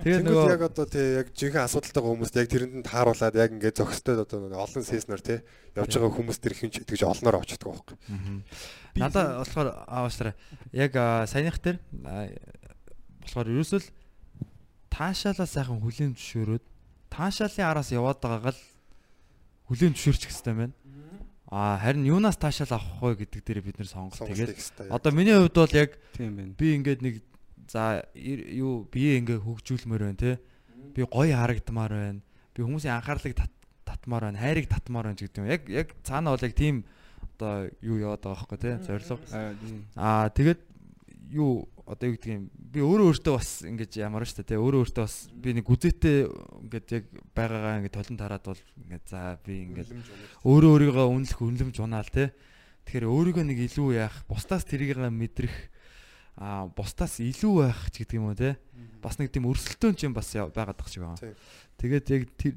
[0.05, 3.79] Тэгээ нөгөө яг одоо тий яг жинхэнэ асуудалтайгаа хүмүүст яг тэрэнд нь тааруулаад яг ингээд
[3.81, 5.41] зөксtöд одоо нэг олон сеснер тий
[5.73, 7.97] явж байгаа хүмүүс төр хинч тэгж олноор очдөг байхгүй.
[8.95, 10.37] надаа болохоор аавсараа
[10.71, 10.93] яг
[11.27, 11.59] саяных
[12.05, 12.29] а,
[13.25, 13.89] болохоор ерөөсөө л
[14.93, 16.63] таашаалаа сайхан хүлээн зөвшөөрөөд
[17.15, 18.61] таашаалын араас яваад байгааг л
[19.71, 20.75] хүлээн зөвшөөрчих хэвээр байна.
[21.49, 24.51] А харин юунаас таашаал авах вэ гэдэг дээр бид нэр сонголт хэвээр.
[24.91, 25.91] одоо миний хувьд бол яг
[26.57, 27.15] би ингээд нэг
[27.71, 30.31] за юу бие ингээ хөгжүүлмээр байна те.
[30.93, 32.21] Би гоё харагдмаар байна.
[32.53, 34.41] Би хүмүүсийн анхаарлыг тат- татмаар байна.
[34.41, 35.47] Хайрыг татмаар байна гэдэг юм.
[35.49, 36.83] Яг яг цаана бол яг тийм
[37.37, 38.71] одоо юу яваад байгаа байхгүй те.
[38.85, 39.21] Зорилго.
[39.95, 40.59] Аа тэгээд
[41.31, 45.05] юу одоо юу гэдэг юм би өөрөө өөртөө бас ингэж ямар штэ те өөрөө өөртөө
[45.05, 46.17] бас би нэг гүзээтэй
[46.65, 47.03] ингээд яг
[47.37, 49.89] байгаагаа ингээд толон тараад бол ингээд за би ингээд
[50.49, 52.33] өөрөө өөрийгөө үнэлэх үнэлэмж унаал те
[52.89, 55.53] тэгэхээр өөрийгөө нэг илүү яах бусдаас тэрийг мэдрэх
[56.35, 58.57] а бусдаас илүү байх ч гэдэг юм уу те
[58.99, 61.37] бас нэг тийм өрсөлдөөн ч юм бас байгаад тах шиг байгаа.
[61.79, 62.53] Тэгээд яг тэр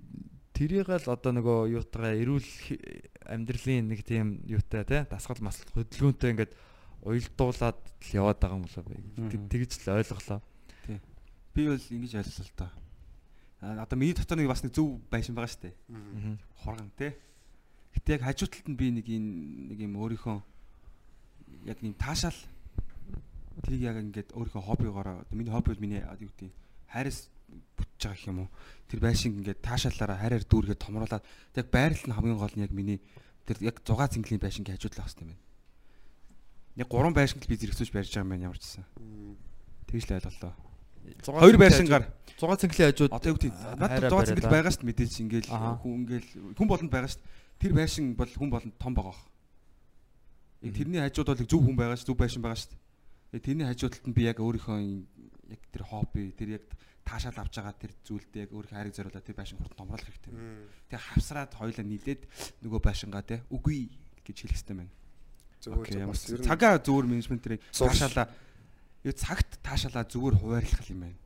[0.50, 2.48] тэрийг л одоо нөгөө юутайгаа эрүүл
[3.30, 6.52] амьдралын нэг тийм юутай те дасгал масгал хөдөлгөөнтэй ингээд
[7.02, 8.96] уялдуулаад л яваад байгаа юм болоо би.
[9.52, 10.40] Тэгж л ойлголоо.
[11.54, 12.70] Би бол ингэж ойлголоо л доо.
[13.60, 15.74] Одоо миний дотор нэг бас нэг зөв байшин байгаа шүү дээ.
[16.62, 17.12] Хоргон тий.
[17.94, 19.24] Гэтэ яг хажуу талд нь би нэг юм
[19.70, 20.38] нэг юм өөрийнхөө
[21.66, 22.38] яг юм таашаал
[23.62, 26.52] тэрийг яг ингээд өөрийнхөө хоббигоороо одоо миний хобби бол миний юу гэдэг
[26.86, 27.26] хайраас
[27.74, 28.50] бүтэж байгаа гэх юм уу.
[28.86, 31.24] Тэр байшин ингээд таашаалаараа хайраар дүүргээд томруулаад
[31.58, 32.98] яг байрлал нь хамгийн гол нь яг миний
[33.42, 35.47] тэр яг 6 цэнгэлийн байшингийн хажууд л байх хэрэгтэй юм байна.
[36.78, 38.84] Яг гурван байшин л би зэрэгцүүлж барьж байгаа юм байна ямар ч гэсэн.
[39.90, 40.54] Тэгж л ойлголоо.
[41.26, 42.04] Хоёр байшингаар
[42.38, 43.52] 6 цэнгэлийн хажууд Одоо юу гэдэг
[43.82, 44.54] надад зугаа цэнгэл бариалаа.
[44.54, 47.24] байгаа шүү дээ мэдээж ингээл хүн ингээл хүн болонд байгаа шүү.
[47.58, 49.22] Тэр байшин бол хүн болонд том байгаа бох.
[50.62, 52.78] Тэрний хажууд бол зөв хүн байгаа шүү зөв байшин байгаа шүү
[53.36, 54.80] тэрний хажууд талд нь би яг өөрийнхөө
[55.52, 56.64] яг тэр хобби тэр яг
[57.04, 60.32] таашаал авч байгаа тэр зүйлдээ яг өөрийнхөө хайрыг зориулаад тэр байшин хурд томруулах хэрэгтэй.
[60.88, 62.24] Тэгээ хавсраад хоёлаа нийлээд
[62.64, 63.92] нөгөө байшингаа те үгүй
[64.24, 64.92] гэж хэлэх хэрэгтэй байна.
[65.66, 68.28] Ямар бас ер нь цагаа зөвөр менежмент тэрийг Суур- таашаалаа.
[69.04, 71.18] Юу цагт таашаалаа зүгээр хуваарлах юм байна.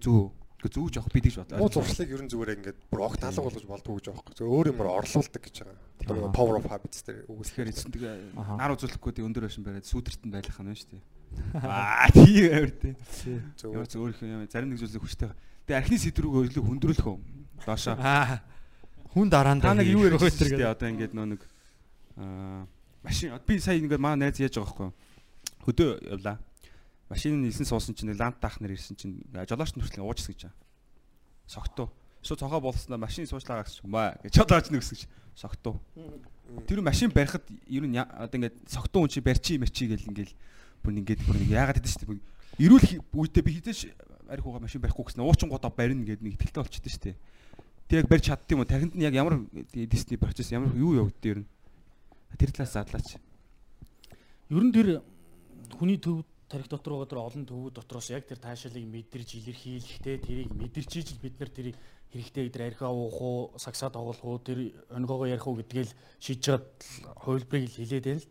[0.00, 0.32] Зөв.
[0.62, 1.58] Гэхдээ зөвж авах бид гэж бодлоо.
[1.58, 4.32] муу зуршлыг ер нь зүгээр ингээд бүр огт алга болгож болдгоо гэж байхгүй.
[4.38, 5.78] Зөв өөр юмар орлуулдаг гэж байгаа.
[6.02, 8.14] Одоо power of habits дээр үгүйсгээр эцэн тэгээ
[8.58, 11.02] нар үзүүлэхгүй тий өндөр байшин бариад нь байлгах нь шүү дээ.
[11.66, 12.94] Аа тий авир тий.
[13.58, 15.34] зөв Ямар ч өөр их юм зарим нэг зүйлийг хүчтэй.
[15.66, 17.18] Тэгээ архины сэдврүүг илүү хүндрүүлэх үү?
[17.66, 17.94] Доошоо.
[17.98, 18.42] аа
[19.14, 20.70] хүн дараандаа Та нэг юу хийх шүү гэдэг.
[20.78, 21.40] одоо ингээд нөө нэг
[22.22, 22.66] аа
[23.02, 24.90] машин би сая ингээд манай найз яаж байгаа байхгүй?
[25.66, 26.38] Хөдөө явлаа.
[27.10, 30.48] Машин нисэн суусан чинь лант таах нар ирсэн чинь жолооч нүрслэн уужс гэж.
[31.46, 31.90] Согтуу.
[32.22, 35.02] Шууд цогоо болсноо машин суучлаа гэсэн юм аа гэж жолооч нүрс гэж.
[35.34, 35.82] Согтуу.
[36.66, 40.34] Тэр машин барихад ер нь одоо ингээд согтуу хүн чи барьчи мэрчи гэл ингээл
[40.82, 42.22] бүр ингээд бүр яагаад гэдэг дээ.
[42.62, 43.90] Ирүүл үедээ би хизээш
[44.28, 47.16] арих угаа машин барихгүй гэсэн уучин гоо барина гэдэг нэг ихтэлтэй болчихдээ шүү дээ.
[47.88, 48.70] Тэг яг барьж чаддсан юм уу?
[48.70, 49.40] Тархинд нь яг ямар
[49.72, 51.48] дисни процесс ямар юу явагдав ер нь?
[52.38, 53.16] Тэр талаас задлаач.
[54.52, 55.02] Ер нь тэр
[55.76, 60.50] хүний төв тарих дотор байгаа тэр олон төвүүд дотроос яг тэр таашаалыг мэдэрч илэрхийлэхтэй тэрийг
[60.52, 61.76] мэдэрч ижил бид нар тэрийг
[62.12, 66.68] хэрэгтэй гэдэг архиа уух уу, сагсаа тоглох уу, тэр өнгөөгөө ярих уу гэдгээл шийдэж чад
[67.24, 68.28] хувилбарыг л хэлээд байна л.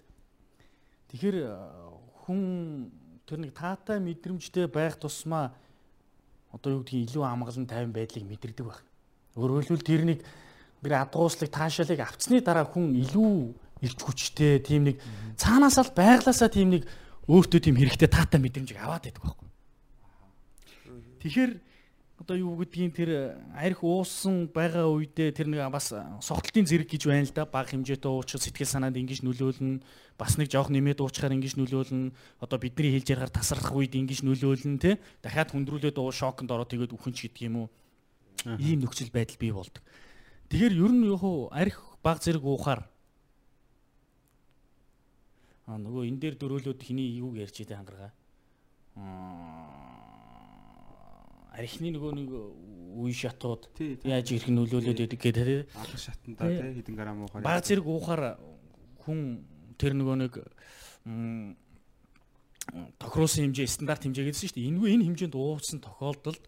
[1.10, 1.50] Тэгэхээр э,
[2.22, 2.40] хүн
[3.26, 5.50] тэр нэг таатай мэдрэмжтэй байх тусмаа
[6.54, 8.86] одоо юу гэдгийг илүү амгалан тайван байдлыг мэдэрдэг байх.
[9.34, 10.20] Өөрөөр хэлбэл тэр нэг
[10.86, 13.34] тэр адгууслыг таашаалыг авцсны дараа хүн илүү
[13.82, 15.02] ирч хүчтэй тийм нэг
[15.36, 16.86] цаанаасаа л байглаасаа тийм нэг
[17.26, 19.50] өөртөө тийм хэрэгтэй таатай мэдрэмжийг аваад байдаг байхгүй.
[21.22, 21.52] Тэгэхээр
[22.22, 23.10] одоо юу гэдгийг тэр
[23.58, 25.90] арх уусан байгаа үедээ тэр нэг бас
[26.22, 27.50] согтолтын зэрэг гэж байна л да.
[27.50, 29.82] Баг хэмжээтэй уучрах сэтгэл санаанд ингэж нөлөөлнө.
[30.22, 32.14] Бас нэг жоох нэмээд уучрахаар ингэж нөлөөлнө.
[32.46, 35.02] Одоо бидний хэлж ярахаар тасрах үед ингэж нөлөөлнө те.
[35.26, 37.68] Дахиад хүндрүүлээд уу шоконд ороод тэгээд үхэнч гэдэг юм уу?
[38.62, 39.82] Ийм нөхцөл байдал бий болдог.
[40.54, 42.91] Тэгэхээр ер нь яг арх баг зэрэг уухаар
[45.68, 48.12] аа нөгөө энэ дээр дөрөөлөд хиний юуг ярьж байгаа хангаргаа.
[48.96, 49.92] Аа
[51.52, 53.68] архины нөгөө нэг үе шатууд
[54.08, 55.68] яаж ирэх нөлөөлөд байдаг гэдэг.
[55.76, 57.44] Анх шатанда тий хэдэн грамм уухаар.
[57.44, 58.40] Баг зэрэг уухаар
[59.04, 59.44] хүн
[59.76, 60.34] тэр нөгөө нэг
[63.04, 64.70] тохируулсан хэмжээ стандарт хэмжээ гэсэн шүү дээ.
[64.72, 66.44] Энэгүй энэ хэмжээнд ууцсан тохиолдолд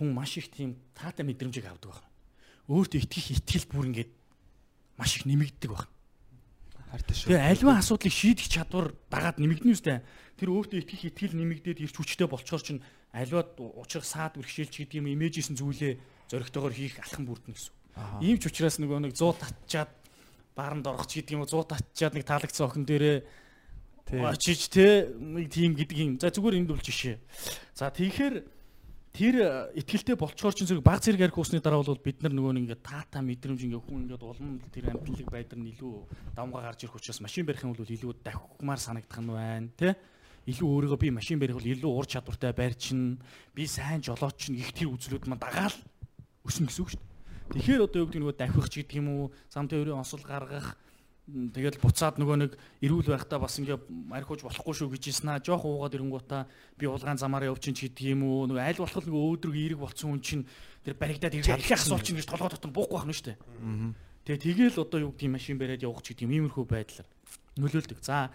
[0.00, 2.08] хүн маш их тийм таатай мэдрэмжийг авдаг байна.
[2.72, 4.12] Өөртөө итгэх итгэл бүр ингээд
[4.96, 5.92] маш их нэмэгддэг байна.
[6.90, 7.28] Хайртай шүү.
[7.32, 9.98] Тэгээ альва асуудлыг шийдэх чадвар дагаад нэмэгдэнэ үстэй.
[10.38, 12.82] Тэр өөртөө итгэх итгэл нэмэгдээд ирч хүчтэй болчоор чинь
[13.12, 15.98] альва учрах саад бэрхшээлч гэдэг юм имижсэн зүйлээ
[16.32, 17.74] зөрөгтэйгээр хийх алхам бүрдэнэ гэсэн.
[18.22, 19.90] Ийм ч учраас нөгөө нэг 100 татчаад
[20.54, 23.18] баранд орох ч гэдэг юм уу 100 татчаад нэг таалагдсан охин дээрээ
[24.08, 26.16] очиж те нэг тийм гэдэг юм.
[26.16, 27.18] За зүгээр энд бол жишээ.
[27.74, 28.57] За тэгэхээр
[29.12, 29.48] тэр э,
[29.80, 32.84] итгэлтэй болчоор ч зэрэг баг зэрэг арх уусны дараа бол бид нар нөгөө нэг ингээд
[32.84, 35.94] таата мэдрэмж ингээд хүн ингээд улам тэр амтлаг байдар нь илүү
[36.36, 39.92] давмгаа гарч ирэх учраас машин барих юм бол илүү давхмаар санагдах нь байна тий
[40.48, 43.20] илүү өөрийгөө би машин барих бол илүү ур чадвартай барьчин
[43.52, 45.76] би сайн жолооч нь их тэр үзлүүд маань дагаал
[46.48, 47.08] өснө гэсэн үг шүү дээ.
[47.52, 50.76] Тэгэхээр одоо юу гэдэг нөгөө давхих ч гэдэг юм уу самтай өрийн онцол гаргах
[51.28, 53.76] Тэгэл буцаад нөгөө нэг эрүүл байхдаа бас ингээ
[54.16, 55.44] архиуж болохгүй шүү гэж ийсэн аа.
[55.44, 56.48] Жоох уугаад ирэнгуутаа
[56.80, 58.48] би улгаан замаараа явчих ч гэдэг юм уу.
[58.48, 60.48] Нөгөө аль болох нөгөө өөдрөг эерэг болцсон хүн чинь
[60.88, 63.38] тэр баригдаад ирэх архи асуул чинь гэж толгой дотор буухгүй байх нь шүү дээ.
[64.24, 67.08] Тэгээ тэгэл одоо юу гэдэг машин бариад явах ч гэдэг юм иймэрхүү байдлаар
[67.60, 68.00] нөлөөлдөг.
[68.00, 68.32] За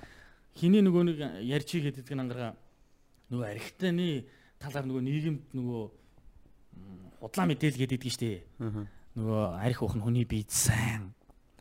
[0.54, 1.18] хиний нөгөө нэг
[1.50, 2.54] хийгээд гэдэг нь ангараа
[3.34, 4.30] нөгөө архитаны
[4.62, 5.84] талаар нөгөө нийгэмд нөгөө
[7.26, 8.38] худлаа мэдээлэл гэдэг шүү дээ.
[9.18, 11.10] Нөгөө арх ухын хүний бие сайн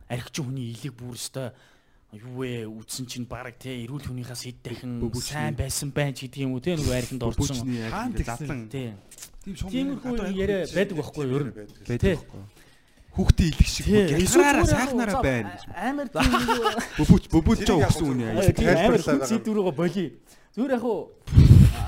[0.08, 1.52] архич хүний илэг бүр өстой.
[2.12, 2.68] Юу вэ?
[2.68, 6.60] Үдсэн чинь баг те эрүүл хүнийхээс хэд дахин сайн байсан байх ч гэдэг юм уу
[6.60, 7.64] те нөгөө архинд орсон.
[7.88, 8.92] Хаан задлан тий
[9.42, 11.36] тийм тиймэрхүү яриа байдаг байхгүй юу?
[11.40, 11.54] ер нь.
[11.88, 12.42] Байдаг байхгүй.
[13.12, 15.50] Хүүхдээ илэх шиг гялгараараа сайхнараа байна.
[15.52, 15.62] гэж.
[15.72, 16.32] амар тийм
[16.96, 18.20] Бөбөж бөбөж яг өгсөн
[18.56, 19.28] тийм амар байгаа.
[19.28, 20.06] зүйдвэрөө боли.
[20.56, 21.00] Зүгээр яг уу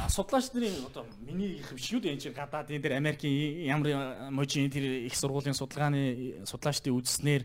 [0.09, 4.70] судлаач нарын одоо миний их биш үү энэ чинь гадаад энэ дэр Америкийн ямар можийн
[4.70, 7.42] тэр их сургуулийн судалгааны судлаачдын үзснээр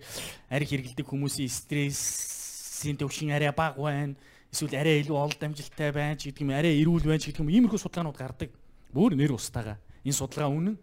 [0.50, 4.16] арх хэргэлдэг хүмүүсийн стрессийн төвшин арай бага байна.
[4.52, 7.54] Эсвэл арай илүү ол дамжилттай байна ч гэдэг юм арай эрүүл байна ч гэдэг юм
[7.54, 8.50] иймэрхүү судалгаанууд гардаг.
[8.90, 9.78] Бүр нэр устаага.
[10.02, 10.78] Энэ судалгаа үнэн.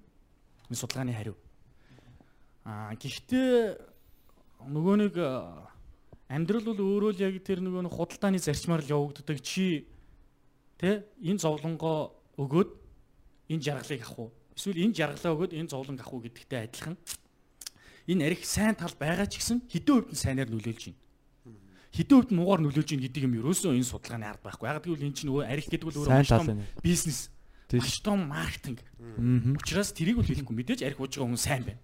[0.70, 1.36] Энэ судалгааны хариу.
[2.62, 3.74] Аа гэхдээ
[4.70, 5.14] нөгөө нэг
[6.30, 9.86] амьдрал бол өөрөө л яг тэр нөгөө худалдааны зарчмаар л явагддаг чи
[10.80, 11.04] тэ?
[11.22, 12.70] Энэ зовлонгоо өгөөд
[13.52, 14.30] энэ жаргалыг авах уу?
[14.56, 16.96] Эсвэл энэ жаргалаа өгөөд энэ зовлонг авах уу гэдэгтэй адилхан.
[18.06, 21.00] Энэ арх сайн тал байгаа ч гэсэн хэдэн хувьд нь сайнаар нөлөөлж байна?
[21.96, 24.66] Хэдэн хувьд нь муугаар нөлөөлж байна гэдгийг юм ерөөсөө энэ судалгааны ард байхгүй.
[24.68, 27.32] Яг гэвэл энэ чинь нөгөө арх гэдэг бол өөрөө бизнес
[27.72, 28.78] маш том маркетинг.
[29.00, 29.58] Аа.
[29.58, 30.54] Учираас тэрийг бол хэлэхгүй.
[30.54, 31.82] Мэдээж арх ууж байгаа хүн сайн байна.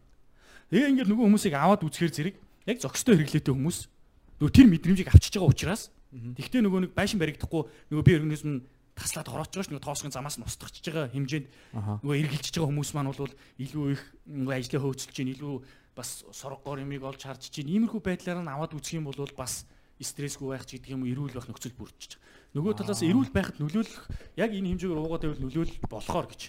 [0.70, 2.36] Тэгээ ингээд нөгөө хүмүүсийг аваад үзэхэр зэрэг
[2.70, 3.78] яг зөкстэй хэрэглээтэй хүмүүс
[4.38, 8.62] нөгөө тэр мэдрэмжийг авчиж байгаа учраас тэгтээ нөгөө нэг байшин баригдахгүй нөгөө би нь
[8.94, 11.46] таслаад хорооч байгаа ш нөгөө тоосгон замаас нь устгахж байгаа хэмжээнд
[12.04, 15.54] нөгөө эргэлжиж байгаа хүмүүс маань бол илүү их нөгөө ажлаа хөөцөлж чинь илүү
[15.96, 19.64] бас соргоор юмыг олж харж чинь иймэрхүү байдлаар нь аваад үзэх юм бол бас
[20.02, 22.58] стрессгүй байх ч гэдэг юм уу эрүүл байх нөхцөл бүрдэж байгаа.
[22.58, 26.42] Нөгөө талаас эрүүл байхад нөлөөлөх яг энэ хэмжээгээр уугаад байвал нөлөөлөл болохоор гэж.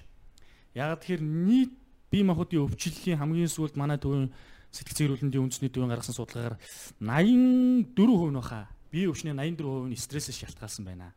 [0.73, 1.73] Яг тэгэхээр нийт
[2.09, 4.33] бие махбодын өвчлөлийн хамгийн сүүлд манай төвийн
[4.73, 6.57] сэтгцэн эрүүлэндийн үндэсний төвийн гаргасан судалгаагаар
[6.97, 11.13] 84% нь баха бие өвчнээ 84% нь стрессээс шалтгаалсан байна.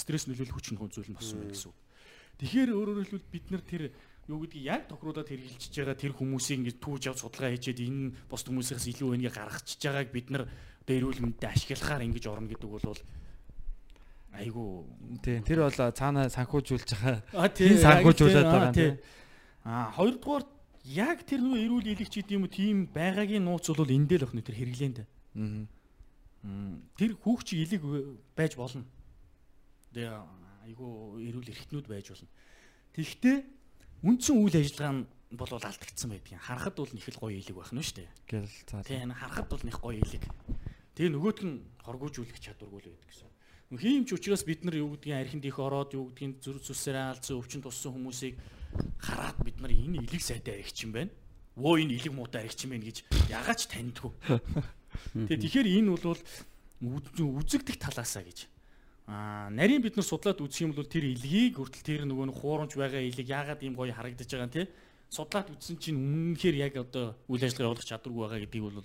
[0.00, 1.78] Стресс нөлөөлөх хүчин хүн зүйл нь болсон байна гэсэн үг.
[2.40, 3.82] Тэгэхээр өөрөөр хэлбэл бид нар тэр
[4.30, 8.42] юу гэдгийг яг тохируулаад хэрэгжилж байгаа тэр хүмүүсийг ингэж түүж авч судалгаа хийчихэд энэ бос
[8.48, 13.00] хүмүүсээс илүү энийг гаргачихж байгааг бид нар одоо эрүүл мэндэд ашиглахаар ингэж орно гэдэг бол
[14.40, 14.86] айгу
[15.22, 15.42] Тийм.
[15.42, 17.48] Тэр бол цаана санхүүжүүлж байгаа.
[17.50, 18.94] Тийм санхүүжүүлээд байгаа тийм.
[18.96, 19.02] тийм.
[19.66, 20.44] А хоёрдугаар
[20.84, 24.40] яг тэр нөгөө эрүүл ийлэгч гэдэг юм уу тийм байгаагийн нууц бол эндээ л охны
[24.40, 24.98] тэр хэрэглээнд.
[25.04, 25.66] Аа.
[26.96, 27.82] Тэр хүүхчиг илэг
[28.32, 28.86] байж болно.
[29.94, 32.28] Айгу эрүүл эрхтнүүд байж болно.
[32.94, 33.42] Тэгвэл
[34.06, 36.40] үндсэн үйл ажиллагаа нь бол алдагдсан байдгийг.
[36.42, 38.10] Харахад бол их л гоё илэг байх нь шүү дээ.
[38.28, 38.82] Гэл цаа.
[38.86, 40.24] Энэ харахад бол нэг гоё илэг.
[40.94, 41.54] Тэгээ нөгөөт нь
[41.86, 43.30] хоргоожүүлэх чадваргүй л байдаг гэсэн.
[43.78, 47.38] Хийм ч учраас бид нар юу гэдгийг архинд их ороод юу гэдгийг зүр зүсээр алдсан
[47.38, 48.34] өвчин туссан хүмүүсийг
[48.98, 51.14] хараад бид нар энэ илэг сайтай архич юм байна.
[51.54, 54.10] Вөө энэ илэг муутай архич юм байна гэж ягач таньдгүй.
[55.30, 58.49] Тэгээ тэгэхээр энэ бол үз- үзэгдэх талаасаа гэж.
[59.10, 63.02] Аа нарийн бид нар судлаад үзэх юм бол тэр илгийг хүртэл тэр нөгөө хуурамч байгаа
[63.02, 64.70] илэг яагаад ийм гоё харагдаж байгаа юм те
[65.10, 68.78] судлаад үзсэн чинь үнэнхээр яг одоо үйл ажиллагаа явуулах чадваргүй байгаа гэдгийг бол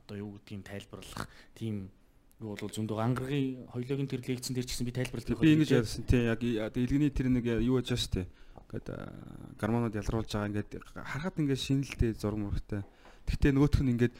[0.00, 1.92] одоо юу гэдгийг тайлбарлах тийм
[2.40, 6.08] юу бол зөндөө ангаргийн хоёлоогийн тэр лекцэн дээр ч гэсэн би тайлбарлах Би ингэж ярьсан
[6.08, 8.26] тий яг илгэний тэр нэг юу яаж байгаа дээ.
[8.70, 9.12] Ингээд аа,
[9.60, 12.80] гармонууд ялруулж байгаа ингээд харахад ингээд шинэлтэй зураг мөрөгтэй.
[13.28, 14.14] Гэхдээ нөгөөх нь ингээд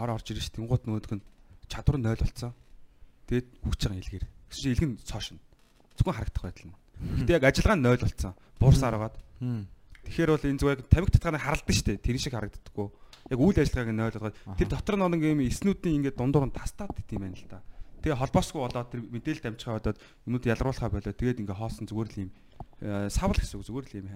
[0.00, 0.56] хор орж ирж шүү.
[0.64, 1.24] Тэнгууд нөгөөх нь
[1.68, 2.52] чадвар нь 0 болцсон.
[3.28, 4.26] Тэгээд хүч байгаа илгээр.
[4.50, 5.38] Гэсэн чинь илгэн цоошно.
[5.94, 6.76] Зөвхөн харагдах байдал нь.
[7.22, 8.34] Гэтэ яг ажиллагаа нь 0 болцсон.
[8.58, 9.16] Буурсаар байгаад.
[10.04, 12.02] Тэгэхээр бол энэ зүгээр яг тавиг татгааны харалдан шүү дээ.
[12.02, 12.88] Тэр шиг харагддаггүй.
[13.30, 16.56] Яг үйл ажиллагааг нь 0 болгоод тэр дотор нь нэг юм эснүүдийн ингээд дундуур нь
[16.56, 17.62] тастаад дит юм байна л да.
[18.00, 22.20] Тэгээ холбоосгүй болоод тэр мэдээлэл дамжихаа болоод юмуд ялруулахаа болоод тэгээд ингээ хоосон зүгээр л
[22.24, 22.30] юм
[22.80, 24.06] э, савл гэсэн үг зүгээр л юм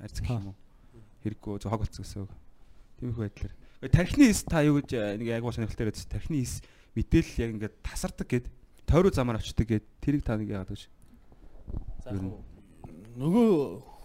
[0.00, 0.56] арцг юм уу.
[1.20, 2.32] Хэрэггүй зөв хог болцсон гэсэн үг.
[2.96, 3.54] Тиймэрхүү байдлаар.
[3.92, 6.64] Тархины эс та юу гэж э, нэг гоо сонирхолтой яриад тархины эс
[6.96, 8.48] мэдээлэл яг ингээ тасардаг гэд
[8.86, 12.38] тойруу замаар очдөг гэд тэрийг та нэг яг уу,
[13.18, 13.48] нөгөө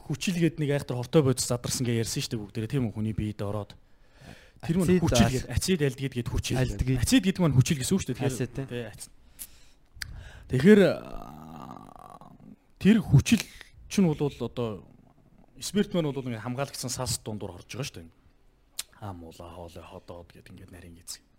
[0.10, 3.78] хүчилгээд нэг айхтар хортой бодис задарсан гэж ярьсан шүү дээ бүгдээрээ тийм хүний биед ороод.
[4.66, 8.18] Тэр Ацид хүчил гээд ацид альдгээд гээд хүчил ацид гэдэг маань хүчил гэсэн үг шүү
[8.18, 8.94] дээ.
[10.50, 10.82] Тэгэхээр
[12.82, 13.42] тэр хүчил
[13.90, 14.86] чинь бол одоо
[15.62, 18.10] спирт маань бол ингээ хамгаалагдсан сас дундуур орж байгаа шүү дээ.
[19.02, 21.31] Аа муула хоолой ходоод гээд ингээд нарийн гизэг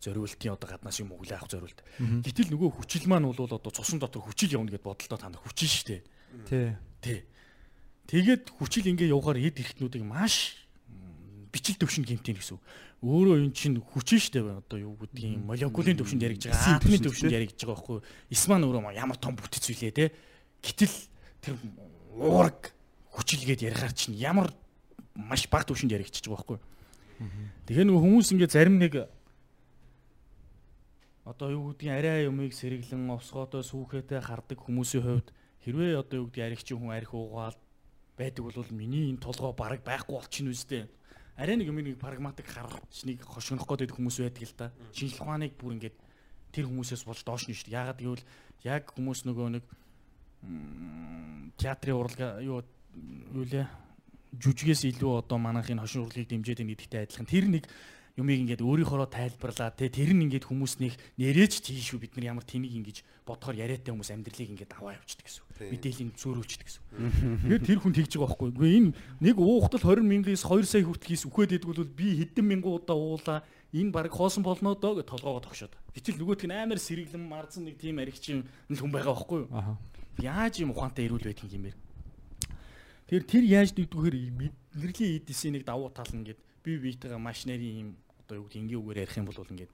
[0.00, 1.80] зориултын одоо гаднаас юм өглөө авах зориулт.
[2.00, 5.68] Гэтэл нөгөө хүчил маань бол одоо цусан дотор хүчил явна гэд бодолтой та нар хүчил
[5.68, 6.00] шүү дээ.
[6.48, 6.68] Тий.
[7.04, 7.18] Тий.
[8.08, 10.66] Тэгээд хүчил ингээ явахаар эд эрхтнүүдийг маш
[11.52, 12.56] бичил төвшин гэмтэн гэсэн.
[12.56, 12.62] үг.
[13.00, 16.76] Өөрөө энэ чинь хүчин штэ бай одоо юу гэдгийг молекулын төвшөнд яригдж байгаа.
[16.78, 17.98] Атомын төвшөнд яригдж байгаа байхгүй.
[18.28, 20.12] Исман өөрөө ямар том бүтэц үлээ те.
[20.60, 20.94] Гэтэл
[21.40, 21.54] тэр
[22.12, 22.76] уураг
[23.16, 24.52] хүчилгээд ярихаар чинь ямар
[25.14, 26.58] маш бага төвшөнд яригдчихэж байгаа байхгүй.
[27.66, 28.94] Тэгэхээр нөгөө хүмүүс ингээд зарим нэг
[31.30, 35.28] одоо юу гэдгийг арай юмыг сэргэлэн овсгоодоо сүүхээтэй хардаг хүмүүсийн хувьд
[35.62, 37.54] хэрвээ одоо юу гэдгийг аригч хүн арих уугаал
[38.18, 40.90] байдаг бол миний энэ толгой бараг байхгүй болчихно үстэй.
[41.38, 44.66] Арай нэг юм нэг прагматик харч нэг хошигнох гээд хүмүүс байдаг л да.
[44.90, 45.96] Шинжлэх ухааныг бүр ингээд
[46.50, 47.78] тэр хүмүүсээс болж доош нь шүү дээ.
[47.78, 48.24] Яагаад гэвэл
[48.66, 49.64] яг хүмүүс нөгөө нэг
[51.56, 52.66] театрын урлага юу
[53.38, 53.70] юу лээ
[54.34, 57.30] жүжигээс илүү одоо манайхын хошин урлагийг дэмжиж байгаа гэдэгтэй адилхан.
[57.30, 57.64] Тэр нэг
[58.20, 62.44] юмыг ингээд өөрийнхоороо тайлбарлаа те тэр нь ингээд хүмүүснийх нэрэж тийш үү бид нар ямар
[62.44, 65.50] тэнийг ингэж бодохоор яриатай хүмүүс амьдралыг ингээд аваа явуулдаг гэсэн үг.
[65.72, 66.90] Мэдээллийн зөөрүүлчдэг гэсэн үг.
[67.48, 68.48] Тэгэхээр тэр хүн тэгж байгаа байхгүй.
[68.52, 68.90] Үгүй энэ
[69.24, 72.96] нэг уухтал 20 мянгаас 2 сая хүртэл хийс үхээд идэггүй бол би хэдэн мянган удаа
[72.96, 73.38] уулаа
[73.72, 75.74] энэ баг хоосон болно доо гэж толгоогоо тогшоод.
[75.94, 79.78] Гэтэл нөгөөтг нь амар сэргэлэн марзан нэг тийм аригчин хүн байгаа байхгүй юу?
[80.18, 81.74] Яаж юм ухаантай ирүүл байдаг юм бэ?
[83.06, 84.16] Тэр тэр яаж дэгдвэхээр
[84.74, 87.90] мэдрэлийн эдисийн нэг давуу тал нь ингээд би биетэйгээ маш нарийн юм
[88.30, 89.72] одоо юу гэдэг ингийн үгээр ярих юм бол ингээд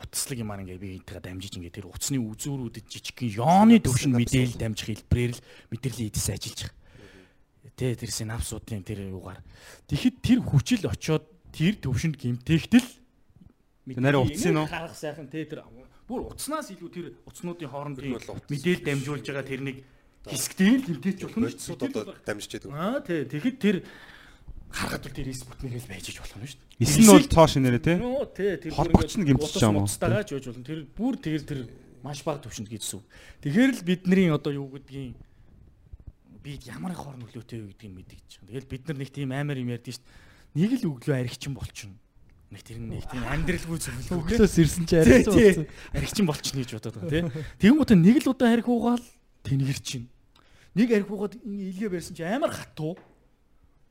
[0.00, 4.88] утаслаг юмар ингээд би биетэйгээ дамжиж ингээд тэр утасны үзүүрүүдэд жижигхэн ёоны төвшин мэдээлэл дамжих
[4.88, 7.76] хэлбэрээр л мэдрэлийн эдис ажиллаж байгаа.
[7.76, 9.44] Тэ тэр синапсуудын тэр юугаар.
[9.86, 12.88] Тэгэхэд тэр хүчил очоод тэр төвшөнд гимтэхтэл
[14.00, 15.62] нарийн утсын нь харах сайхан тэ тэр
[16.08, 18.16] бүр утаснаас илүү тэр утаснуудын хоорондын
[18.48, 19.84] мэдээлэл дамжуулж байгаа тэрнийг
[20.26, 22.72] хэсэгтэй л гимтээч болох нь Утсууд одоо дамжиж байдаг.
[22.74, 23.24] Аа тий.
[23.28, 23.76] Тэгэхэд тэр
[24.70, 26.84] харахад бол тэр спутникээс байж иж болох нь шүү дээ.
[26.84, 27.94] Эс нь бол цоо шинээрээ те.
[27.96, 28.52] Нөө тий.
[28.68, 29.88] Тэр Холбогч нь байгаа юм уу?
[29.88, 30.64] Устагааж байж болно.
[30.64, 31.60] Тэр бүр тэгэл тэр
[32.04, 33.00] маш бага төвшөнд хийдсэн.
[33.42, 35.16] Тэгэхээр л бидний одоо юу гэдгийг
[36.42, 38.52] бид ямар их хор нөлөөтэй вэ гэдгийг мэдгийж байгаа.
[38.52, 40.26] Тэгэл бид нар нэг тийм амар юм ярьдэн шүү дээ.
[40.58, 41.96] Нэг л өглөө аригчин болчихно.
[42.48, 44.20] Нэг тэр нэг тийм амьдралгүй зөвлөө.
[44.24, 45.28] Өглөөс ирсэн чи аригч
[45.92, 47.44] аригчин болчихно гэж бодоод байгаа тий.
[47.60, 49.04] Тэгмүүд нэг л удаа ариг уугаал
[49.44, 50.08] тэнгэр чинь.
[50.72, 52.96] Нэг ариг уугаад илгээ барьсан чи амар хатуу.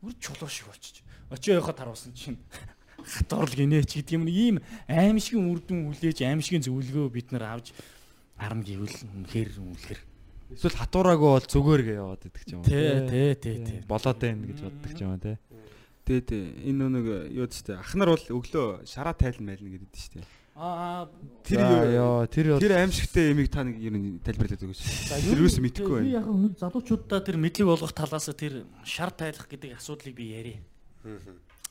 [0.02, 1.03] Бүр чулуу шиг болчих.
[1.30, 2.38] Очоо явахад харуулсан чинь
[3.18, 4.57] хатуурл гинэ ч гэдэг юм нэг ийм
[4.88, 7.72] аимшигын үр дүн хүлээж аимшигын зөвлөгөө бид нар авч
[8.38, 9.99] арна гэвэл үнэхээр үнэхээр
[10.48, 12.72] Эсвэл хатуураагүй бол зүгээр гээ яваад идэх юм уу?
[12.72, 15.36] тий тий тий тий Болоод байна гэж боддог ч юм уу те.
[16.07, 16.38] Тэ тэ
[16.72, 17.06] энэ нэг
[17.36, 20.28] юу ч тэ ах нар бол өглөө шараа тайлан майлна гэдэг шүү дээ.
[20.57, 21.05] Аа
[21.45, 21.61] Тэр
[21.93, 24.81] ёо тэр тэр аимшигтай ямиг та нэг ер нь тайлбарлаад өгөөч.
[25.29, 26.17] Тэр юус мэдэхгүй би байна.
[26.17, 30.59] яг нь залуучуудаа тэр мэдлэг болгох талаас тэр шар тайлах гэдэг асуудлыг би яриа.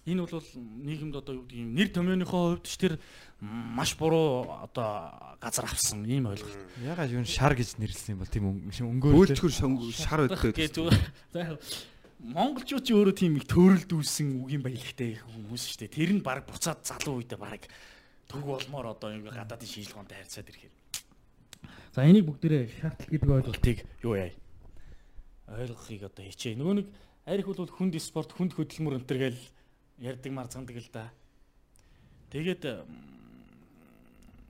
[0.06, 0.38] Энэ бол
[0.86, 2.94] нийгэмд одоо юу гэдэг юм нэр томьёоныхоо хувьд ч тэр
[3.42, 5.10] маш буруу одоо
[5.42, 6.54] газар авсан ийм ойлголт.
[6.78, 8.46] ягаад юу шар гэж нэрлсэн юм бол тийм
[8.86, 9.50] өнгөөр Бөөлчгөр
[9.90, 11.58] шар өдөө.
[12.22, 15.96] монголчууд ч өөрөө тийм их төрөлдүүлсэн үгийн баялагтай хүмүүс шүү дээ.
[15.98, 17.66] Тэр нь баг буцаад залуу үедээ баг
[18.28, 20.74] төг болмоор одоо ингэ гадаадын шинжилгээнд харьцаад ирэхээр.
[21.94, 24.31] За энийг бүгдээрээ шаардлага гэдэг ойлголтыг юу яа?
[25.47, 26.59] Ойлгохыг одоо хичээ.
[26.59, 26.89] Нөгөө нэг
[27.24, 29.43] арих бол хүнд спорт, хүнд хөдөлмөр өнтер гээл
[30.03, 31.09] ярьдаг марцгадаг л да.
[32.35, 32.85] Тэгээд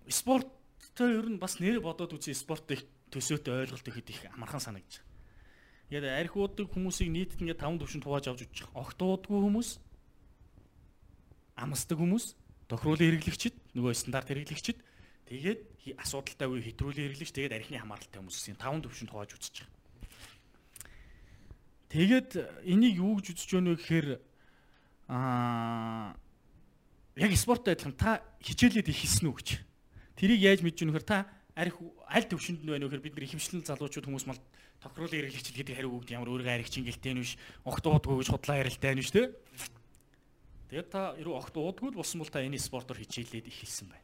[0.09, 2.83] спорттой ер нь бас нэр бодоод үзье спорт их
[3.13, 5.07] төсөөтэй ойлголт ихэд их амархан санагдаж байна.
[5.87, 8.67] Ингээд арх уудаг хүмүүсийг нийтэд ингээд таван төвшөнд хувааж авч үзчих.
[8.75, 9.79] Огт уудаггүй хүмүүс,
[11.55, 12.35] амсдаг хүмүүс,
[12.67, 14.79] тохируулын хэрэглэгчид, нөгөө стандарт хэрэглэгчид,
[15.31, 15.61] тэгээд
[16.03, 19.67] асуудалтай үе хэтрүүлийн хэрэглэгч, тэгээд архины хамааралтай хүмүүсийн таван төвшөнд хувааж үзчих.
[21.87, 22.31] Тэгээд
[22.67, 24.09] энийг юу гэж үзэж байна вэ гэхээр
[25.07, 26.19] аа
[27.15, 29.49] яг спорттой адилхан та хичээлээд их хийсэн үү гэж.
[30.19, 31.79] Тэрийг яаж мэдж өгнөхөр та арх
[32.11, 34.43] аль төвшөнд нь байна вэ гэхээр бид нар ихэмшлэн залуучууд хүмүүс мал
[34.83, 38.61] тохируулын хэрэглэгчд гэдэг хариу өгд ямар өөрийгөө арх чингэлтэй нь биш, огт уудгүй гэж худлаа
[38.61, 39.33] ярилтай нь биш те.
[40.71, 44.03] Тэгээд та ерөө огт уудгүй л болсон бол та энэ спортоор хичээлээд их хийсэн байна.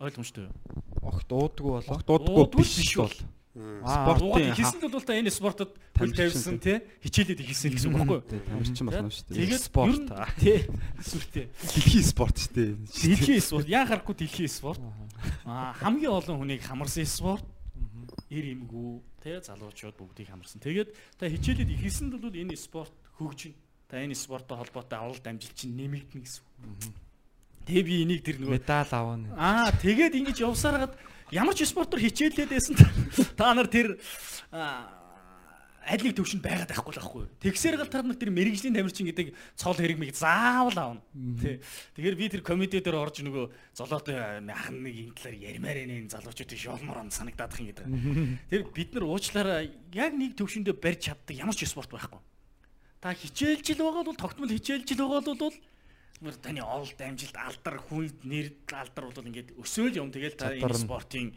[0.00, 0.54] Ойлгомжтой юу?
[1.00, 3.16] огт уудаггүй бол Огт дуудахгүй биш бол.
[3.50, 8.36] Спортын Хийсэн бол та энэ спортод хөл тавьсан тий хичээлээд их хийсэн гэсэн үг байхгүй
[8.36, 8.44] юу?
[8.46, 9.36] Тамирчин болно шүү дээ.
[9.40, 9.90] Тэгээд спорт.
[9.90, 10.58] ер нь- тий
[11.02, 11.46] сүртэй.
[11.50, 12.70] Дэлхийн спорт шүү дээ.
[13.10, 14.80] Дэлхийн спорт яа харахгүй дэлхийн спорт.
[15.44, 17.44] Аа хамгийн олон хүнийг хамарсан спорт.
[18.30, 18.88] Ир имгүү
[19.24, 20.62] тий залуучууд бүгдийг хамарсан.
[20.62, 23.58] Тэгээд та хичээлээд их хийсэнд бол энэ спорт хөгжинэ.
[23.90, 26.44] Та энэ спорттой холбоотой авалт амжилт чинь нэмэгдэнэ гэсэн.
[27.66, 29.34] Тэгээ би энийг тэр нөгөө медаль авна.
[29.34, 30.94] Аа тэгээд ингэж явсараад
[31.34, 32.74] ямар ч спортоор хичээлээд байсан
[33.36, 33.98] та- нар тэр
[34.54, 34.90] аа,
[35.90, 37.24] алийг төвшөнд байгаад байхгүй л байхгүй.
[37.42, 41.02] Тэгсээр гал та нар тэр мэрэгжлийн тамирчин гэдэг цол хэрэг мэг заавал аавна.
[41.42, 41.60] Тэ.
[41.98, 43.44] Тэгэхээр би тэр комеди дээр орж нөгөө
[43.74, 44.16] золоотой
[44.50, 47.86] ах нэг энэ талаар ярмаар энэ залуучуудын шоолмор он санагдаад их юм гэдэг.
[48.50, 52.18] Тэр бид нар уучлаараа яг нэг төвшөндөө барьж чаддаг ямар ч спорт байхгүй.
[53.00, 55.56] Та хичээлж ил байгаа бол тогтмол хичээлж ил байгаа бол
[56.20, 60.76] мөр таны олд амжилт алдар хүн нэр алдар бол ингээд өсөөл юм тэгэл та энэ
[60.76, 61.32] спортын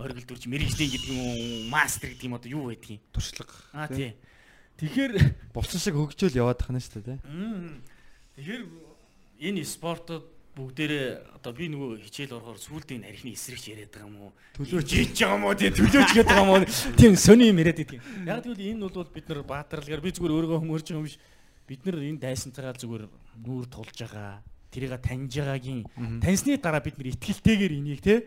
[0.00, 3.52] оргил дүрж мэрэгжлийн гэдэг юм уу мастер гэдэг юм одоо юу байдгийг туршлага.
[3.76, 4.16] аа тий
[4.78, 5.12] Тэгэхээр
[5.50, 7.18] Булсан шиг хөгжөөл яваад тахна шүү дээ.
[7.26, 7.82] Мм.
[8.38, 8.62] Тэгэхээр
[9.42, 10.22] энэ спортод
[10.58, 14.32] бүгдээрээ одоо би нөгөө хичээл орохоор сүулдийн архины эсрэгч яриад байгаа юм уу?
[14.58, 15.54] Төлөөж хийж байгаа юм уу?
[15.54, 16.66] Тийм төлөөж гээд байгаа юм уу?
[16.98, 18.02] Тийм сони юм яриад идэг.
[18.26, 21.16] Яг тэгвэл энэ бол бид нар баатарлагаар би зүгээр өөрийгөө хөмөрж байгаа юм биш.
[21.70, 23.04] Бид нар энэ дайсантайгаа зүгээр
[23.46, 24.42] нүүр тулж байгаа.
[24.74, 25.80] Тэрийг таньж байгаагийн
[26.18, 28.26] таньсны дараа бид нар ихтгэлтэйгээр энийг те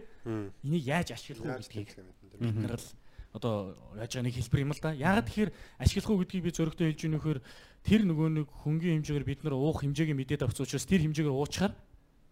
[0.64, 2.00] энийг яаж ашиглах уу гэдгийг
[2.40, 2.88] бид нар л
[3.36, 4.96] одоо яаж байгаа нэг хэлбэр юм л да.
[4.96, 5.52] Яагаад тэгэхээр
[5.84, 7.40] ашиглах уу гэдгийг би зөрөгтэй хэлж өгнө нөхөр
[7.86, 11.74] тэр нөгөө нэг хөнгөн хэмжээгээр бид нар уух хэмжээг мэдээд авц учраас тэр хэмжээгээр уучаар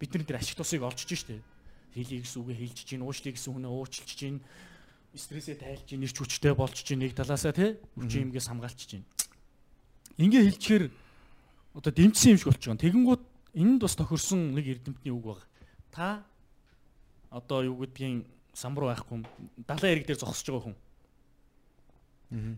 [0.00, 1.44] бид нар тэр ашиг тусыг олчж штэ.
[1.92, 4.40] Хэлий гэсэн үгээ хэлж чинь, уучлаа гэсэн хүнээ уучлж чинь,
[5.12, 9.04] стрессээ тайлж чинь, нэрч хүчтэй болж чинь нэг талаасаа те хүчин юмгээс хамгаалж чинь.
[10.16, 10.84] Ингээ хэлчихээр
[11.74, 12.80] одоо дэмжсэн юм шиг болчих гоо.
[12.80, 13.22] Тэгэнгүүт
[13.58, 15.40] энэнд бас тохирсон нэг эрдэмтний үг баг.
[15.90, 16.22] Та
[17.30, 18.24] одоо юу гэдгийг
[18.54, 19.26] самбар байхгүй
[19.66, 20.78] далайн эрэг дээр зогсож байгаа хүн.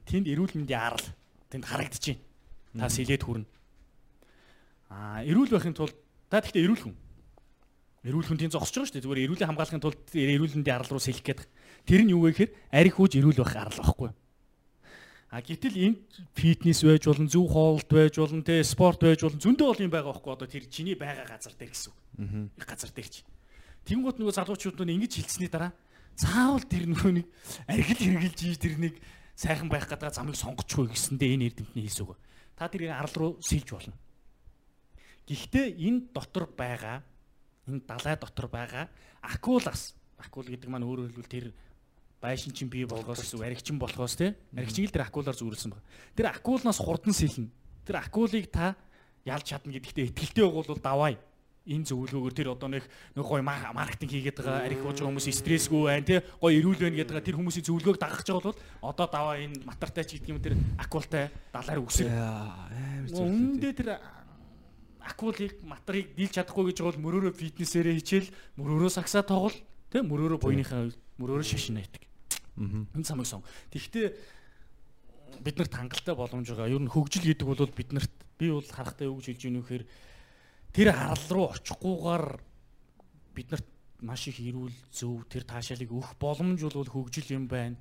[0.05, 1.07] Тэнд эрүүл мэндийн арал
[1.49, 2.21] тэнд харагдчихээн.
[2.77, 3.49] Та сэлээд хүрнэ.
[4.93, 5.97] Аа, эрүүл байхын тулд
[6.29, 6.97] та тэгтээ эрүүл хүн.
[8.03, 9.07] Эрүүл хүн тэнд зогсож байгаа шүү дээ.
[9.07, 11.41] Зүгээр эрүүлээ хамгаалахын тулд эрүүл мэндийн арал руу сэлэх гээд.
[11.87, 14.11] Тэр нь юу вэ гэхээр арх хууж эрүүл байх арал байхгүй.
[15.33, 16.03] А гэтэл энд
[16.35, 19.39] фитнес байж болно, зөв хоолт байж болно, тэ спорт байж болно.
[19.39, 21.99] Зөндөө бол юм байгаа байхгүй одоо тэр чиний байгаа газар дээр гэсэн үг.
[22.59, 23.25] Их газар дээр чи.
[23.89, 25.73] Тэнгуут нөгөө залуучууд нь ингэж хилцсэний дараа
[26.21, 27.27] заавал тэр нөгөө нэг
[27.65, 28.95] архил хэрглэж ийж тэр нэг
[29.33, 32.21] сайхан байх гэдэг замыг сонгочихгүй гэсэндээ энэ эрдэмтний хэлс үг.
[32.53, 33.97] Та тэрийг арал руу сэлж болно.
[35.25, 37.01] Гэхдээ энэ дотор байгаа
[37.69, 38.89] энэ далай дотор байгаа.
[39.23, 41.47] Акулаас акул гэдэг маань өөрөөр хэлбэл тэр
[42.23, 44.35] байшин чин бий болгоос эсвэл аригчин болохоос те.
[44.55, 45.87] Аригчин л тэр акулаар зүйрлсэн байна.
[46.15, 47.51] Тэр акулнаас хурдан сэлнэ.
[47.87, 48.75] Тэр акулыг та
[49.27, 51.19] ялж чадна гэдэгтээ итгэлтэй байгуул давай.
[51.63, 52.83] Энэ зөвлөгөөгөр тэр одоо нэг
[53.15, 56.99] нэг гой маркетинг хийгээд байгаа арих болж байгаа хүмүүс стрессгүй байна тий гой эрүүл байна
[56.99, 60.59] гэдэг тэр хүмүүсийн зөвлөгөөг дагах гэж бол одоо даваа энэ матартай ч гэдэг юм тэр
[60.75, 62.11] акултай далаар үсэг
[63.15, 63.95] Үндэ тэр
[65.03, 69.57] акулыг матрыг дийлж чадахгүй гэж бол мөрөөрөө фитнесээрээ хичээл мөрөөрөө сагсаа тоглол
[69.91, 72.03] тий мөрөөрөө буйныхаа мөрөөрөө шашин байдаг.
[72.59, 73.43] Энэ самыг сон.
[73.73, 74.15] Тэгвэл
[75.41, 76.69] бид нарт хангалттай боломж байгаа.
[76.69, 79.85] Ер нь хөгжил гэдэг бол биднэрт би бол харахтай юу гэж хэлж ийнө вэхээр
[80.77, 82.27] тэр харал руу очихгүйгээр
[83.35, 83.67] биднэрт
[84.03, 87.77] маш их эрүүл зөв тэр таашаалыг өгөх боломж бол хөгжил юм байна.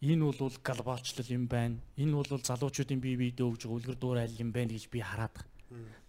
[0.00, 1.78] Энэ бол глобалчлал юм байна.
[1.96, 5.32] Энэ бол залуучуудын бие биедээ өгж байгаа үлгэр дуур айл юм байна гэж би хараад
[5.32, 5.53] байгаа.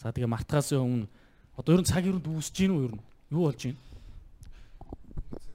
[0.01, 1.07] За тэгээ мартахаас өмнө
[1.57, 3.03] одоо ер нь цаг ер нь дүүсэж гин үү ер нь?
[3.31, 3.77] Юу болж гин?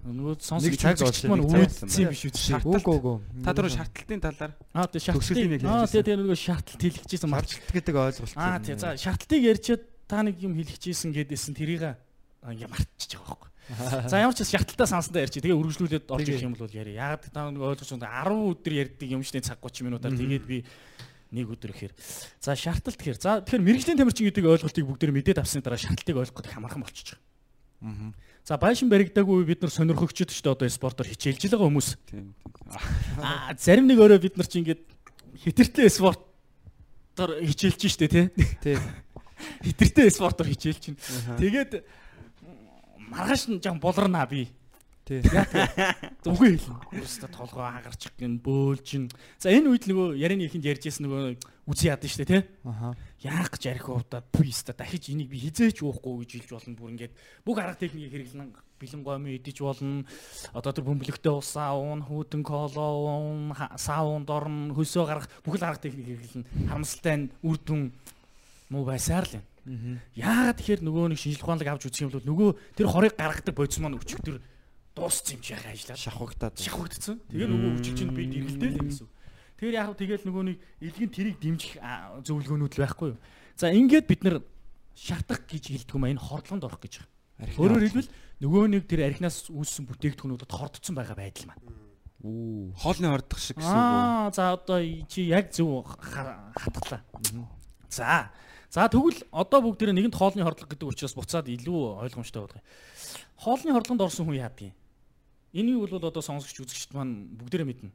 [0.01, 2.33] Нөгөө сонсох цаг болж байна, үүдсэн биш үү?
[2.33, 2.97] Үгүй Шаардлагатай.
[2.97, 3.17] үгүй.
[3.45, 6.01] Та түрүү шаардлагын талаар Аа нэг шаардлагыг Аа хэлчихсэн.
[6.01, 7.29] тэгээ нөгөө шаардлагт хэлчихсэн.
[7.31, 8.33] Шаардлагат гэдэг ойлголт.
[8.41, 13.49] Аа тий за шаардлагыг ярьчаад та нэг юм хэлчихсэн гэдээсэн тэрийг ингээ мартчихж байгаа байхгүй.
[14.11, 15.45] За ямар ч шаардлагатаа сансандаа ярьчих.
[15.45, 17.13] Тэгээ үргэлжлүүлээд орж ирэх юм бол яриа.
[17.13, 20.65] Яг та нэг ойлгож байгаа 10 өдөр ярьдаг юм шний цаг 30 минутаар тэгээд би
[21.31, 21.95] нэг өдөр ихээр.
[22.43, 23.19] За шаардлагат гэхээр.
[23.23, 28.13] За тэгэхээр мэрэгжлийн тамирчин гэдэг ойлголтыг бүгдээр мэдээд авсны дараа шаардлагыг ойлгоход хамархан болчихж байгаа.
[28.45, 31.89] За байшин баригдаагүй бид нар сонирхогчд ч одоо спортоор хичээлж байгаа хүмүүс.
[32.11, 32.35] тийм.
[33.23, 34.83] Аа зарим нэг өөрөө бид нар чи ингээд
[35.45, 38.27] хитэртэй спортоор хичээлж штэ тий.
[38.61, 38.77] Тий.
[39.65, 40.99] Хитэртэй спортоор хичээлж чинь.
[41.39, 41.85] Тэгээд
[43.11, 44.49] маргааш нь жан буларнаа би.
[45.11, 45.27] Тий.
[46.31, 46.77] Үгүй хэлнэ.
[46.95, 49.11] Өөрөөсөө толгоо хагарчих гин бөөлж.
[49.43, 51.35] За энэ үед нөгөө ярианы ихэнд ярьжсэн нөгөө
[51.67, 52.43] үзий яд нь штэ тий.
[52.63, 52.95] Аха.
[53.19, 57.15] Яах гэж арих удаа пүста дахиж энийг би хизээч уухгүй гэж хэлж болно бүр ингээд
[57.43, 60.07] бүх арга техникийг хэрэглэн бэлэн гомь идэж болно
[60.55, 63.51] одоо тэр бөмбөлөгтэй усаа уун хүүтэн коло уун
[63.83, 67.91] саун дорн хөлсөө гаргах бүх л арга техник хэрэглэн харамсалтай нь үр дүн
[68.71, 69.45] муу байсаар л юм
[70.17, 73.79] яагаад тэгэхээр нөгөө нэг шинжлэх ухаанлаг авч үзэх юм бол нөгөө тэр хорыг гаргадаг бодис
[73.85, 74.41] маань өчигдөр
[74.95, 76.55] дууссан юм чи яхаа ажиллаад Шахвагтаад.
[76.59, 77.17] шахвагдсан.
[77.31, 79.09] Тэгээ нөгөө үжилчэнд би дэргэлдээ л юм гэсэн.
[79.61, 81.73] Тэгэхээр яг тэгэл нөгөө нэг илгэн тэрийг дэмжих
[82.25, 83.19] зөвлөгөөнүүд л байхгүй юу.
[83.61, 84.37] За ингээд бид нар
[84.97, 87.57] шатах гэж хэлдэг юм а энэ хордлонд орох гэж байгаа.
[87.61, 88.11] Өөрөөр хэлбэл
[88.41, 91.65] нөгөө нэг тэр архинаас үүссэн бүтээгдэхүүнүүдэд хордцсон байгаа байдал маань.
[92.21, 93.81] Оо, хоолны хордох шиг гэсэн үг?
[93.81, 97.01] Аа за одоо чи яг зөв хатглаа.
[97.89, 98.29] За.
[98.69, 102.65] За тэгвэл одоо бүгд нэгэнд хоолны хордлого гэдэг учраас буцаад илүү ойлгомжтой болгоё.
[103.41, 104.77] Хоолны хордлогонд орсон хүн яадаг юм?
[105.53, 107.91] Энийг бол одоо сонсогч үзэгчд маань бүгдээрээ мэднэ.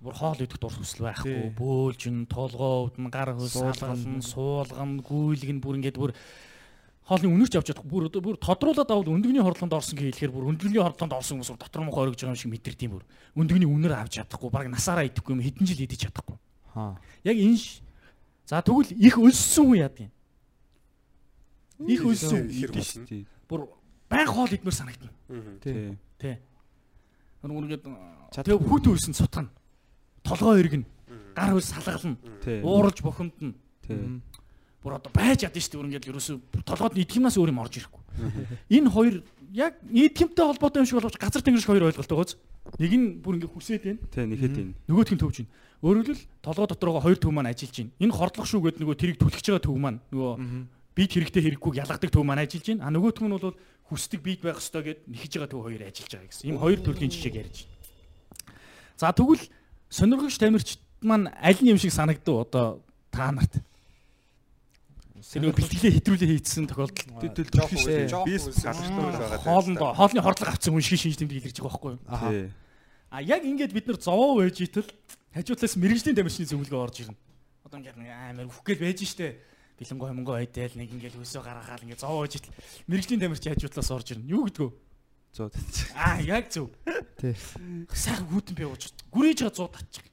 [0.00, 5.76] Бүр хоол идэх дур хүсэл байхгүй, бөөлжин, толгоо өвдөн, гар хөл салгалн, суулган, гүйлгэн бүр
[5.76, 6.16] ингээд бүр
[7.04, 10.48] хоолны үнэрч авч чадах бүр одоо бүр тодруулаад авал өндөгний хордлонд орсон гэж хэлэхээр бүр
[10.56, 13.04] өндөгний хордлонд орсон хүмүүс дотор мохоо оргиж байгаа юм шиг мэдэрдэг юм бүр.
[13.36, 16.36] Өндөгний үнэр авч чадахгүй, баг насаараа идэхгүй юм хэдэн жил идэж чадахгүй.
[16.72, 16.96] Хаа.
[17.28, 17.84] Яг энэ ш-
[18.48, 20.12] За тэгвэл их өлссөн хүн яадаг юм.
[21.92, 23.04] Их өлссөн хүн хэр Идэж болсон.
[23.06, 23.22] тий.
[23.48, 23.68] бүр
[24.08, 25.12] байн хоол идмээр санагдана.
[25.60, 25.98] Тий.
[26.18, 26.34] Тий.
[27.40, 27.84] Нүргээд
[28.36, 29.48] тэгээ хүүтэн үлсэн сутгана.
[30.22, 30.84] Толгой эргэн.
[31.32, 32.16] Гар хөл салгална.
[32.60, 33.54] Ууралж бохомдно.
[33.86, 34.20] Тий.
[34.84, 36.00] Бүр одоо байж ядсан шүү дээ.
[36.00, 38.02] Үргээд ерөөсө толгойд нь идгимнаас өөр юм орж ирэхгүй.
[38.68, 39.14] Энэ хоёр
[39.52, 42.36] яг идгимтэй холбоотой юм шиг боловч газар тэнгэр шиг хоёр ойлголт байгааз.
[42.76, 44.00] Нэг нь бүр ингээ хүсээд байна.
[44.12, 44.72] Тий нэхэд энэ.
[44.88, 45.52] Нөгөөх нь төвж байна.
[45.80, 47.92] Өөрөөр хэлбэл толгой дотороо хоёр төв маань ажиллаж байна.
[48.00, 50.32] Энэ хордлох шүү гэдэг нөгөө тэрийг түлхэж байгаа төв маань нөгөө
[50.96, 52.84] бит хэрэгтэй хэрэггүйг ялгадаг төв маань ажиллаж байна.
[52.84, 53.56] А нөгөөх нь бол
[53.90, 56.46] хүсдэг бит байх ёстой гэд нэхэж байгаа төв хоёр ажиллаж байгаа гэсэн.
[56.46, 57.78] Ийм хоёр төрлийн жишээг ярьж байна.
[58.96, 59.44] За тэгвэл
[59.90, 62.66] сонирхогч тамирчид маань аль нь юм шиг санагдав одоо
[63.10, 63.58] та нарт?
[65.20, 67.44] Нөгөө бэлтгэлээ хэтрүүлээ хийцсэн тохиолдолд үйл, шүү.
[67.44, 69.44] үйл галзтай байгаа.
[69.44, 72.50] хоолнд хоолны хордлого авсан хүн шиг шинж тэмдэг илэрч байгаа байхгүй юу?
[73.10, 74.88] А яг ингээд бид нар зовоо байж итэл
[75.36, 77.18] хажуутлаас мэрэгжлийн тамирчны зөвлөгөө орж ирнэ.
[77.68, 79.36] Одоо ингээд амар үхгээл байж штэ.
[79.80, 82.52] Бэлэнгой хэмэнгой байдэл нэг ингээд хөөсөө гаргаал ингээд зовоо байж итэл
[82.84, 84.28] мэрэгжлийн тамирч хажуутлаас орж ирнэ.
[84.28, 84.70] Юу гэдгөө?
[85.32, 85.48] Зоо.
[85.96, 86.68] Аа яг зөв.
[87.16, 87.32] Тий.
[87.88, 90.04] Сайхан хүүтэн би ууж гүрийж байгаа 100 татчих.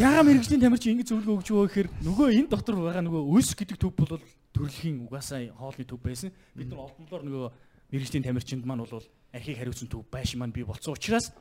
[0.00, 3.76] Яга мэрэгжлийн тамирч ингэж зөвлөгөө өгч байгаа гэхээр нөгөө энэ дотор байгаа нөгөө өс гэдэг
[3.80, 4.20] төв бол
[4.56, 6.32] төрөлхийн угаасаа хоолны төв байсан.
[6.56, 7.48] Бид нар олдмолоор нөгөө
[7.92, 11.32] мэрэгжлийн тамирчинд маань бол архийг хариуцсан төв байшин маань бий болсон учраас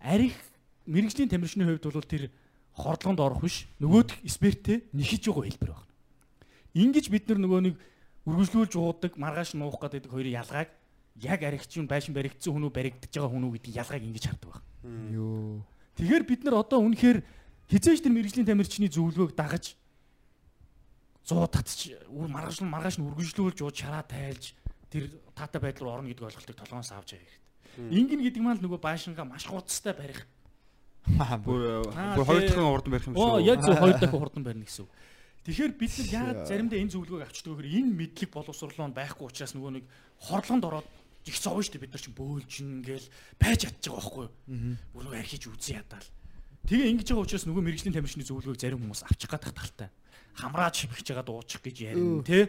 [0.00, 0.36] арх
[0.86, 2.30] мэрэгжлийн тамирчны хувьд бол тэр
[2.78, 5.90] хордлогонд орох биш нөгөөдх спирттэй нэхэж байгаа хэлбэр байна.
[6.78, 7.74] Ингиж бид нар нөгөө нэг
[8.24, 10.70] үргэлжлүүлж уудаг маргааш нуух гэдэг хоёрын ялгааг
[11.18, 14.64] яг архичийн байшин баригдсан хүн үү баригдаж байгаа хүн үү гэдэг ялгааг ингэж хардаг байна.
[15.10, 15.66] Юу.
[15.98, 17.18] Тэгэхээр бид нар одоо үнэхээр
[17.66, 19.74] хизээч тэр мэрэгжлийн тамирчны зөвлөгөөг дагаж
[21.26, 24.54] 100 татч үр маргааш нь маргааш нь үргэлжлүүлж ууж шараа тайлж
[24.88, 27.98] тэр таатай байдал руу орно гэдэг ойлголтыг толгоноос авч явах хэрэгтэй.
[27.98, 30.24] Ингэн гэдэг маань л нөгөө байшингаа маш хурцтай барих.
[31.16, 33.46] Бүр хоёр дахин урдан барих юм Оо шүү.
[33.48, 34.92] яг зөв хоёр дахин хурдан барина гэсэн үг.
[35.48, 39.24] Тэгэхээр бид нар яагаад заримдаа энэ зөвлөгөөг авчдаг вэ гэхээр энэ мэдлэг боловсруулал нь байхгүй
[39.24, 39.84] учраас нөгөө нэг
[40.20, 40.88] хорлонд ороод
[41.24, 43.08] их зовж штэ бид нар чинь бөөлжин гээл
[43.40, 44.76] байж чадчих байгаа байхгүй юу.
[44.92, 46.08] Бүр нөгөө архиж үзэн ядаал.
[46.68, 49.88] Тэгээ ингэж байгаа учраас нөгөө мэрэгжлийн тамирчны зөвлөгөөг зарим хүмүүс авчих гадах талтай.
[50.36, 52.44] Хамраад шивгэж байгаа дуучих гэж ярина тий.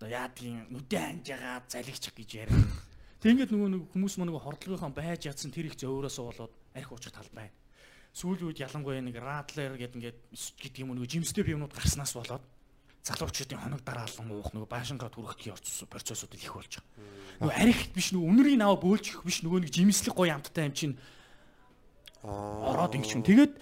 [0.00, 2.64] Одоо яадгийн нүдэн ханж байгаа залгичих гэж ярина.
[3.20, 6.92] Тэг ингээд нөгөө нэг хүмүүс мөн нөгөө хордлогынхон байж ядсан тэр их зөөрөөсөө болоод арх
[6.92, 7.54] уучих тал байна.
[8.12, 12.44] Сүүлийн үед ялангуяа нэг радлер гэдэг ингээд гэдэг юм нөгөө жимстэй биемнүүд гарснаас болоод
[13.08, 15.56] залуучуудын хоног дараалан уух нөгөө баашингаа түрхтгийн
[15.88, 17.46] процессууд их болж байгаа.
[17.46, 20.96] Нөгөө арх биш нөгөө үнэрийн наваа бөөлчих биш нөгөө нэг жимслэг гоё амттай юм чинь
[22.22, 23.22] ороод ингэж юм.
[23.22, 23.54] Тэгээд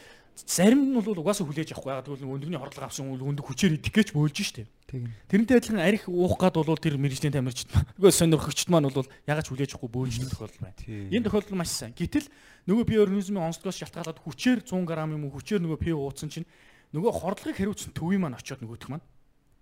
[0.44, 1.92] зарим нь бол угаасаа хүлээж авахгүй.
[1.92, 4.68] Яг тэгвэл өндрийн хордлого авсан үл өндөг хүчээр идэх гэж бөөлж.
[4.86, 5.12] Тийм.
[5.28, 9.46] Тэрнтэй адилхан арх уух гад бол тэр мэрэгжлийн тамирчид маань нөгөө сонирхогчд маань бол ягаад
[9.46, 10.78] ч хүлээж авахгүй бөөлжний тохиолдол байна.
[10.86, 11.96] Энэ тохиолдол маш сайн.
[11.96, 12.28] Гэтэл
[12.66, 16.46] нөгөө пи организмын онцлогоос шалтгаалаад хүчээр 100 г юм уу хүчээр нөгөө пи ууцсан чинь
[16.90, 19.06] нөгөө хордлогыг хариуцсан төвийн маань очиод нөгөөх маань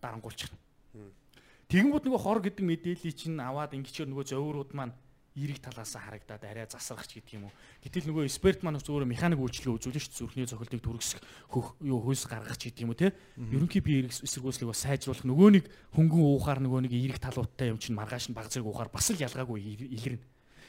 [0.00, 0.56] дарангуулчихна.
[1.68, 4.92] Тэгэнгүүт нөгөө хор гэдэг мэдээллийг чинь аваад ингэчээр нөгөө зовирууд маань
[5.34, 7.52] эрэг талаас харагдаад арай засрахч гэдэг юм уу.
[7.82, 11.18] Гэтэл нөгөө спирт маань зөвхөн механик үйлчлэгээ үзүүлж ш зүрхний цохилтыг түргэсэх
[11.50, 13.10] хөх юу хөөс гаргах гэдэг юм уу те.
[13.34, 15.64] Ерөнхий бие эрэг эсэргүүцлийг бас сайжруулах нөгөө нэг
[15.98, 19.18] хөнгөн уухаар нөгөө нэг эрэг талуудтай юм чинь маргааш нь баг зэрэг уухаар бас л
[19.18, 19.58] ялгаагүй
[19.90, 20.22] илэрнэ.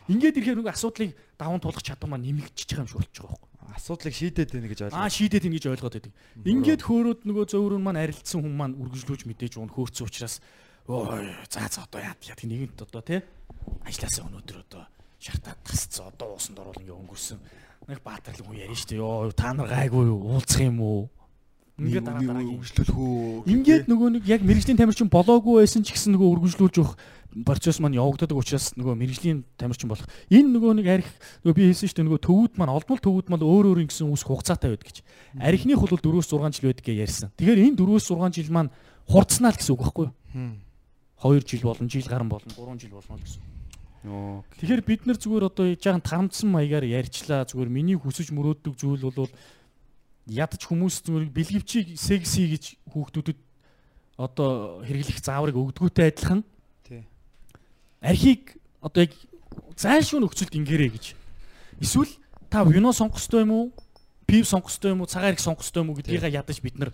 [0.05, 3.41] Ингээд ирэхээр нөгөө асуудлыг даван туулах чадвар маань нэмэгдчихэж байгаа юм шиг болчих жоох.
[3.75, 5.09] Асуудлыг шийдээд байна гэж Аа ойлгоо.
[5.09, 6.13] шийдээд ин гэж ойлгоод байдаг.
[6.45, 10.39] Ингээд хөөрөөд нөгөө зөөврөн маань арилцсан хүн маань үргэлжлүүлж мэдээж уун хөөрцөн учраас
[10.87, 13.19] ой за за одоо яа яа нэгэнт одоо тий
[13.81, 14.83] ажилласаа өнөөдөр одоо
[15.17, 17.39] шартаад тасцсан одоо уусанд орвол ингээ өнгөрсөн
[17.89, 21.09] нэг баатарлаг хүн ярина шүү дээ ёо та нар гайгүй юу уулзах юм уу
[21.75, 23.51] ингээд дараа дараагийн үргэлжлүүлэх үү.
[23.51, 26.95] Ингээд нөгөө нэг яг мэрэгжлийн тамирчин болоогүй байсан ч гэсэн нөгөө үргэлжлүүлж явах
[27.43, 30.07] процесс маань явагдаад учраас нөгөө мэрэгжлийн тамирчин болох.
[30.31, 31.09] Энэ нөгөө нэг арх
[31.43, 34.23] нөгөө би хэлсэн шүү дээ нөгөө төвүүд маань олдмол төвүүд маань өөр өөр ингэсэн үс
[34.23, 34.97] хугацаатай байдаг гэж.
[35.35, 37.29] Архиных бол 4-6 жил байдаг гэж ярьсан.
[37.35, 38.71] Тэгэхээр энэ 4-6 жил маань
[39.11, 40.55] хурцнаа л гэсэн үг байхгүй юу?
[41.27, 43.43] 2 жил болон жил гарan болон 3 жил болно гэсэн.
[44.05, 49.01] Тэгэхээр бид нар зүгээр одоо яж байгаа тарамдсан маягаар ярьчлаа зүгээр миний хүсэж мөрөөддөг зүйл
[49.01, 49.33] бол
[50.25, 53.39] ядч хүмүүс зүгээр бэлгэвчийг секси гэж хүүхдүүдэд
[54.17, 56.41] одоо хэрэглэх зааврыг өгдгүүтэй адилхан
[56.87, 57.05] Тий.
[58.01, 59.13] архийг одоо яг
[59.75, 61.05] зайлшгүй нөхцөлд ингээрэй гэж.
[61.83, 62.09] Эсвэл
[62.49, 63.65] та вино сонгох ёстой юм уу?
[64.25, 65.11] Пив сонгох ёстой юм уу?
[65.11, 66.91] Цагаан арх сонгох ёстой юм уу гэдгийг ядаж бид нар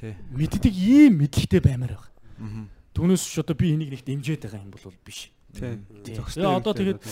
[0.00, 0.16] Тий.
[0.32, 2.10] мэддэг ийм мэдлэгтэй баймаар байна.
[2.40, 2.66] Аа.
[2.96, 5.30] Түүнээс ч одоо би энийг нэг дэмжиж байгаа юм бол биш.
[5.52, 5.78] Тий.
[6.02, 7.04] Тэгээ одоо тэгээд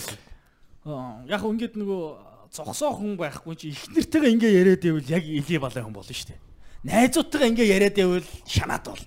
[1.29, 5.83] яг ингээд нөгөө зогсоо хүн байхгүй чи их нэртэйгээ ингээ яриад байвал яг илий балай
[5.83, 6.39] хүн болно шүү дээ.
[6.87, 9.03] Найзуудтайгаа ингээ яриад байвал шанаад бол.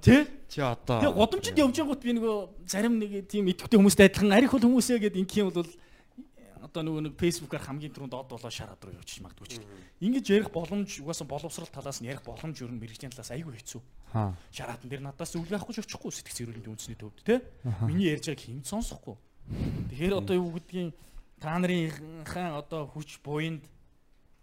[0.00, 0.24] Тэ?
[0.48, 4.56] Чи одоо Тэгээ годомчд явж байгууд би нөгөө зарим нэг тийм идэвхтэй хүмүүстэй адилхан арих
[4.56, 5.68] бол хүмүүсээ гээд юм бол
[6.68, 9.60] одоо нөгөө нэг фэйсбүүкээр хамгийн түрүүнд дод болоо шараад руу явчих магадгүй ч.
[10.04, 13.80] Ингэж ярих боломж угаасаа боловсрал талаас нь ярих боломж ер нь мэрэгжлийн талаас айгүй хэцүү.
[14.12, 14.36] Аа.
[14.52, 17.40] Шараатан дээр надаас үл байхгүй ч очихгүй сэтгц эрүүлэндийн үндэсний төвд те.
[17.88, 19.16] Миний ярьж байгааг хинт сонсохгүй.
[19.92, 20.92] Тэгэхээр одоо юу гэдгийг
[21.40, 21.90] та нарын
[22.26, 23.62] хаан одоо хүч буйнд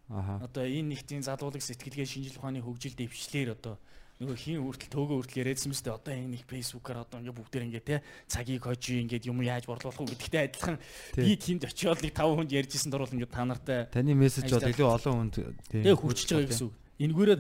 [0.09, 0.39] Аха.
[0.45, 3.75] одоо энэ нэгтийн залуулаг сэтгэлгээ шинжлэх ухааны хөгжил дэвшлэр одоо
[4.15, 7.83] нөгөө хин хүртэл төөгөө хүртэл яриадсан мэт одоо энэ нэг фэйсбүүкээр одоо ингээ бүгдээр ингээ
[7.83, 7.95] те
[8.31, 10.79] цагийг хожи ингээд юм яаж борлуулах уу гэдэгтэй адилхан
[11.19, 14.87] би тэнд очиод нэг 5 хүнд ярьжсэн дөрвөл ингээ та нартай Таны мессеж бол илүү
[14.87, 15.35] олон хүнд
[15.67, 16.75] тэгээ хүрчиж байгаа гэсэн үг.
[16.95, 17.39] Энэгээрээ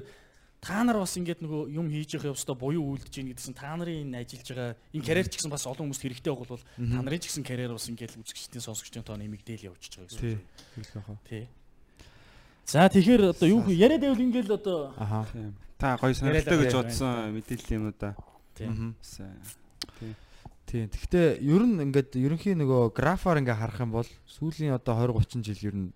[0.65, 4.09] та нар бас ингээд нөгөө юм хийж явах явстаа буюу үйлдэж ийн гэдгсэн та нарын
[4.09, 7.21] энэ ажиллаж байгаа энэ карьер ч гэсэн бас олон хүмүүст хэрэгтэй байх бол та нарын
[7.21, 10.33] ч гэсэн карьер бас ингээд үзэгчдийн сонсогчдын тоо нэмэгдээл явчихж байгаа гэсэн Тий.
[10.33, 10.41] үг.
[10.73, 11.17] Хэлэх яхаа.
[11.29, 11.45] Тий.
[12.65, 15.29] За тэгэхээр одоо юу яриад байвал ингээд одоо Аха.
[15.29, 15.53] Тийм.
[15.77, 18.17] Та гоё сонирхолтой гэж бодсон мэдээлэл юм уу да.
[18.57, 18.69] тий.
[19.05, 19.37] Сайн.
[20.65, 20.89] Тийм.
[20.89, 25.45] Гэхдээ ер нь ингээд ерөнхийн нөгөө графаар ингээ харах юм бол сүүлийн одоо 20 30
[25.45, 25.89] жил ер нь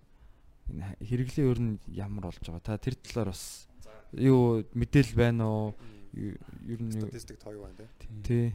[1.02, 2.62] хэрэглээ ер нь ямар болж байгаа.
[2.62, 3.66] Та тэр талаар бас
[4.12, 5.74] юу мэдээлэл байна уу?
[6.14, 7.88] Ер нь статистик тоо юу байна те.
[8.24, 8.54] тий.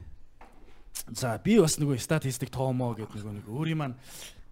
[1.14, 3.95] За би бас нөгөө статистик тоомоо гэдэг нөгөө нэг өөрийн маань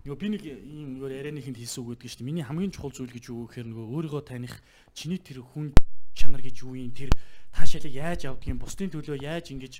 [0.03, 3.31] нөгөө би нэг ийм нөгөө ярианыхынд хийсэн үг гэдэг чинь миний хамгийн чухал зүйл гэж
[3.31, 4.59] юу гэхээр нөгөө өөрийгөө таних
[4.91, 5.71] чиний тэр хүн
[6.11, 7.09] чанар гэж юу юм тэр
[7.55, 9.79] таашаалыг яаж авдгийг бусдын төлөө яаж ингэж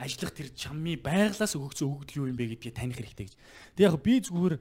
[0.00, 3.34] ажиллах тэр чамны байглаас өгөгцөө өгөгдөл юу юм бэ гэдгийг таних хэрэгтэй гэж.
[3.76, 4.56] Тэг яг би зүгээр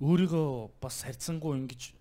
[0.00, 0.48] өөрийгөө
[0.80, 1.97] бас харьцангуй ингэж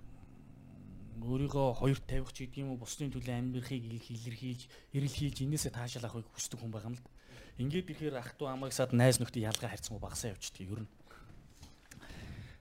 [1.24, 4.62] өөрийгөө хоёр тавих ч гэдэг юм уу бусдын төлөө амьдрахыг илэрхийлж
[4.94, 7.12] эрэлхийлж энээсээ таашаал авахыг хүсдэг хүн байгаа юм л да.
[7.58, 10.92] Ингээд ихээр ах トゥ амагсаад найз нөхдөд ялгаа харьцангуй багасаа явчихдаг ер нь.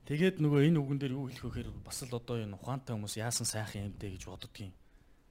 [0.09, 3.19] Тэгээд нөгөө энэ үгэн дээр юу хэлэх вэ гэхээр бас л одоо энэ ухаантай хүмүүс
[3.21, 4.73] яасан сайхан юм бэ гэж боддгийн.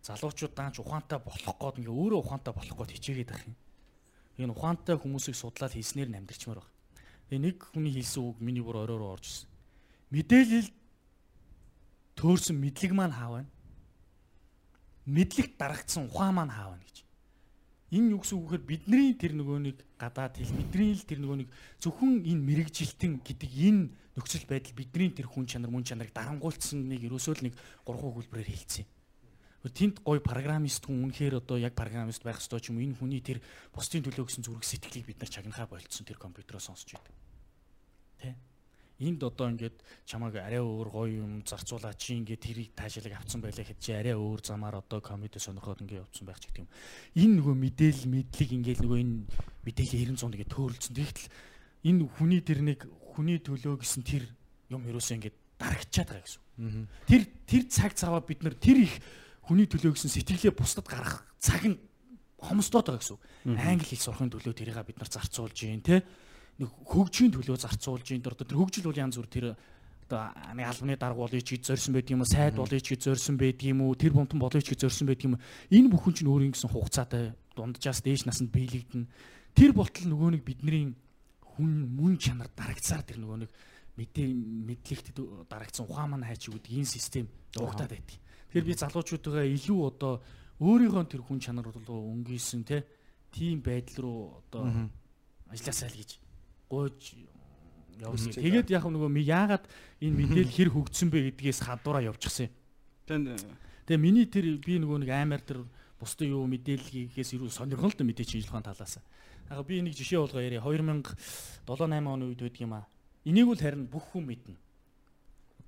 [0.06, 3.56] Залуучууд даанч ухаантай болох гээд ингээ өөрөө ухаантай болох гээд хичээгээд байх юм.
[4.38, 6.70] Энэ ухаантай хүмүүсийг судлаад хийснээр нь амьдрчмаар баг.
[7.32, 9.50] Тэгээ нэг хүний хэлсэн үг миний бүр орой руу орж ирсэн.
[10.12, 10.70] Мэдээлэл
[12.16, 13.52] төөрсөн мэдлэг маань хаав байна.
[15.06, 16.98] Мэдлэг дарагдсан ухаан маань хаав байна гэж.
[17.96, 21.38] Энэ юу гэсэн үг гэхээр бидний тэр нөгөө нэг гадаад хэл бидний л тэр нөгөө
[21.46, 23.84] нэг зөвхөн энэ мэрэгжилтэн гэдэг энэ
[24.18, 27.54] нөхцөл байдал бидний тэр хүн чанар мөн чанарыг дарангуйлцсан нэг ерөөсөө л нэг
[27.86, 28.88] гурван хөлбрээр хэлсэн.
[29.66, 33.22] Тэнд гой программист хүн үнэхээр одоо яг программист байх ёстой ч юм уу энэ хүний
[33.22, 33.42] тэр
[33.74, 37.25] бусдын төлөө гэсэн зүрх сэтгэлийг бид нар чагнахаа болцсон тэр компьютероос сонсч байдаг.
[39.00, 39.76] Энд одоо ингээд
[40.08, 44.16] чамааг арай өөр гоё юм зарцуулаад чи ингээд тэрийг таашаалыг авцсан байлаа хэд чи арай
[44.16, 46.72] өөр замаар одоо комеди сонирхоод ингээд явцсан байх ч гэдэг юм.
[47.20, 49.16] Энэ нөгөө мэдээлэл мэдлэг ингээд нөгөө энэ
[49.68, 50.96] мэдээлэл 90 100 ингээд төөрөлдсөн.
[50.96, 51.28] Тэгэхдээ
[51.92, 54.24] энэ хүний тэр нэг хүний төлөө гэсэн тэр
[54.72, 56.88] юм ерөөсөө ингээд дарагчаад байгаа гэсэн.
[57.04, 58.96] Тэр тэр цаг цаваа бид нар тэр их
[59.44, 61.78] хүний төлөө гэсэн сэтгэлээ бусдад гаргах цаг нь
[62.40, 63.20] хомсдоод байгаа гэсэн.
[63.60, 66.02] Англи хэл сурахын төлөө тэрийг бид нар зарцуулж гин тэ
[66.60, 69.46] нэг хөгжийн төлөө зарцуулж гин одоо тэр хөгжил бол янз бүр тэр
[70.08, 73.02] одоо нэг албаны дарга болъё ч гэж зорьсон байдаг юм уу сайд болъё ч гэж
[73.10, 75.44] зорьсон байдаг юм уу тэр бомтон болъё ч гэж зорьсон байдаг юм уу?
[75.74, 79.04] Энэ бүхэн чинь өөрийн гэсэн хугацаатай дунджаас дээш насанд биелэгдэн.
[79.58, 80.94] Тэр болтол нөгөө нэг бидний
[81.42, 83.52] хүн мөн чанар дарагцаар тэр нөгөө нэг
[83.98, 85.08] мэдээ мэдлэгт
[85.50, 87.26] дарагдсан ухаан маань хайч гэдэг энэ систем
[87.56, 88.20] дуугтаад байдаг.
[88.52, 90.22] Тэгэхээр би залуучуудаа илүү одоо
[90.60, 92.84] өөрийнхөө тэр хүн чанар руу өнгийсэн те
[93.32, 94.92] тийм байдал руу одоо
[95.52, 96.25] ажилласаа л гэж
[96.76, 97.16] гойж
[98.00, 98.36] явсан.
[98.36, 99.66] Тэгээд яг нөгөө яагаад
[100.04, 103.40] энэ мэдээлэл хэр хөгжсөн бэ гэдгээс хадуураа явчихсан юм.
[103.88, 105.64] Тэгээ миний тэр би нөгөө нэг аймаар тэр
[106.02, 109.00] бусдын юу мэдээллийгээс ирүү сонирхол л мэдээ шинжилгээ талаас.
[109.48, 111.16] Яг би нэг жишээ болгоо яриа 2007
[111.70, 112.90] 8 оны үед байдаг юм аа.
[113.24, 114.58] Энийг бол харин бүх хүн мэднэ.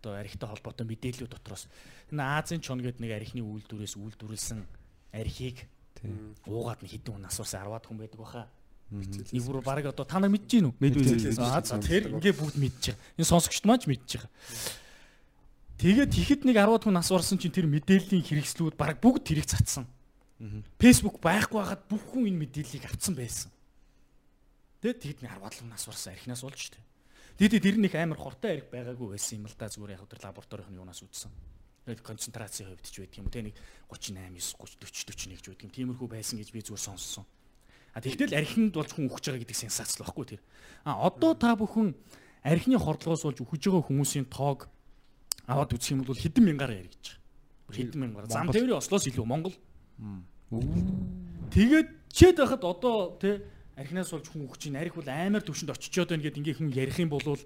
[0.02, 1.70] Одоо архитай холбоотой мэдээллүүд дотроос
[2.12, 4.66] энэ Азийн чон гэдэг нэг архины үйлдвэрээс үйлдвэрлсэн
[5.14, 5.70] архийг
[6.46, 8.44] уугаад нь хідэн хүн асуусан 10-аад хүн байдаг баха.
[8.88, 10.76] Нэг бүр баг одоо та нар мэдэж гин үү?
[10.80, 11.36] Мэдвэ.
[11.36, 12.96] За тэр ингээ бүгд байгаа.
[13.20, 14.32] Энэ сонсогчд маань ч байгаа.
[15.78, 19.86] Тэгээд тэгэхэд нэг 10 хүн асуурсан чинь тэр мэдээллийн хэрэгслүүд баг бүгд тэрийг цацсан.
[20.80, 23.52] Facebook байхгүй байгаад бүх хүн энэ мэдээллийг авцсан байсан.
[24.82, 26.82] Тэгээд тэгэд нэг 10 хүн асуурсан архинаас болж штэ.
[27.38, 30.80] Тэгээд тэр нэг амар хортой арх байгаагүй байсан юм л да зүгээр яг тэр лабораторийн
[30.82, 31.30] юунаас үзсэн.
[31.86, 33.56] Тэгээд концентрацийн хувьд ч байдаг юм те нэг
[33.94, 35.74] 38 9 30 40 41 ч байдаг юм.
[35.78, 37.26] Тиймэрхүү байсан гэж би зүгээр сонссон.
[37.94, 40.42] А тэгтэл архинд болж хүн өгч байгаа гэдэг сенсац л баггүй тэр.
[40.84, 41.96] А одоо та бүхэн
[42.44, 44.70] архины хордлогоос болж өгч байгаа хүмүүсийн тоог
[45.48, 47.76] аваад үзэх юм бол хэдэн мянгаар яригдж байгаа.
[47.76, 48.28] Хэдэн мянгаар.
[48.28, 49.56] Зам тээврийн Ослоос илүү Монгол.
[51.52, 53.42] Тэгээд чээд байхад одоо те
[53.76, 57.00] архинаас болж хүн өгч ин арх бол амар төвшөнд очичоод байна гэд ингээ хүн ярих
[57.00, 57.40] юм бол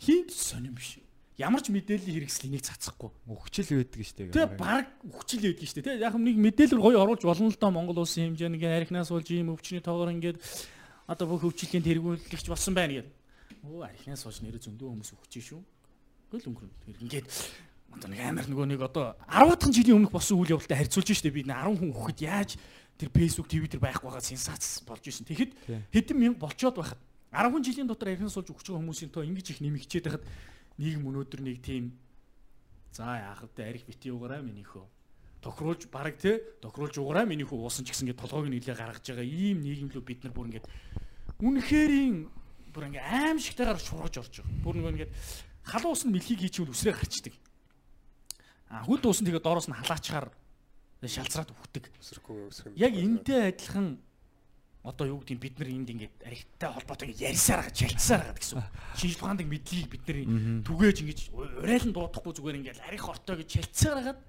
[0.00, 0.98] хинт сонирм биш.
[1.34, 3.10] Ямар ч мэдээллийн хэрэгсэл энийг цацахгүй.
[3.26, 4.30] Өгчл байдаг штэ.
[4.30, 5.98] Тэгээ баг хүчил байдаг шүү дээ.
[6.06, 9.50] Яг нэг мэдээлэл гоё оруулж болно л доо Монгол улсын хэмжээнд ингээ архинаас болж ийм
[9.50, 10.38] өвчний тоогоор ингээд
[11.10, 13.10] одоо бүх хөвчлөлийн тэргүүлэгч болсон байна гэдэг.
[13.66, 15.60] Оо архинаас хойш нэрэ зөндөө хүмүүс өгч шүү.
[16.30, 16.70] Гэл өнгөрөн.
[17.02, 17.26] Ингээд
[17.98, 21.34] одоо нэг амар нөгөө нэг одоо 10 дахь жилийн өмнөх болсон үйл явдалтай харьцуулж штэ
[21.34, 22.54] би 10 хүн өгөхөд яаж
[22.94, 25.26] тэр TV дээр байхгүй байгаа сенсац болж исэн.
[25.26, 25.52] Тэгэхэд
[25.90, 27.00] хэдэн мянга болчоод байхад
[27.34, 30.24] 10 жилийн дотор архинаас олж өгч байгаа хүмүүсийн тоо ингэж их нэмэгчээд байхад
[30.78, 31.92] нийгэм өнөөдөр нэг тийм
[32.94, 34.84] за яах вэ арх бити угаараа минийхөө
[35.44, 39.26] тохируулж бараг те тохируулж угаараа минийхөө уусан ч гэсэн ингээд толгойг нь нилээ гаргаж байгаа
[39.26, 40.66] ийм нийгэм лөө бид нар бүр ингээд
[41.44, 42.16] үнэхэрийн
[42.74, 44.62] бүр ингээ аим шигтайгаар шургаж орж байгаа.
[44.64, 45.12] Бүр нөгөө ингээд
[45.62, 47.34] халуун ус нь мэлхийг хийчихвэл үсрээ гарчдаг.
[48.72, 50.26] А хүл дуусна тэгээ доороос нь халаачаар
[51.04, 51.84] шалцраад өгдөг.
[52.00, 52.80] Өсөрхгүй өсөх юм.
[52.80, 54.00] Яг энтэй адилхан
[54.84, 58.62] одоо юу гэдэг бид нар энд ингээд архиттай холбоотой ярьсаар байгаа, чалцсаар байгаа гэсэн.
[59.00, 60.18] Шинжлэх ухааны мэдлэгийг бид нар
[60.68, 64.20] түгээж ингэж урайлан дуудахгүй зүгээр ингээд арих ортой гэж чалцсаар хагаад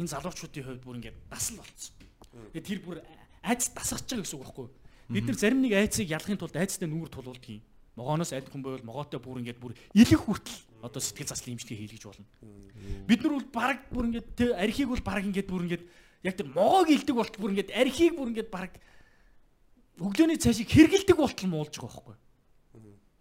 [0.00, 1.92] энэ залуучуудын хувьд бүр ингээд дасал болцсон.
[2.56, 2.98] Тэгээ тэр бүр
[3.44, 4.72] айц дасгаж байгаа гэсэн үг байхгүй юу?
[5.12, 7.60] Бид нар зарим нэг айцыг ялахын тулд айцтай нүүр тулуулдаг юм.
[8.00, 10.56] Могооноос аль хүн байвал могоотой бүр ингээд бүр илэх хүртэл
[10.86, 12.26] одоо сэтгэл заслын имчилгээ хийлгэж болно.
[13.04, 15.84] Бид нар бол баг бүр ингээд архийг бол баг ингээд бүр ингээд
[16.22, 18.70] яг тэр могоог илдэг болт бүр ингээд архийг бүр ингээд баг
[19.98, 22.16] өглөөний цаашийг хэргэлдэг болтол муулж байгаа байхгүй.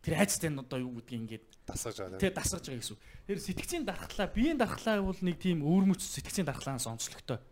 [0.06, 2.22] Тэр айцтай нь одоо юу гэдгийг ингээд дасгаж байгаа.
[2.22, 2.98] тэг дасгаж байгаа гэсэн.
[3.28, 7.44] Тэр сэтгцийн дархлаа, биеийн дархлаа бол нэг тийм өөрмөц сэтгцийн дархлаанаас онцлогтой.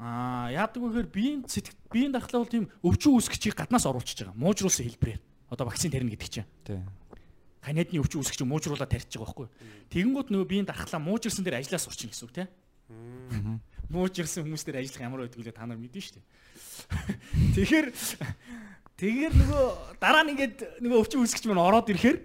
[0.00, 4.40] Аа, яадаг вэхээр биеийн сэтг биеийн дархлаа бол тийм өвчин үүсгчийг гаднаас оруулчихж байгаа.
[4.40, 5.20] Муужруулсан хэлбэрээр.
[5.52, 6.48] Одоо вакцин тарина гэдэг чинь.
[6.64, 6.80] Тий.
[7.60, 9.48] Ханиадны өвчин үүсгч муужруулаад тарьж байгаа байхгүй.
[9.92, 12.48] Тэгэнгүүт нөгөө биеийн дархлаа муужирсан дээр ажиллаа сурчин гэсэн үг те.
[13.90, 16.26] Муужирсан хүмүүс дээр ажиллах ямар байдаг вэ та нар мэднэ шүү дээ.
[17.58, 17.86] Тэгэхээр
[18.96, 19.66] тэгэхээр нөгөө
[19.98, 22.18] дараа нь ингээд нөгөө өвчин үүсгч маань ороод ирэхээр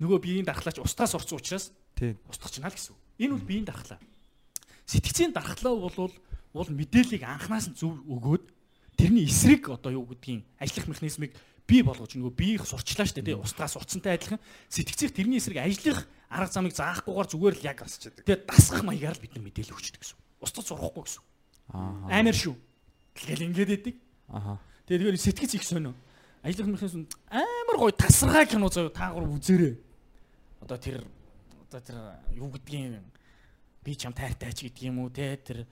[0.00, 2.14] нөгөө биеийн дархлаач устгаас орсон учраас Тий.
[2.30, 2.94] устгачна л гэсэн.
[3.18, 3.98] Энэ бол биеийн дархлаа.
[4.86, 6.12] Сэтгцийн дархлаа бол
[6.52, 8.44] бол мэдээллийг анханаас нь зөв өгөөд
[8.96, 11.32] тэрний эсрэг одоо юу гэдгийг ажиллах механизмыг
[11.68, 14.40] бий болгож нөгөө биеийг сурчлаа штэ тий устгаас урцсантай адилхан
[14.72, 19.34] сэтгцийг тэрний эсрэг ажиллах арга замыг заахгүйгээр зүгээр л яг тэгээ дасгах маягаар л бид
[19.36, 20.18] нар мэдээлэл өгчдөг гэсэн.
[20.40, 21.22] Устгаж сурахгүй гэсэн.
[21.72, 22.20] Аа.
[22.20, 22.54] Амар шүү.
[23.16, 23.96] Тэгэл ингээд өгдөг.
[24.28, 24.60] Аха.
[24.86, 25.94] Тэгээ тэгэхээр сэтгэц их сонио.
[26.46, 29.74] Ажиллах механизм амар гоё тасархай кино заяа та гур үзээрэй.
[30.62, 31.02] Одоо тэр
[31.66, 31.98] одоо тэр
[32.38, 33.02] юу гэдгийг
[33.82, 35.66] би чам тайртай ч гэдэг юм уу те тэр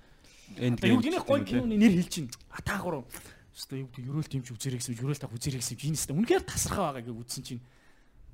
[0.50, 2.30] юу гэдгийг гоё киноны нэр хэлж чинь.
[2.50, 3.06] А та гур
[3.54, 6.82] өстой юу гэдэг ерөөл тимч үзэрэй гэсэн ерөөл та үзэрэй гэсэн чинь өстой үнэхээр тасархай
[6.82, 7.62] байгаа гэж үзсэн чинь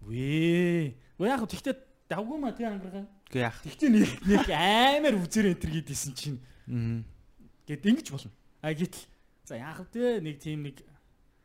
[0.00, 0.96] вээ.
[1.20, 1.76] Уу яг тэгтээ
[2.10, 3.06] давгүй маа тий ангаргаа.
[3.30, 3.58] Гэ яах.
[3.62, 7.06] Тэгтээ нэг нэг амар үзэрэй энэ төр гэдээсэн чинь Мм.
[7.70, 8.34] гэд ингэж болно.
[8.60, 9.06] А гэтэл
[9.46, 10.82] за яах вэ нэг тийм нэг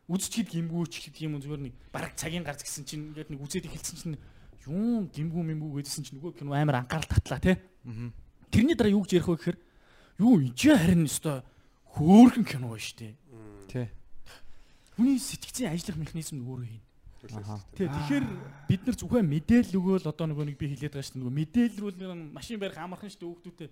[0.10, 3.98] үзчихэд гимгүүч гэдэг юм зүгээр нэг бараг цагийн гарц гэсэн чинь ингээд нэг үзээд эхэлсэн
[4.02, 4.18] чинь
[4.66, 7.58] юм гимгүү мэмгүү гэдсэн чинь нөгөө кино амар анхаарал татлаа тий.
[8.50, 9.58] Тэрний дараа юу гэж ярих вэ гэхээр
[10.22, 11.42] юу ичээ харин өстой
[11.94, 13.14] хөөрхөн кино ба штэ.
[13.70, 13.90] Тий.
[14.98, 16.82] Хүний сэтгцийн ажиллах механизм өөрөө юм.
[17.34, 17.58] Аха.
[17.74, 17.88] Тий.
[17.88, 18.26] Тэгэхээр
[18.70, 21.22] бид нар зүгээр мэдээлэл өгөөл одоо нөгөө нэг би хэлээд байгаа шүү дээ.
[21.26, 21.92] Нөгөө мэдээлэл рүү
[22.36, 23.70] машин барих амархан шүү дээ хүүхдүүтэй.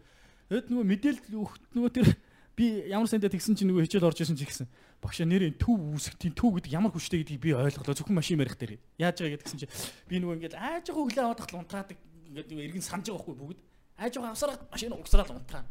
[0.49, 2.07] Тэгэд нөгөө мэдээлэл өгт нөгөө тэр
[2.53, 4.67] би ямар сандаа тэгсэн чинь нөгөө хичээл орж исэн чи гэсэн.
[5.01, 7.97] Багшаа нэрийн төв үүсгтийн төв гэдэг ямар хүчтэй гэдгийг би ойлголоо.
[7.97, 8.77] Зөвхөн машин барих дээр.
[9.01, 9.67] Яаж байгаа гэдгсэн чи
[10.05, 11.97] би нөгөө ингээд ааж байгаа өглөө аваад тахлаа унтраадаг.
[12.29, 13.59] Ингээд нөгөө эргэн санаж байгаа байхгүй бүгд.
[13.97, 15.65] Ааж байгаа авсараад машин угсраад унтраа.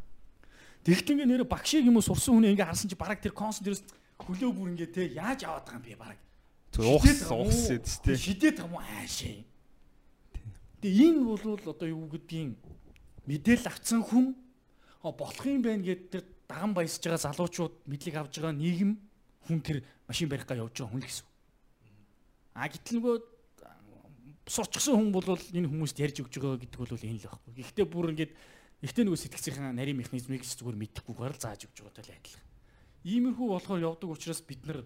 [0.83, 3.87] Тэгэхдээ ингээ нэр багшийг юм уу сурсан хүн ингээ харсан чи бараг тэр консентрээс
[4.19, 6.19] хөлөө бүр ингээ те яаж аваад байгаа юм бэ бараг.
[6.79, 8.01] Уухс уухс.
[8.05, 9.45] Шидээд байгаа юм уу аашаа.
[10.81, 12.57] Тэгээ энэ бол одоо юу гэдгийг
[13.29, 14.33] мэдээлэл авцсан хүн
[15.03, 18.97] болох юм байна гэд тэр даган баясж байгаа залуучууд мэдлэг авж байгаа нийгэм
[19.47, 21.27] хүн тэр машин барих га явж байгаа хүн л гэсэн.
[22.57, 23.17] А гэтэл нөгөө
[24.49, 27.53] сурчсан хүн бол энэ хүмүүст ярьж өгж байгаа гэдэг бол энэ л байхгүй.
[27.63, 28.33] Гэхдээ бүр ингээд
[28.83, 32.45] ихтэй нөгөө сэтгцийн нарийн механизмыг зүгээр мэдэхгүйгээр л зааж өгж байгаатай л адилхан.
[33.07, 34.83] Иймэрхүү болохоор явдаг учраас бид нар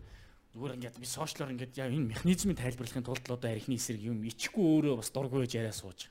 [0.56, 4.24] зүгээр ингээд би сошиалор ингээд яа энэ механизмыг тайлбарлахын тулд л одоо архины эсрэг юм
[4.24, 6.08] ичихгүй өөрөө бас дургүй байж яриа сууж.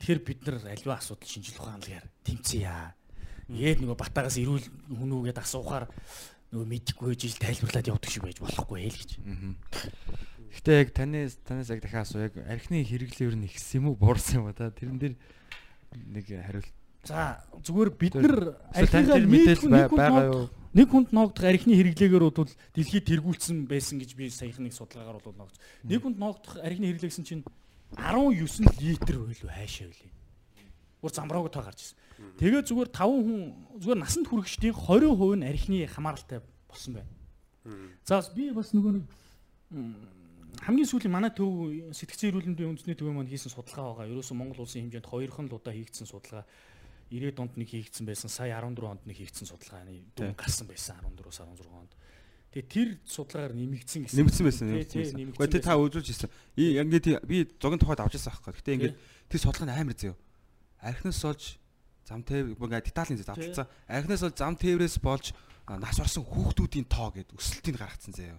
[0.00, 2.72] Тэгэхээр бид нар альва асуудал шинжлэх ухаанлагаар тэмцээе.
[3.52, 4.64] Тэгээд нөгөө батагаас ирүүл
[4.96, 5.92] хүнүүгээд асуухаар
[6.56, 9.10] нөгөө мэдэхгүй байж ил тайлбарлаад явдаг шиг байж болохгүй ээ л гэж.
[10.56, 14.40] Гэтэ яг таны танаас яг дахиад асуу яг архины хэрэглээ нь ихсэн юм уу буурсан
[14.40, 15.14] юм ба та тэрэн дээр
[16.16, 16.72] нэг хариулт
[17.06, 20.50] За зүгээр бид нар тэр мэдээлэл байгаа юу?
[20.76, 25.32] Нэг хүнд ноогдох архины хэрэглээгээр бол дэлхийд тэргүүлсэн байсан гэж би саяхан нэг судалгаагаар бол
[25.40, 25.62] ноогдсон.
[25.88, 27.44] Нэг хүнд ноогдох архины хэрэглээ гэсэн чинь
[27.96, 30.12] 19 литр байлуу хайшаа байлээ.
[31.00, 31.96] Гур замбрааг та гарч ирсэн.
[32.36, 33.40] Тэгээ зүгээр 5 хүн
[33.80, 37.12] зүгээр насанд хүрэгчдийн 20% нь архины хамааралтай болсон байна.
[38.04, 39.04] За бас би бас нөгөө нэг
[40.60, 44.12] хамгийн сүүлийн манай төв сэтгцэн эрүүл мэндийн үндэсний төвийн маань хийсэн судалгаа байгаа.
[44.12, 46.44] Ерөөсөн Монгол улсын хэмжээнд хоёрхан л удаа хийгдсэн судалгаа.
[47.10, 48.28] 90 донд нэг хийгдсэн байсан.
[48.30, 51.92] Сая 14 онд нэг хийгдсэн судалгааны дүн гарсан байсан 14-өөс 16 онд.
[52.50, 54.16] Тэгээ тэр судалгаар нэмэгдсэн гэсэн.
[54.72, 55.18] Нэмэгдсэн байсан.
[55.36, 56.30] Гэхдээ тэ та үзүүлж ирсэн.
[56.56, 58.52] И- Ингээд би зогийн тухайд авч ирсэн аахгүй.
[58.58, 58.94] Гэтэ ингээд
[59.28, 60.14] тэр судалгаа нь амар зөө.
[60.80, 61.42] Архинаас олж
[62.08, 63.66] зам тээв ингээд деталийн зэ авчихсан.
[63.86, 65.34] Архинаас олж зам тээврээс болж
[65.68, 68.38] нас орсон хүүхдүүдийн тоо гэд өсөлтийг гаргацсан заяа.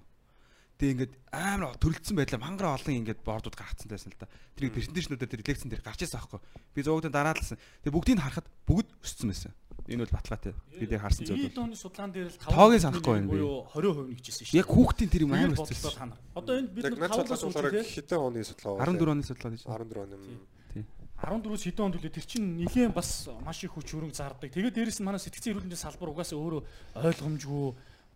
[0.78, 4.30] Тэгээ ингээд амар төрөлдсөн байдлаа мангар олон ингээд бордууд гаргацсан байсан л да.
[4.54, 6.40] Тэрийг презентацнуудаар тэр лекцэн дээр гарч ирсэн аахгүй.
[6.78, 7.58] Би зөөгдөн дараалсан.
[7.82, 9.54] Тэгээ бүгдийг харахад бүгд өссөн байсан.
[9.88, 10.54] Энэ бол баталгаатай.
[10.78, 11.50] Би дээр харсан зүйл.
[11.50, 13.40] 90 оны судалгаан дээр л Тоогийн санахгүй байна би.
[13.40, 14.58] буюу 20% нэгжсэн шүү.
[14.60, 16.12] Яг хүүхдийн тэр юм амар өссөн.
[16.36, 17.84] Одоо энэ бид над тавлаас үзлээ.
[17.88, 19.62] хэдэн оны судалгаа 14 оны судалгаа гэж.
[19.64, 20.16] 14 оны.
[20.20, 20.86] м.
[21.18, 24.54] 14-өөс хэдэн онд үлээ тэр чинь нэгэн бас маш их хүч хөрөнгө зардаг.
[24.54, 26.62] Тэгээд дээрэс нь манай сэтгцэн эрүүл мэндийн салбар угаасаа өөрөө
[26.94, 27.66] ойлгомжгүй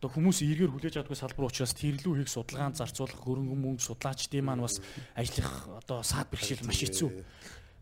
[0.01, 4.65] одоо хүмүүс эргээр хүлээж авдаггүй салбар учраас тэрлүү хийх судалгаанд зарцуулах хөрөнгө мөнгө судлаачдын маань
[4.65, 4.81] бас
[5.13, 7.09] ажиллах одоо саад бэрхшээл маш хэцүү.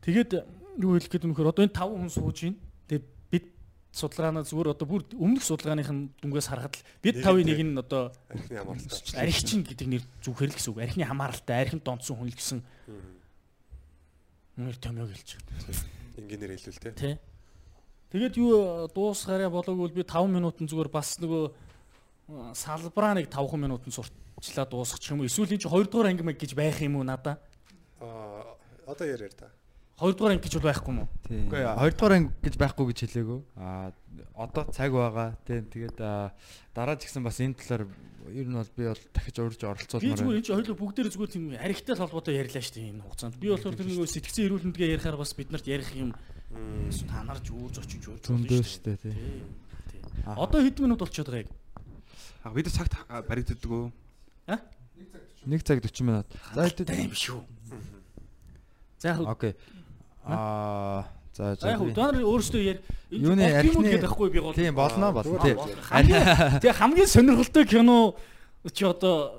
[0.03, 0.31] Тэгээд
[0.83, 2.59] юу хэлэх гээд өнөхөр одоо энэ 5 хүн сууж байна.
[2.91, 3.45] Тэгээд бид
[3.95, 8.11] судалгаанаа зүгээр одоо бүр өмнөх судалгааных нь дүнгээс харахад л бид тавын нэг нь одоо
[8.27, 9.15] Архины хамааралтай.
[9.23, 10.83] архичин гэдэг нэр зүгхээр л гэсэн үг.
[10.83, 12.59] Архины хамааралтай, архинд донцсон хүн л гэсэн
[14.59, 15.55] нэр томьёог хэлж байна.
[16.19, 16.91] Инженеэр хэлвэл те.
[16.91, 17.11] Тэ.
[18.11, 21.68] Тэгээд юу дуусгараа болоогүй би 5 минутын зүгээр бас нөгөө
[22.53, 25.30] салбараа нэг 5 минутын сурчлаа дуусгачих юм уу?
[25.30, 27.41] Эсвэл энэ чи 2 дугаар анги мэг гэж байх юм уу надаа?
[27.97, 29.49] Аа одоо яриа та.
[29.97, 31.10] 2 дугаар анги гэж бол байхгүй юм уу?
[31.26, 33.39] Үгүй хоёрдугаар анги гэж байхгүй гэж хэлээгөө.
[33.57, 33.91] Аа
[34.38, 35.35] одоо цаг байгаа.
[35.43, 36.31] Тийм тэгээд аа,
[36.72, 37.89] дараа ч гэсэн бас энэ талаар
[38.30, 41.45] ер нь бол би бол дахиж урьж Би оролцуулмаар зүгээр энэ хоёул бүгдээр зүгээр тийм
[41.57, 43.35] архитай л холбоотой ярьлаа шүү дээ энэ хугацаанд.
[43.41, 46.14] Би болохоор тэр нөгөө сэтгцэн эрүүл мэндгээ ярихаар бас бид нарт ярих юм
[47.10, 48.22] танарж үүж очиж үүж
[48.64, 49.14] штэ тий.
[49.91, 50.01] Тий.
[50.26, 51.49] Одоо хэдэн минут болчиход байгаа яг?
[52.44, 52.94] А бид цагт
[53.28, 53.91] баригддаг уу?
[55.45, 56.28] 1 цаг 40 минут.
[56.53, 57.44] За хэдэн Тийм шүү.
[58.99, 59.56] За яг Окей.
[60.26, 62.80] Аа за За яг нар өөрсдөө яар
[63.11, 64.53] энэ Юуны юм архины- байхгүй би гол.
[64.53, 65.40] Тийм болно болно.
[65.40, 68.16] Тэгээ хамгийн сонирхолтой кино
[68.74, 69.34] чи одоо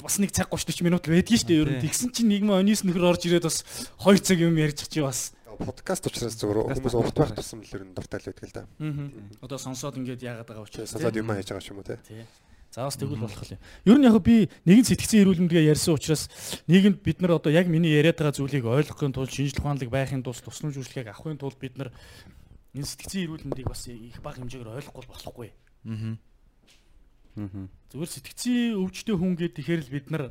[0.00, 1.82] бас нэг цаг 30 40 минут л байдгийн шүү дээ ер нь.
[1.82, 3.64] Тэгсэн чинь нэг мөнис нөхөр орж ирээд бас
[3.98, 5.34] 2 цаг юм ярьж чи бас.
[5.60, 8.54] Подкаст учраас зүгээр Подкаст хүмүүс урт байх тусам л ер нь дуртай л байдаг л
[8.56, 8.62] да.
[8.80, 9.44] Аа.
[9.44, 10.90] Одоо сонсоод ингээд яагаад байгаа учраас.
[10.96, 12.00] сасаад юм хийж байгаа юм уу те.
[12.00, 12.24] Тий.
[12.72, 13.60] За бас тэгвэл болох юм.
[13.84, 16.32] Ер нь яг би нэгэн сэтгцэн эрүүл мэндгээ ярьсан учраас
[16.64, 20.40] нийгэмд бид нар одоо яг миний яриад байгаа зүйлийг ойлгохын тулд шинжлэх ухаанлаг байхын тулд
[20.40, 21.92] тусламж үйлчлэгийг авахын тулд бид нар
[22.72, 25.48] энэ сэтгцэн эрүүл мэндийг бас их бага хэмжээгээр ойлгохгүй болохгүй.
[25.84, 26.16] Аа.
[27.36, 27.66] Аа.
[27.90, 30.24] Зүгээр сэтгцэн өвчтөе хүн гэдэг тэгэхээр л бид нар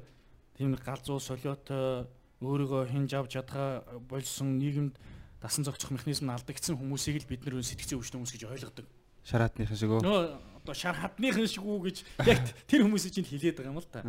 [0.56, 2.08] тийм нэг галзуу солиотой
[2.40, 4.96] өөрийгөө хинж авч чадгаа болсон нийгэмд
[5.42, 8.86] дасан зохицох механизм нь алдагдсан хүмүүсийг л бид нар сэтгцэн өвчтөе хүмүүс гэж ойлгодог.
[9.24, 10.04] Шараатных шиг үү?
[10.04, 10.20] Нөө
[10.64, 11.98] одоо шар хадныхан шиг үү гэж
[12.28, 14.04] яг тэр хүмүүсийг чинь хэлээд байгаа юм л та.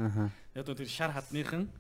[0.55, 1.71] Яг одоо тэр шар хадныхан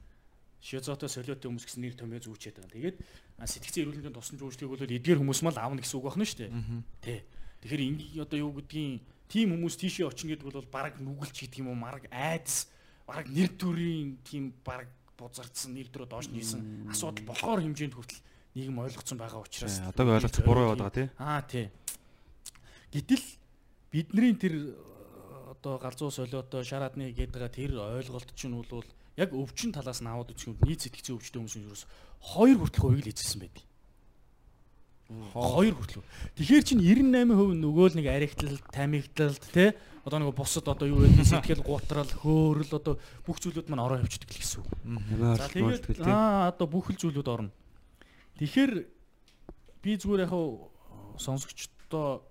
[0.61, 2.75] шизотой солиотой хүмүүс гэсэн нэр томьёо зүүчээд байгаа.
[2.79, 2.97] Тэгээд
[3.43, 6.51] сэтгцэн эрүүл мэндийн тусламж үйлчлэгийг бол эдгээр хүмүүс мал аавна гэсэн үг байна шүү дээ.
[7.01, 7.25] Тэ.
[7.65, 11.73] Тэгэхээр инgi одоо юу гэдгийг тийм хүмүүс тийшээ очно гэдэг бол баг нүгэлч гэдэг юм
[11.73, 12.69] уу, марг айдас,
[13.09, 18.21] баг нэр төрийн тийм баг бузардсан нэр төрөө доош нийсэн асуудал болохоор хэмжээнд хүртэл
[18.55, 21.09] нийгэм ойлгоцсон байгаа учраас Одоо ойлгоц буруу яваад байгаа тий.
[21.19, 21.67] Аа тий.
[22.91, 23.25] Гэтэл
[23.93, 24.75] бидний тэр э,
[25.55, 28.85] одоо галзуу солиотой шараадны гээд байгаа тэр ойлголт чинь бол
[29.17, 31.85] яг өвчин талаас нь аваад үзэх юм нийт сэтгцэн өвчтөе хүмүүс нь ерөөс
[32.35, 33.65] хоёр хүртэл хувийг л эзэлсэн байдаг.
[35.35, 36.07] Хоёр хүртэл.
[36.39, 39.75] Тэгэхээр чинь 98% нөгөө л нэг аригтлалт, тамигтлалт те
[40.07, 42.95] одоо нөгөө бусад одоо юу гэдэг сэтгэл гутрал, хөөрөл одоо
[43.27, 44.71] бүх зүйлүүд маань ороо явчихдаг л гэсэн үг.
[45.35, 47.51] За Тэгээд аа одоо бүх л зүйлүүд орно.
[48.41, 48.73] Тэгэхээр
[49.85, 50.33] би зүгээр яг
[51.21, 52.25] сонсогчдоо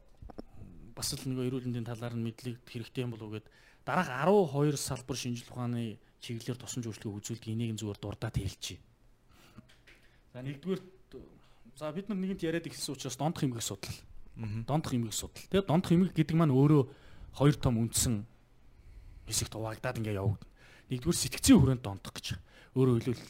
[0.97, 3.45] бас л нэг эрүүл мэндийн талаар нь мэдлэг хэрэгтэй юм болов уу гэд
[3.85, 8.81] дараах 12 салбар шинжилгээ ухааны чиглэлээр тусламж үйлчлэгээ үзүүлдэг энийг зүгээр дурдаад хэлчихье.
[10.33, 10.81] За нэгдүгээр
[11.77, 14.01] за бид нар нэгэнт яриад ихсэн учраас дондох эмгэг судлал.
[14.65, 15.45] Дондох эмгэг судлал.
[15.45, 16.81] Тэгээ дондох эмгэг гэдэг маань өөрөө
[17.37, 18.25] хоёр том үндсэн
[19.29, 20.49] хэсэгт хуваагдаад ингээ явагдана.
[20.89, 22.33] Нэгдүгээр сэтгцийн хүрээнд дондох гэж.
[22.73, 23.25] Өөрөөр хэлбэл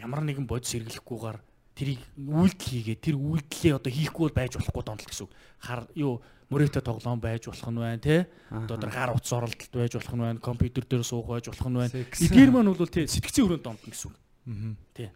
[0.00, 1.47] ямар нэгэн бодис сэргэлэхгүйгээр
[1.78, 5.32] тэрийг үйлдэл хийгээд тэр үйлдэлээ одоо хийхгүй бол байж болохгүй донтол гэсэн үг.
[5.62, 6.18] Хар юу
[6.50, 8.26] мөрөөдө тоглоом байж болох нь байна те.
[8.50, 10.40] Одоо тэр гар утас оролдолт байж болох нь байна.
[10.42, 11.92] Компьютер дээр суух байж болох нь байна.
[11.94, 14.16] Эдгээр маань бол те сэтгцийн хүрээнд донтно гэсэн үг.
[14.96, 15.08] Тий.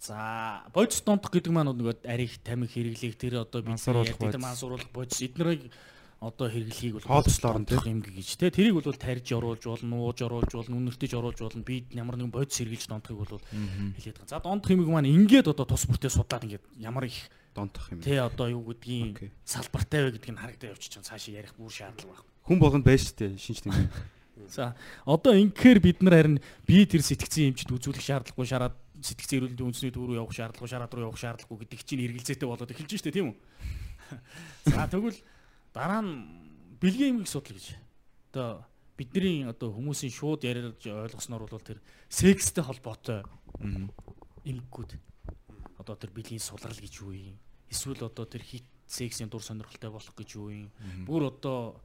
[0.00, 4.38] За, бодис донтох гэдэг маань нөгөө ариг тамиг хэрэглэх тэр одоо бид бодис.
[4.38, 5.72] мансууруулах бодис эднэрийг
[6.20, 8.48] одоо хэрэглэхийг бол Хоолцлоор нь, юм гэж тий.
[8.48, 11.60] Тэрийг бол тарьж оруулж болно, ууж оруулж болно, үнэртэж оруулж болно.
[11.60, 13.36] Бид ямар нэгэн бодис хэрэглэж донтохыг бол
[14.00, 14.32] хэлээд байгаа.
[14.32, 18.00] За, донтох юмыг маань ингээд одоо тус бүртээ судлаад ингээд ямар их донтох юм.
[18.00, 22.44] тий одоо юу гэдгийг салбартай вэ гэдгийг харагдаад явчих чинь цаашаа ярих бүр шаардлага байна.
[22.48, 23.92] Хүн болгонд байж тээ шинж тэмдэг.
[24.52, 29.68] За одоо инхээр бид нар харин би тэр сэтгцэн эмчд үзүүлэх шаардлагагүй шараад сэтгцэн эрүүлэндийн
[29.72, 33.16] үндэсний төв рүү явах шаардлагагүй шараад руу явах шаардлагагүй гэдэг чинь эргэлзээтэй болоод эхэлж штэ
[33.16, 33.36] тийм үү?
[34.76, 35.16] За тэгвэл
[35.76, 36.24] дараа нь
[36.80, 37.76] бэлгийн эмгэг судал гэж.
[38.32, 38.64] Одоо
[38.96, 43.28] бидний одоо хүмүүсийн шууд ярьж ойлгосноор бол тэр секстэй холбоотой
[43.60, 44.90] эмггүүд
[45.76, 47.36] одоо тэр биеийн сулрал гэж юу юм?
[47.68, 50.72] Эсвэл одоо тэр хит сексийн дур сонирхолтой болох гэж юу юм?
[51.04, 51.76] Бүр одоо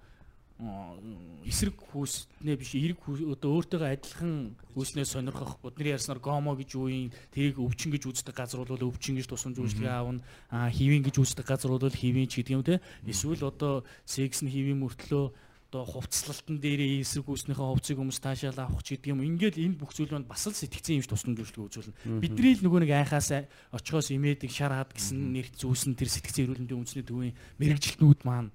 [1.42, 7.58] эсрэг хүүснээ биш эрэг одоо өөртөөгөө адилхан хүүснээ сонирхох бидний ярьснаар гомо гэж юм тэрийг
[7.58, 10.22] өвчин гэж үздэг газар бол өвчин гэж тусламж үйлчлэгээ аавна.
[10.54, 12.78] Хивэн гэж үздэг газар бол хивэн ч гэдэг юм те.
[13.10, 15.34] Эсвэл одоо секс нь хивэн мөртлөө
[15.72, 19.24] одоо хувцлалтан дээрээ эсрэг хүүснийхээ хувцыг хүмүүс таашаал авах ч гэдэг юм.
[19.24, 22.22] Ингээл энэ бүх зүйл маань бас л сэтгцэн юмш тусламж үйлчлэгээ үзүүлнэ.
[22.22, 23.32] Бидний л нөгөө нэг айхаас
[23.72, 28.52] очхоос имээдэг шар хад гэсэн нэрт зүүсэн тэр сэтгцэн эрүүлэндийн үндэсний төвийн мэрэгжилтнүүд маань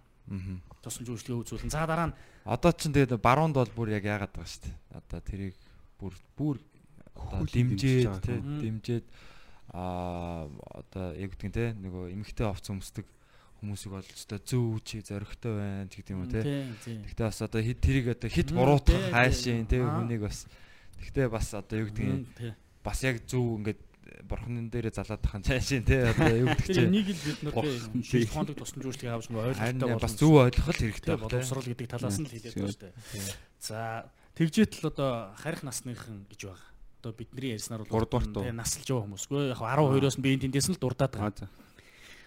[0.87, 4.47] тусламж үйлчлэгээ үзүүлнэ за дараа нь Одоо ч тэгээд баруунд бол бүр яг яагаад байгаа
[4.47, 4.77] шүү дээ.
[4.95, 5.55] Одоо тэрийг
[5.99, 6.57] бүр бүр
[7.43, 9.07] дэмжээд тий дэмжээд
[9.75, 13.03] аа одоо яг гэдэг нь тий нөгөө эмгтэй овц өмсдөг
[13.59, 16.47] хүмүүсийг бол өстой зөв чи зоригтой байна гэдэг юм уу тий.
[16.87, 19.67] тий Гэхдээ бас одоо хит тэрийг одоо хит буруутгах хайшин.
[19.67, 20.07] Аа.
[20.07, 20.47] хүнийг бас
[21.03, 22.23] Гэхдээ бас одоо юу гэдэг нь
[22.87, 23.81] бас яг зөв ингээд
[24.27, 26.89] бурхны дээрээ залаад тахын цаашин тий одоо юу гэдэг чинь.
[26.91, 28.27] энийг л бид тий тий.
[28.27, 32.33] шилхоног тусламж үйлчлэгээ авч нөгөө ойлгохтой бас зөв ойлгох хэрэгтэй боловсрал гэдэг талаас нь л
[32.33, 32.95] хэлээд байна шүү дээ.
[33.61, 33.79] За
[34.39, 36.71] тэгжээт л одоо харих насныхан гэж байгаа.
[37.03, 38.45] Одоо бидний ярьснаар бол Гуравдугаарт уу?
[38.47, 39.25] тий насалж байгаа хүмүүс.
[39.27, 41.51] Үгүй яг 12-оос нь би энэ тэндээс нь л дурдаад байгаа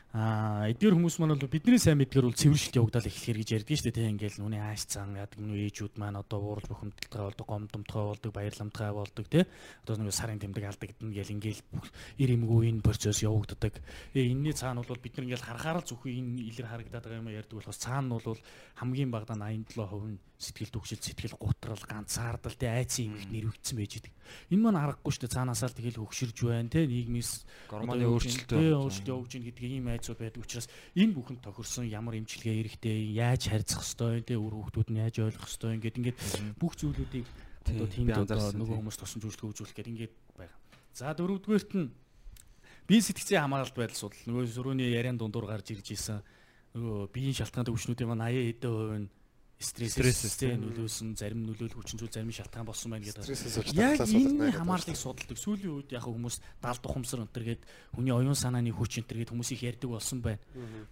[0.10, 3.86] Аа эдгээр хүмүүс маань бол бидний сайн мэдгээр бол цэвэршилт явагдал эхлэхээр гэж ярьдаг шүү
[3.94, 3.98] дээ.
[4.02, 8.32] Тийм ингээл нүний ааш цан яадаг нү ээжүүд маань одоо уурал бухимдалтай болдог гомдомтгой болдог
[8.34, 9.46] баярламтгай болдог тий
[9.86, 11.86] одоо нэг сарын тэмдэг алдагдана гэл ингээл бүх
[12.18, 13.78] эр эмгүү энэ процесс явагддаг.
[14.18, 17.30] Э энэний цаана бол бид нар ингээл харахаар л зөвхөн энэ илэр харагдаад байгаа юм
[17.30, 18.42] ярьдаг болохоос цаана нь бол
[18.82, 24.14] хамгийн багадаа 87% нь сэтгэл төгшил сэтгэл гутрал ганцаардал тий айцын эмгэгт нэрвэгдсэн байж идэг.
[24.56, 27.32] Энэ маань аргагүй шүү дээ цаанаасаа л тэгэл хөгширж байна тий нийгмээс
[27.68, 32.16] Гормоны өөрчлөлт тий өөрчлөлт явж гин гэдэг ийм айцууд байдаг учраас энэ бүхэнд тохирсон ямар
[32.24, 36.18] эмчилгээ эрэхтэй яаж харьцах хэвтэй тий үр хүүхдүүд нь яаж ойлгох хэвтэй ингээд ингээд
[36.56, 37.28] бүх зүйлүүдийг
[37.68, 40.58] одоо Тий, тиймд би одоо нөгөө хүмүүс тусламж үйлчлэг үзүүлэх гэдэг ингээд байгаа.
[40.96, 41.92] За дөрөвдүгээрт нь
[42.88, 46.24] бие сэтгцийн хамааралт байдал судал нөгөө сөрөөний яриан дундуур гарч ирж исэн
[46.74, 49.08] нөгөө биеийн шалтгаантай хүчнүүдийн маань 80 хэдэн хувь нь
[49.60, 53.28] стресс Стрессээс, стресс нөлөөсөн зарим нөлөөлөх хүчин зүйл зарим шалтгаан болсон байна гэдэг.
[53.76, 55.36] Яг энэ хамаарлыг судалдаг.
[55.36, 59.92] Сүүлийн үед яг хүмүүс даалд ухамсар өнтергээд хүний оюун санааны хүч өнтергээд хүмүүс их ярьдаг
[59.92, 60.40] болсон байна.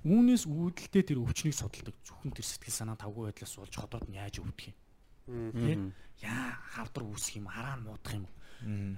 [0.04, 1.96] Үүнээс үүдэлтэй тэр өвчнийг судалдаг.
[2.04, 4.76] Зөвхөн тэр сэтгэл санаа тавгүй байдлаас болж ходоод нь яаж өвдөх юм.
[5.56, 5.74] Тэ?
[6.28, 8.28] Яа хавдар үүсэх юм, хараа нь муудах юм.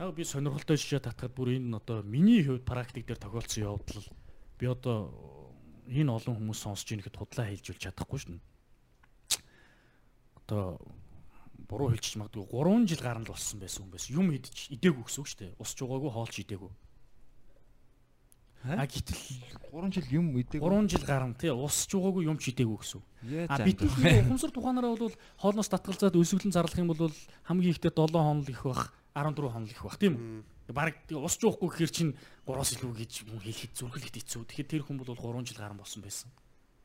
[0.02, 4.08] Яг би сонирхолтой шишээ татхад бүр энэ одоо миний хувьд практик дээр тохиолдсон явдал
[4.58, 4.98] би одоо
[5.90, 8.40] энэ олон хүмүүс сонсож ийн гэхэд худлаа хэлжүүлж чадахгүй шин.
[10.50, 10.82] Одоо
[11.70, 14.16] буруу хэлчих магадгүй 3 жил гарна л болсон байсан хүн байсан.
[14.18, 15.52] Юм идэж идээгүй гэсэн үг шүү дээ.
[15.62, 16.72] Усч угаагүй хоолч идээгүй.
[18.66, 19.22] А гэтэл
[19.70, 20.58] 3 жил юм идэг.
[20.58, 23.02] 3 жил гарна тий усч угаагүй юм ч идээгүй гэсэн
[23.46, 27.14] А бид нар ухамсар тухаанаараа бол хоолноос татгалзаад өсвөлэн зарлах юм бол
[27.46, 30.74] хамгийн ихтэй 7 хоног их бах 14 хоног их бах тийм үү?
[30.74, 32.18] Бараг усч уухгүй гэхэр чинь
[32.50, 34.42] 3-оос илүү гэж мөн хэлэхэд зүрхлэхэд хэцүү.
[34.50, 36.34] Тэгэхээр тэр хүн бол 3 жил гарan болсон байсан.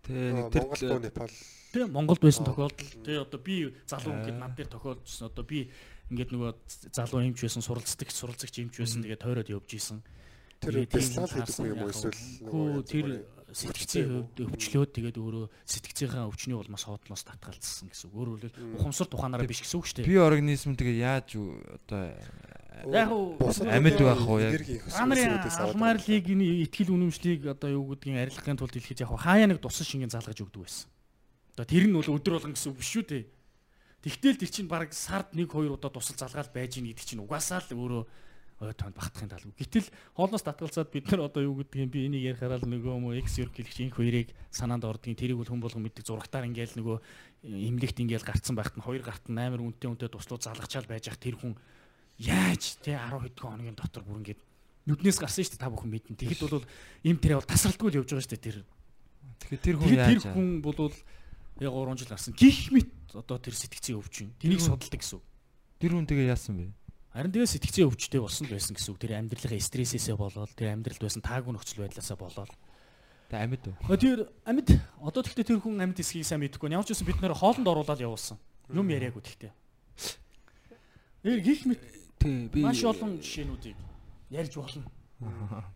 [0.04, 1.32] Тэ нэг тэр Непал
[1.74, 5.26] Тэ Монголд байсан тохиолдол тэ одоо би залуу ингээд над дээр тохиолдсон.
[5.26, 5.72] Одоо би
[6.12, 6.52] ингээд нөгөө
[6.94, 9.02] залуу эмч байсан, суралцдаг, суралцагч эмч байсан.
[9.02, 9.98] Тэгээд тойроод явж исэн.
[10.62, 13.06] тэр бяцлал хийдэг юм уу эсвэл Хөө тэр
[13.54, 14.06] сэтгцийн
[14.38, 18.10] өвчлөөд тэгээд өөрөө сэтгцийнхаа өвчний улмаас хоотлоос татгалзсан гэсэн.
[18.10, 20.10] Өөрөөр хэлбэл ухамсар тухаанаараа биш гэсэн үг шүү дээ.
[20.10, 22.14] би организм тэгээ яаж одоо
[22.82, 24.58] Яг амьд байх уу, яг?
[24.90, 29.62] нарын алмаарлыг энэ ихтгэл үнэмшлийг одоо юу гэдгийг арилгахын тулд хэлэхэд яг хаа хаяа нэг
[29.62, 30.90] тусан шингэн залгаж өгдөг байсан.
[31.54, 33.24] Одоо тэр нь бол өдөр болгон гэсэн үг биш шүү дээ.
[34.04, 37.62] Тэгтэл тэр чинь баг сард 1 2 удаа тусал залгаал байж ийн гэдэг чинь угаасаа
[37.62, 38.02] л өөрөө
[38.60, 39.46] ой тоонд багтахын тал.
[39.56, 43.42] Гэтэл хоолноос татгалзаад бид нар одоо юу гэдгийг би энийг ярихаараа л нөгөө мө X
[43.42, 46.96] york гэлч инх хоёрыг санаанд ордгийн тэрийг бол хүн болгон мэддэг зурагтаар ингээл нөгөө
[47.48, 51.18] имлэгт ингээл гарцсан байхад нь хоёр гарт нь амар үнэтэй үнэтэй туслууд залгачаал байж ах
[51.18, 51.58] тэр хүн
[52.18, 54.40] яаж те 10 хэдэн хоногийн дотор бүр ингээд
[54.86, 56.16] нүднээс гарсан шүү дээ та бүхэн мэднэ.
[56.20, 56.64] Тэгэхэд бол
[57.08, 58.58] им тэрэ бол тасралтгүй л явж байгаа шүү дээ тэр.
[59.40, 60.78] тэгэхээр тэр хүн Тэгээд тэр яаж хүн бол
[61.60, 62.32] яг 3 жил гарсан.
[62.36, 64.28] Гих мэт одоо тэр сэтгцийн өвчин.
[64.38, 65.20] Хүн- судалдаг гэсэн
[65.80, 66.66] тэр хүн тэгээ яасан бэ?
[67.14, 68.98] Харин тэгээ сэтгцийн өвчтэй болсон л байсан гэсэн.
[68.98, 72.50] Тэр амьдралынхаа стрессээсээ болоод тэр амьдралд байсан таагүй нөхцөл байдлаасаа болоод.
[73.30, 73.74] Тэ амьд үү?
[73.86, 74.68] А тэр амьд
[74.98, 76.74] одоо тэгтээ тэр хүн амьд эсхийг сайн мэдэхгүй.
[76.74, 78.34] Ямар ч үсэн бид нэр хоолнд оруулаад явуулсан.
[78.68, 79.52] Юм яриаггүй тэгтээ.
[81.22, 81.80] Тэр гих мэт
[82.24, 83.76] Тий би маш олон жишээнүүдийг
[84.32, 84.88] ярьж болно.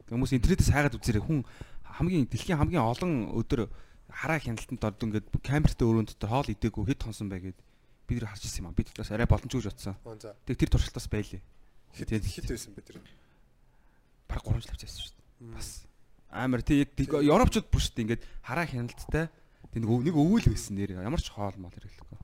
[0.09, 1.45] хүмүүс интернетээс хайгаад үзээрэй хүн
[1.85, 3.69] хамгийн дэлхийн хамгийн олон өдөр
[4.09, 7.59] хараа хяналтанд орд ингээд камертай өрөөнд дотор хоол идээгүй хэд хонсон бай гэд
[8.09, 8.77] бид нар харж ирсэн юм аа.
[8.77, 9.97] Бид бас арай боломжгүй гэж бодсон.
[10.49, 11.45] Тэг тэр туршилтаас байлээ.
[11.93, 12.97] Тэгээд хит байсан бэ тэр.
[14.29, 15.53] баг 3 жил авчихсан шүү дээ.
[15.53, 15.69] Бас
[16.33, 19.29] амар тий Европчууд бүр шүү дээ ингээд хараа хяналттай
[19.73, 22.19] тэг нэг өв- нэг өвөл байсан нэр ямар ч хоол мол хэрэглэхгүй.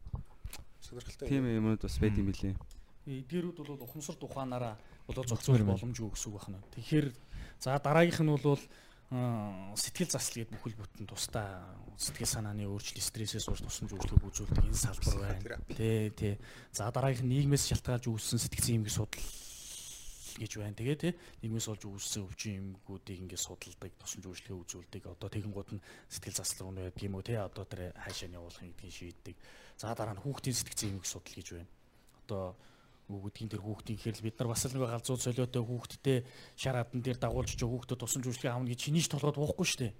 [0.80, 1.28] Сонирхолтой.
[1.28, 2.56] Тийм юмуд бас байд юм билээ.
[3.06, 4.76] Эдгээрүүд бол ухамсарт ухаанаараа
[5.06, 6.64] болоо зохицуулах боломжгүй гэсэн үг байна.
[6.72, 7.06] Тэгэхээр
[7.60, 8.60] за дараагийнх нь бол
[9.12, 14.64] аа, сэтгэл засал гэдэг бүхэл бүтэн тусдаа сэтгэл санааны өөрчлөлт стрессээс урд тусламж өгүүлбэг үзүүлдэг
[14.64, 15.60] энэ салбар байна.
[15.76, 16.34] Тий, тий.
[16.72, 19.20] За дараагийнх нь нийгмээс шалтгаалж үүссэн сэтгцэн эмгэг судал
[20.40, 20.74] гэж байна.
[20.74, 21.12] Тэгээ тий
[21.44, 25.02] нийгмээс олж үүссэн өвчин эмгэгүүдийг ингээд судалдаг, тусламж үйлчлэгээ үзүүлдэг.
[25.06, 28.64] Одоо тэгэнгუут нь сэтгэл засал руу байдаг юм уу тий одоо тэр хаашаа нь явуулах
[28.64, 29.36] гэдгийг шийддэг.
[29.78, 31.70] За дараа нь хүүхдийн сэтгцэн эмгэг судал гэж байна.
[32.26, 32.56] Одоо
[33.08, 36.18] бүгдийн тэр хүүхдийн хэрэл бид нар бас л нэг галзуу солиотой хүүхдтэй
[36.56, 39.92] шар адан дээр дагуулж чиг хүүхдэд тусламж үйлчлэгээ авна гэж чинийч толгойд уухгүй шүү дээ.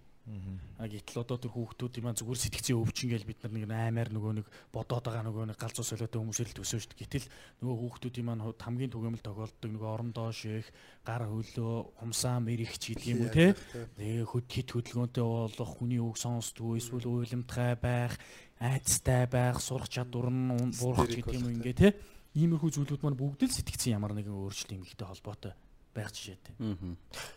[0.80, 4.32] А гэтэл одоо тэр хүүхдүүд юм зүгээр сэтгцэн өвчин гэж бид нар нэг аймаар нөгөө
[4.40, 7.04] нэг бодоод байгаа нөгөө нэг галзуу солиотой хүмүүсэл төсөө шүү дээ.
[7.04, 7.28] Гэтэл
[7.60, 10.72] нөгөө маань хувьд хамгийн түгээмэл тохиолддог нөгөө орон доош их
[11.04, 13.52] гар хөлөө хумсаа мэрэгч гэдэг юм уу те.
[14.00, 18.16] Тэгээ хөд хит хөдөлгөөнтэй болох хүний үг сонсдгоо эсвэл уйламтгай байх,
[18.56, 21.92] айцтай байх, сурах чадвар нь буурах гэдэг юм ингээ те.
[22.34, 25.52] Иймэрхүү зүйлүүд маань бүгд л сэтгцэн ямар нэгэн өөрчлөлт эмгэгтэй холбоотой
[25.94, 26.54] байх жишээтэй.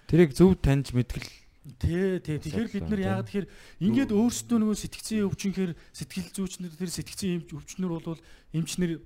[0.10, 1.30] Тэрийг зөв таньж мэдгэл
[1.76, 2.40] Тий, тий.
[2.40, 3.48] Тэгэхээр бид нар яагаад тэгэхээр
[3.84, 8.24] ингээд өөрсдөө нөгөө сэтгцэн өвчнөхөр сэтгэл зүйчнэр тэр сэтгцэн өвчнөр бол
[8.56, 9.04] эмчнэр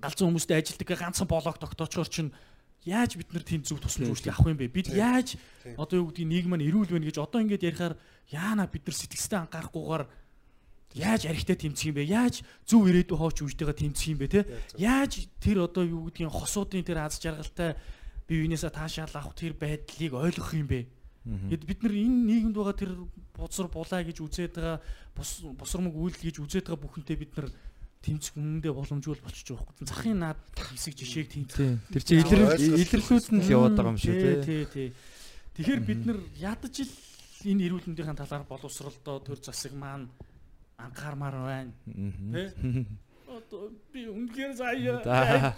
[0.00, 2.32] галзуу хүмүүстэй ажилдаг ганцхан блог тогтоочоор чинь
[2.88, 4.72] яаж бид нар тийм зөв тусламж үйлчлэг авах юм бэ?
[4.72, 5.36] Бид яаж
[5.76, 7.94] одоо юу гэдгийг нийгэм маань эрүүл байна гэж одоо ингээд ярихаар
[8.32, 10.04] яана бид нар сэтгцтэй анхаарахгүйгээр
[10.94, 12.08] яаж архитай тэмцэх юм бэ?
[12.08, 14.40] Яаж зөв ирээдүй хооч үжтэйгээ тэмцэх юм бэ те?
[14.80, 17.76] Яаж тэр одоо юу гэдгийг хосуудын тэр аз жаргалтай
[18.24, 20.88] бие биенээсээ таашаал авах тэр байдлыг ойлгох юм бэ?
[21.28, 22.92] Гэт бид нар энэ нийгэмд байгаа тэр
[23.36, 24.80] бузар булаа гэж үзээд байгаа
[25.12, 27.48] бус бусармаг үйлдэл гэж үзээд байгаа бүхэнтэй бид нар
[28.00, 29.68] тэмцэх үнэндээ боломжгүй болчих жоох.
[29.84, 31.84] Захын наад хэсэг жишээг тэмцэх.
[31.92, 34.16] Тэр чинь илэрлэл илэрлүүд нь л яваад байгаа юм шүү
[34.72, 34.88] тий.
[35.58, 36.94] Тэгэхээр бид нар ядаж л
[37.44, 40.08] энэ эрүүл мэндийн талаар боловсролдоо төр засаг маань
[40.78, 41.72] анхаармаар байна.
[41.84, 42.54] Тэ?
[43.38, 45.52] Одоо би үнээр заяа.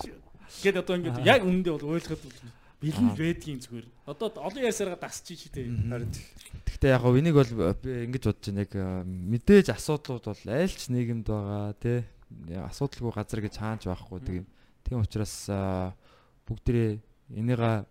[0.50, 2.40] Гэт одоо ингэж яг үнэндээ бол ойлгоход бол
[2.82, 3.86] бэлэн байдгийн зүгээр.
[4.10, 5.70] Одоо олон ясараа дасчих чи тээ.
[5.86, 6.10] Харин
[6.66, 8.66] Гэхдээ яг гоо энийг бол би ингэж бодож байна.
[8.66, 8.74] Яг
[9.06, 12.02] мэдээж асуудлууд бол аль ч нийгэмд байгаа тий
[12.50, 14.44] асуудалгүй газар гэж хаанч байхгүй тийм.
[14.82, 15.46] Тийм учраас
[16.50, 16.98] бүгдээ
[17.38, 17.86] энийга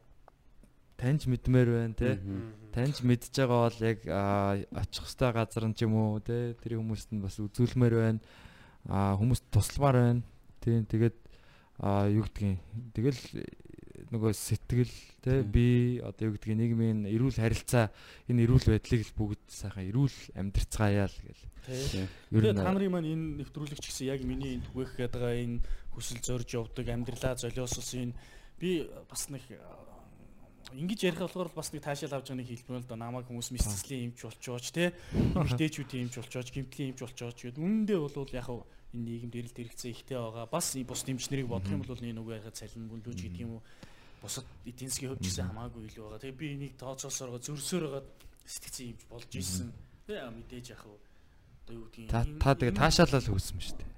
[0.99, 2.19] таньж мэдмээр байна тий
[2.73, 3.99] таньж мэдж байгаа бол яг
[4.71, 8.21] очих хөстэй газар нь ч юм уу тий тэр хүмүүст нь бас үзүүлмээр байна.
[8.87, 10.21] А хүмүүст тусламар байна.
[10.61, 11.17] Тий тэгээд
[11.79, 12.59] а юу гэдгийг
[12.93, 13.21] тэгэл
[14.09, 15.65] нөгөө сэтгэл тий би
[16.01, 17.93] одоо юу гэдгийг нийгмийн эрүүл харилцаа
[18.25, 21.43] энэ эрүүл байдлыг л бүгд сайхан эрүүл амьдрцгаая л гэл.
[22.33, 25.61] Тэгээд та нарын маань энэ нэвтрүүлэгч гэсэн яг миний энэ түгээх байгаа энэ
[25.93, 28.17] хүсэл зорж явдаг амьдралаа золиосос энэ
[28.57, 29.43] би бас нэг
[30.73, 34.19] ингэж ярих болохоор бас нэг таашаал авч байгааг хэлбэл л да намайг хүмүүс мисцлийн эмч
[34.25, 39.35] болчооч те эмчтэйчүүдийн эмч болчооч гимтлийн эмч болчооч гэдэг үнэндээ бол яг хав энэ нийгэмд
[39.37, 40.45] эрэлт хэрэгцээ ихтэй байгаа.
[40.49, 43.63] Бас бус эмч нарыг бодох юм бол энэ нөгөө яхад цалин бүлдүүж гэдэг юм уу?
[44.21, 46.21] Бусад эдийн засгийн хувьд ч гэсэн хамаагүй илүү байгаа.
[46.25, 48.03] Тэгээ би энийг тооцоосоор зөрсөөр байгаа
[48.49, 49.69] сэтгцэн юмч болж исэн.
[50.09, 50.97] Тэгээ мэдээж яг хав.
[51.69, 53.89] Одоо юу гэдгийг та та тэгээ таашаалал хөөсөн шүү дээ.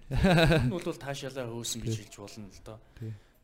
[0.68, 2.80] Энэ бол таашаалаа хөөсөн гэж хэлж болно л доо.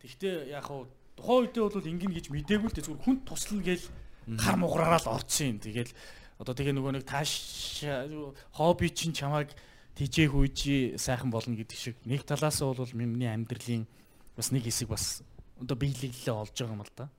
[0.03, 0.83] Тэгвэл яг хуу
[1.17, 3.85] тухайн үедээ бол ингэн гэж мдээгүй л дээ зүгээр хүн туслана гээл
[4.37, 5.59] хар муграараа л орцсон юм.
[5.59, 5.91] Тэгэл
[6.37, 7.31] одоо тэгээ нөгөө нэг тааш
[8.53, 9.49] хобби чинь чамайг
[9.97, 13.89] тижээх үйжи сайхан болно гэдэг шиг нэг талаас нь бол миний амьдралын
[14.37, 15.25] бас нэг хэсэг бас
[15.57, 17.09] одоо биелэлээ олж байгаа юм л да.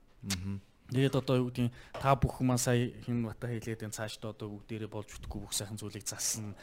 [0.89, 4.89] Тэгээд одоо юу гэдгийг та бүх маань сая хин бата хэлээд энэ цаашдаа одоо бүгдээрээ
[4.89, 6.55] болж бүтэхгүй бүх сайхан зүйлийг засна.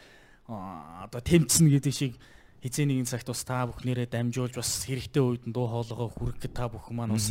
[0.48, 2.18] Аа, одоо тэмцэнэ гэдэг шиг
[2.62, 6.52] хизээ нэгэн цагт бас та бүхнээрээ дамжуулж бас хэрэгтэй үед нь дуу хоолойгоо хүргэх гэж
[6.56, 7.28] та бүхэн маань бас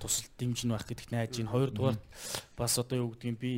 [0.00, 1.52] тусал дэмжин байх гэдэгт найж байна.
[1.54, 1.96] Хоёрдугаар
[2.56, 3.52] бас одоо юу гэдгийг би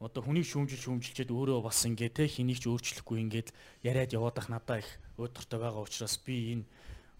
[0.00, 3.48] одоо хүнийг шүүмжил шүүмжилчээд өөрөө бас ингээ те хэнийг ч өөрчлөхгүй ингээд
[3.80, 6.64] яриад яваад ах надаа их өөдөртэй байгаа учраас би энэ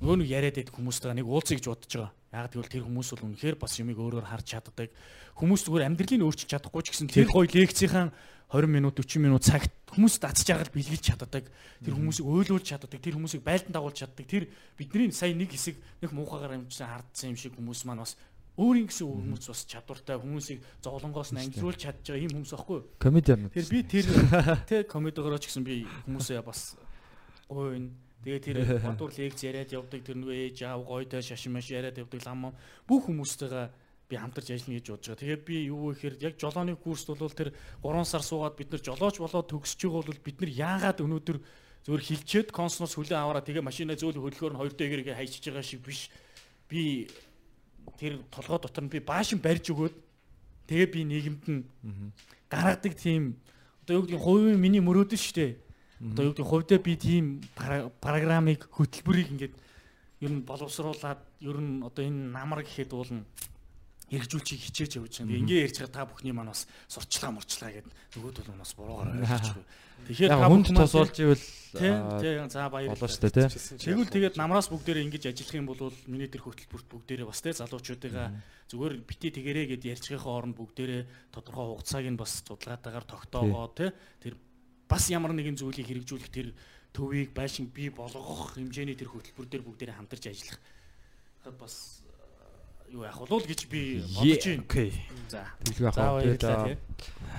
[0.05, 2.13] нөгөө нэг яриад байдаг хүмүүстэйгээ нэг уулзъя гэж бодож байгаа.
[2.37, 4.93] Яг тэгвэл тэр хүмүүс бол үнэхээр бас юмыг өөрөөр харж чаддаг.
[5.41, 8.13] Хүмүүс зүгээр амьдралыг өөрчилж чадахгүй ч гэсэн тэр гоё лекцийн
[8.57, 11.45] 20 минут 40 минут цагт хүмүүс дац жаргал бэлгэлж чаддаг.
[11.85, 12.97] Тэр хүмүүсийг ойлуулж чаддаг.
[12.97, 14.25] Тэр хүмүүсийг байлдан дагуулж чаддаг.
[14.25, 14.49] Тэр
[14.81, 18.17] бидний сая нэг хэсэг нэг муухагаар амжсан хардсан юм шиг хүмүүс маань бас
[18.57, 22.89] өөрийн гэсэн хүмүүс бас чадвартай хүмүүсийг зовлонгоос нь ангилуулж чадж байгаа юм хүмүүс аахгүй юу?
[22.97, 24.07] комедианууд Тэр би тэр
[24.69, 26.81] тэ комедиогоор ч гэсэн би хүмүүсээ бас
[27.53, 27.93] гойно.
[28.25, 28.57] Тэгээ тэр
[28.89, 32.57] бодвор лекц яриад явдаг тэр нөгөө ээж аав гойтой шашин маш яриад явдаг лам
[32.89, 33.69] бүх хүмүүстэйгээ
[34.09, 35.23] би хамтарч ажиллана гэж бодож байгаа.
[35.23, 37.51] Тэгээ би юу вэ гэхээр яг жолооны курст бол тэр
[37.83, 41.39] 3 сар суугаад бид нар жолооч болоод төгсөж байгаа бол бид нар яагаад өнөөдөр
[41.87, 45.83] зөвөр хилчээд консноос хүлэн аваараа тэгээ машинаа зөөл хөдөлгөөр нь хоёр дээгэргээ хайчиж байгаа шиг
[45.83, 46.11] биш.
[46.71, 47.11] Би
[47.99, 49.95] тэр толгой дотор нь би баашин барьж өгөөд
[50.71, 51.63] тэгээ би нийгэмд нь
[52.51, 53.39] гаргадаг тийм
[53.83, 55.53] одоо юу гэдэг нь хувийн миний мөрөөдөл шүү дээ.
[56.15, 57.25] Одоо юу гэдэг нь хувьдаа би тийм
[58.03, 59.55] программыг хөтөлбөрийг ингээд
[60.27, 63.25] ер нь боловсруулад ер нь одоо энэ намар гэхэд уул нь
[64.07, 65.41] хэрэгжүүлчих хичээж явж байгаа.
[65.43, 69.65] Ингээ ярьж байгаа та бүхний маань бас сурчлаа мурчлаа гэд нөгөөдөл нь бас буруугаар ойлгочихгүй.
[70.07, 72.95] Тэгэхээр та бүхэн тусуулж ивэл тий аа, тий за баярлалаа.
[72.95, 73.47] болоо штэ тий.
[73.83, 78.29] Тэгвэл тэгээд намраас бүгдээрээ ингэж ажиллах юм бол миний тэр хөтөлбөрт бүгдээрээ бас тий залуучуудыгаа
[78.71, 81.03] зүгээр бити тэгэрээ гэд байгаахын оронд бүгдээрээ
[81.35, 83.91] тодорхой хугацааг нь бас судалгаатаагаар тогтоогоо тий
[84.23, 84.35] тэр
[84.87, 86.55] бас ямар нэгэн зүйлийг хэрэгжүүлэх тэр
[86.95, 90.61] төвийг байшин бий болгох хэмжээний тэр хөтөлбөр дээр бүгдээрээ хамтарч ажиллах.
[91.59, 91.96] Бас
[92.91, 94.63] юу яах вэ гэж би бодож байна.
[94.67, 94.91] Окей.
[95.29, 95.43] За.
[95.65, 96.23] Тэглэх За авах.
[96.23, 96.67] Тэгээд баярлалаа аа,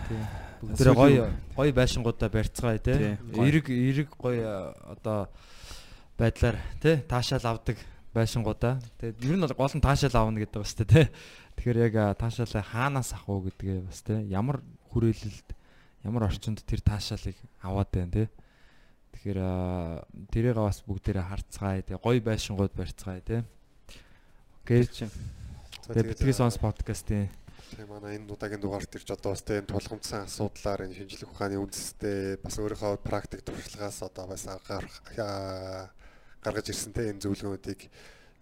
[0.07, 0.19] тий.
[0.61, 1.25] бүгдээ гоё
[1.55, 3.45] гоё байшингуудаа барьцгаая гоё.
[3.45, 5.29] Эрэг эрэг гоё а, одоо
[6.17, 7.77] байдлаар тий таашаал авдаг
[8.13, 8.81] байшингуудаа.
[8.97, 11.07] Тэгээд ер нь бол гол нь таашаал авна гэдэг ба шүү дээ тий.
[11.61, 15.49] Тэгэхээр яг а, таашаалаа хаанаас авах уу гэдгээ бас тий ямар хүрээлэлд
[16.03, 18.27] ямар орчинд тэр таашаалыг аваад байна тий.
[19.13, 20.03] Тэгэхээр а,
[20.33, 23.41] тэрийг бас бүгдээрээ харцгаая тий гоё байшингууд барьцгаая тий.
[24.67, 24.83] Окей.
[24.83, 27.31] Тэгээд битгий сонс подкастын
[27.71, 32.35] Тийм манай энэ удаагийн дугаарт ирж одоо бас тийм тулгамдсан асуудлаар энэ шинжлэх ухааны үндэстэй
[32.43, 34.43] бас өөрийнхөө практик туршлагаас одоо бас
[36.43, 37.87] гаргаж ирсэн те энэ зөвлөгөөнүүдийг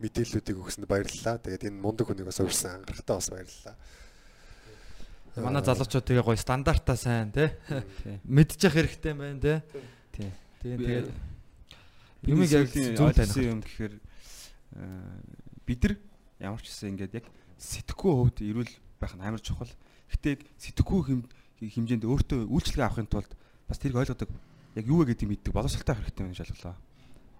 [0.01, 1.37] мэдээллүүдийг өгсөнд баярлалаа.
[1.45, 3.75] Тэгээд энэ мундаг хүнийг бас өрсөн ангарахтаа бас баярлалаа.
[5.45, 7.49] Манай залуучууд тэгээ гоё стандартаа сайн тий.
[8.25, 9.57] Мэдчих хэрэгтэй юм байна тий.
[10.09, 10.29] Тий.
[10.65, 11.09] Тэгээ Би- тэгээд
[12.33, 13.93] юмыг яг зөв зөв таних юм гэхээр
[15.65, 15.93] бид нар
[16.39, 17.25] ямар ч гэсэн ингээд яг
[17.59, 19.71] сэтгэхүй хувьд эрүүл байх нь амар чухал.
[20.11, 21.29] Гэтэ сэтгэхүй хэм-
[21.63, 23.31] хэмжээнд өөртөө үйлчлэгээ авахын тулд
[23.67, 24.29] бас тэрийг ойлгодог
[24.75, 26.75] яг юу вэ гэдгийг мэддэг боловсралтай хэрэгтэй юм шалгалаа.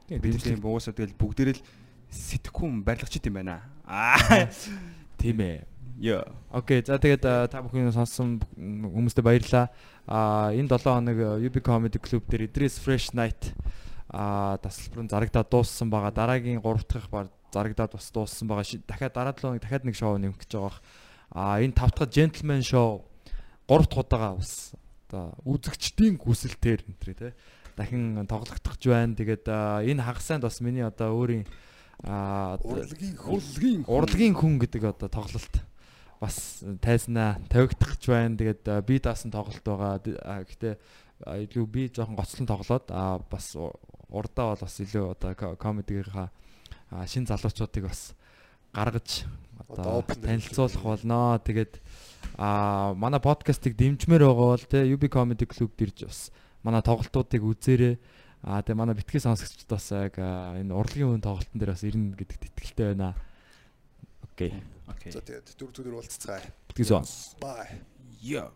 [0.08, 1.66] Тийм уусаа тэгэл бүгдээрээ л
[2.10, 3.66] сэтгэхүй барилгачд юм байна.
[3.84, 4.48] Аа.
[5.20, 5.68] тийм ээ.
[6.00, 6.28] Яа.
[6.52, 6.84] Окей.
[6.84, 9.72] За тэгээд та бүхэн сонссон хүмүүстээ баярлалаа.
[10.08, 13.56] А энэ 7 хоног UB Comedy Club дээр Idris Fresh Night
[14.12, 16.12] а тасалбар нь зарагдаад дууссан байгаа.
[16.12, 17.08] Дараагийн 3 дахь
[17.56, 18.68] зарагдаад бас дууссан байгаа.
[18.84, 20.84] Дахиад дараа 7 хоног дахиад нэг шоу нэмэх гэж байгаа.
[21.32, 23.08] А энэ 5 дахь Gentleman Show
[23.72, 24.76] 3 дахь удаага бас
[25.08, 27.32] одоо үзэгчдийн хүсэлтээр энэ тий
[27.80, 29.16] дахин тоглогдох гэж байна.
[29.16, 31.48] Тэгээд энэ хагасанд бас миний одоо өөрийн
[32.04, 35.64] Урлагийн Урлагийн урлагийн хүн гэдэг одоо тоглолт
[36.20, 38.36] бас тайзнаа тавигдах гэж байна.
[38.36, 40.04] Тэгээд би даасан тоглолт байгаа.
[41.24, 42.92] А, илүү би жоохон гоцлон тоглоод
[43.32, 46.28] бас урдаа бол бас илүү одоо ко- комедигийнхаа
[47.08, 48.14] шин залуучуудыг бас
[48.74, 49.26] гаргаж
[49.68, 51.40] Одоо танилцуулах болноо.
[51.40, 51.82] Тэгээд
[52.38, 56.20] а манай подкастыг дэмжмээр байгаа бол те UB Comedy Club дэрж бас
[56.62, 57.98] манай тоглолтуудыг үзээрэй.
[58.46, 62.46] А тэгээ манай битгий сонсогчдод бас яг энэ урлагийн үн тоглолтын дээр бас ирнэ гэдэгт
[62.54, 63.16] итгэлтэй байна.
[64.22, 64.54] Окей.
[64.86, 65.12] Окей.
[65.12, 66.46] За тэгээд дүр зүрээр уулзцгаая.
[66.70, 67.34] Битгий сонс.
[67.42, 67.82] Bye.
[68.22, 68.52] Яа.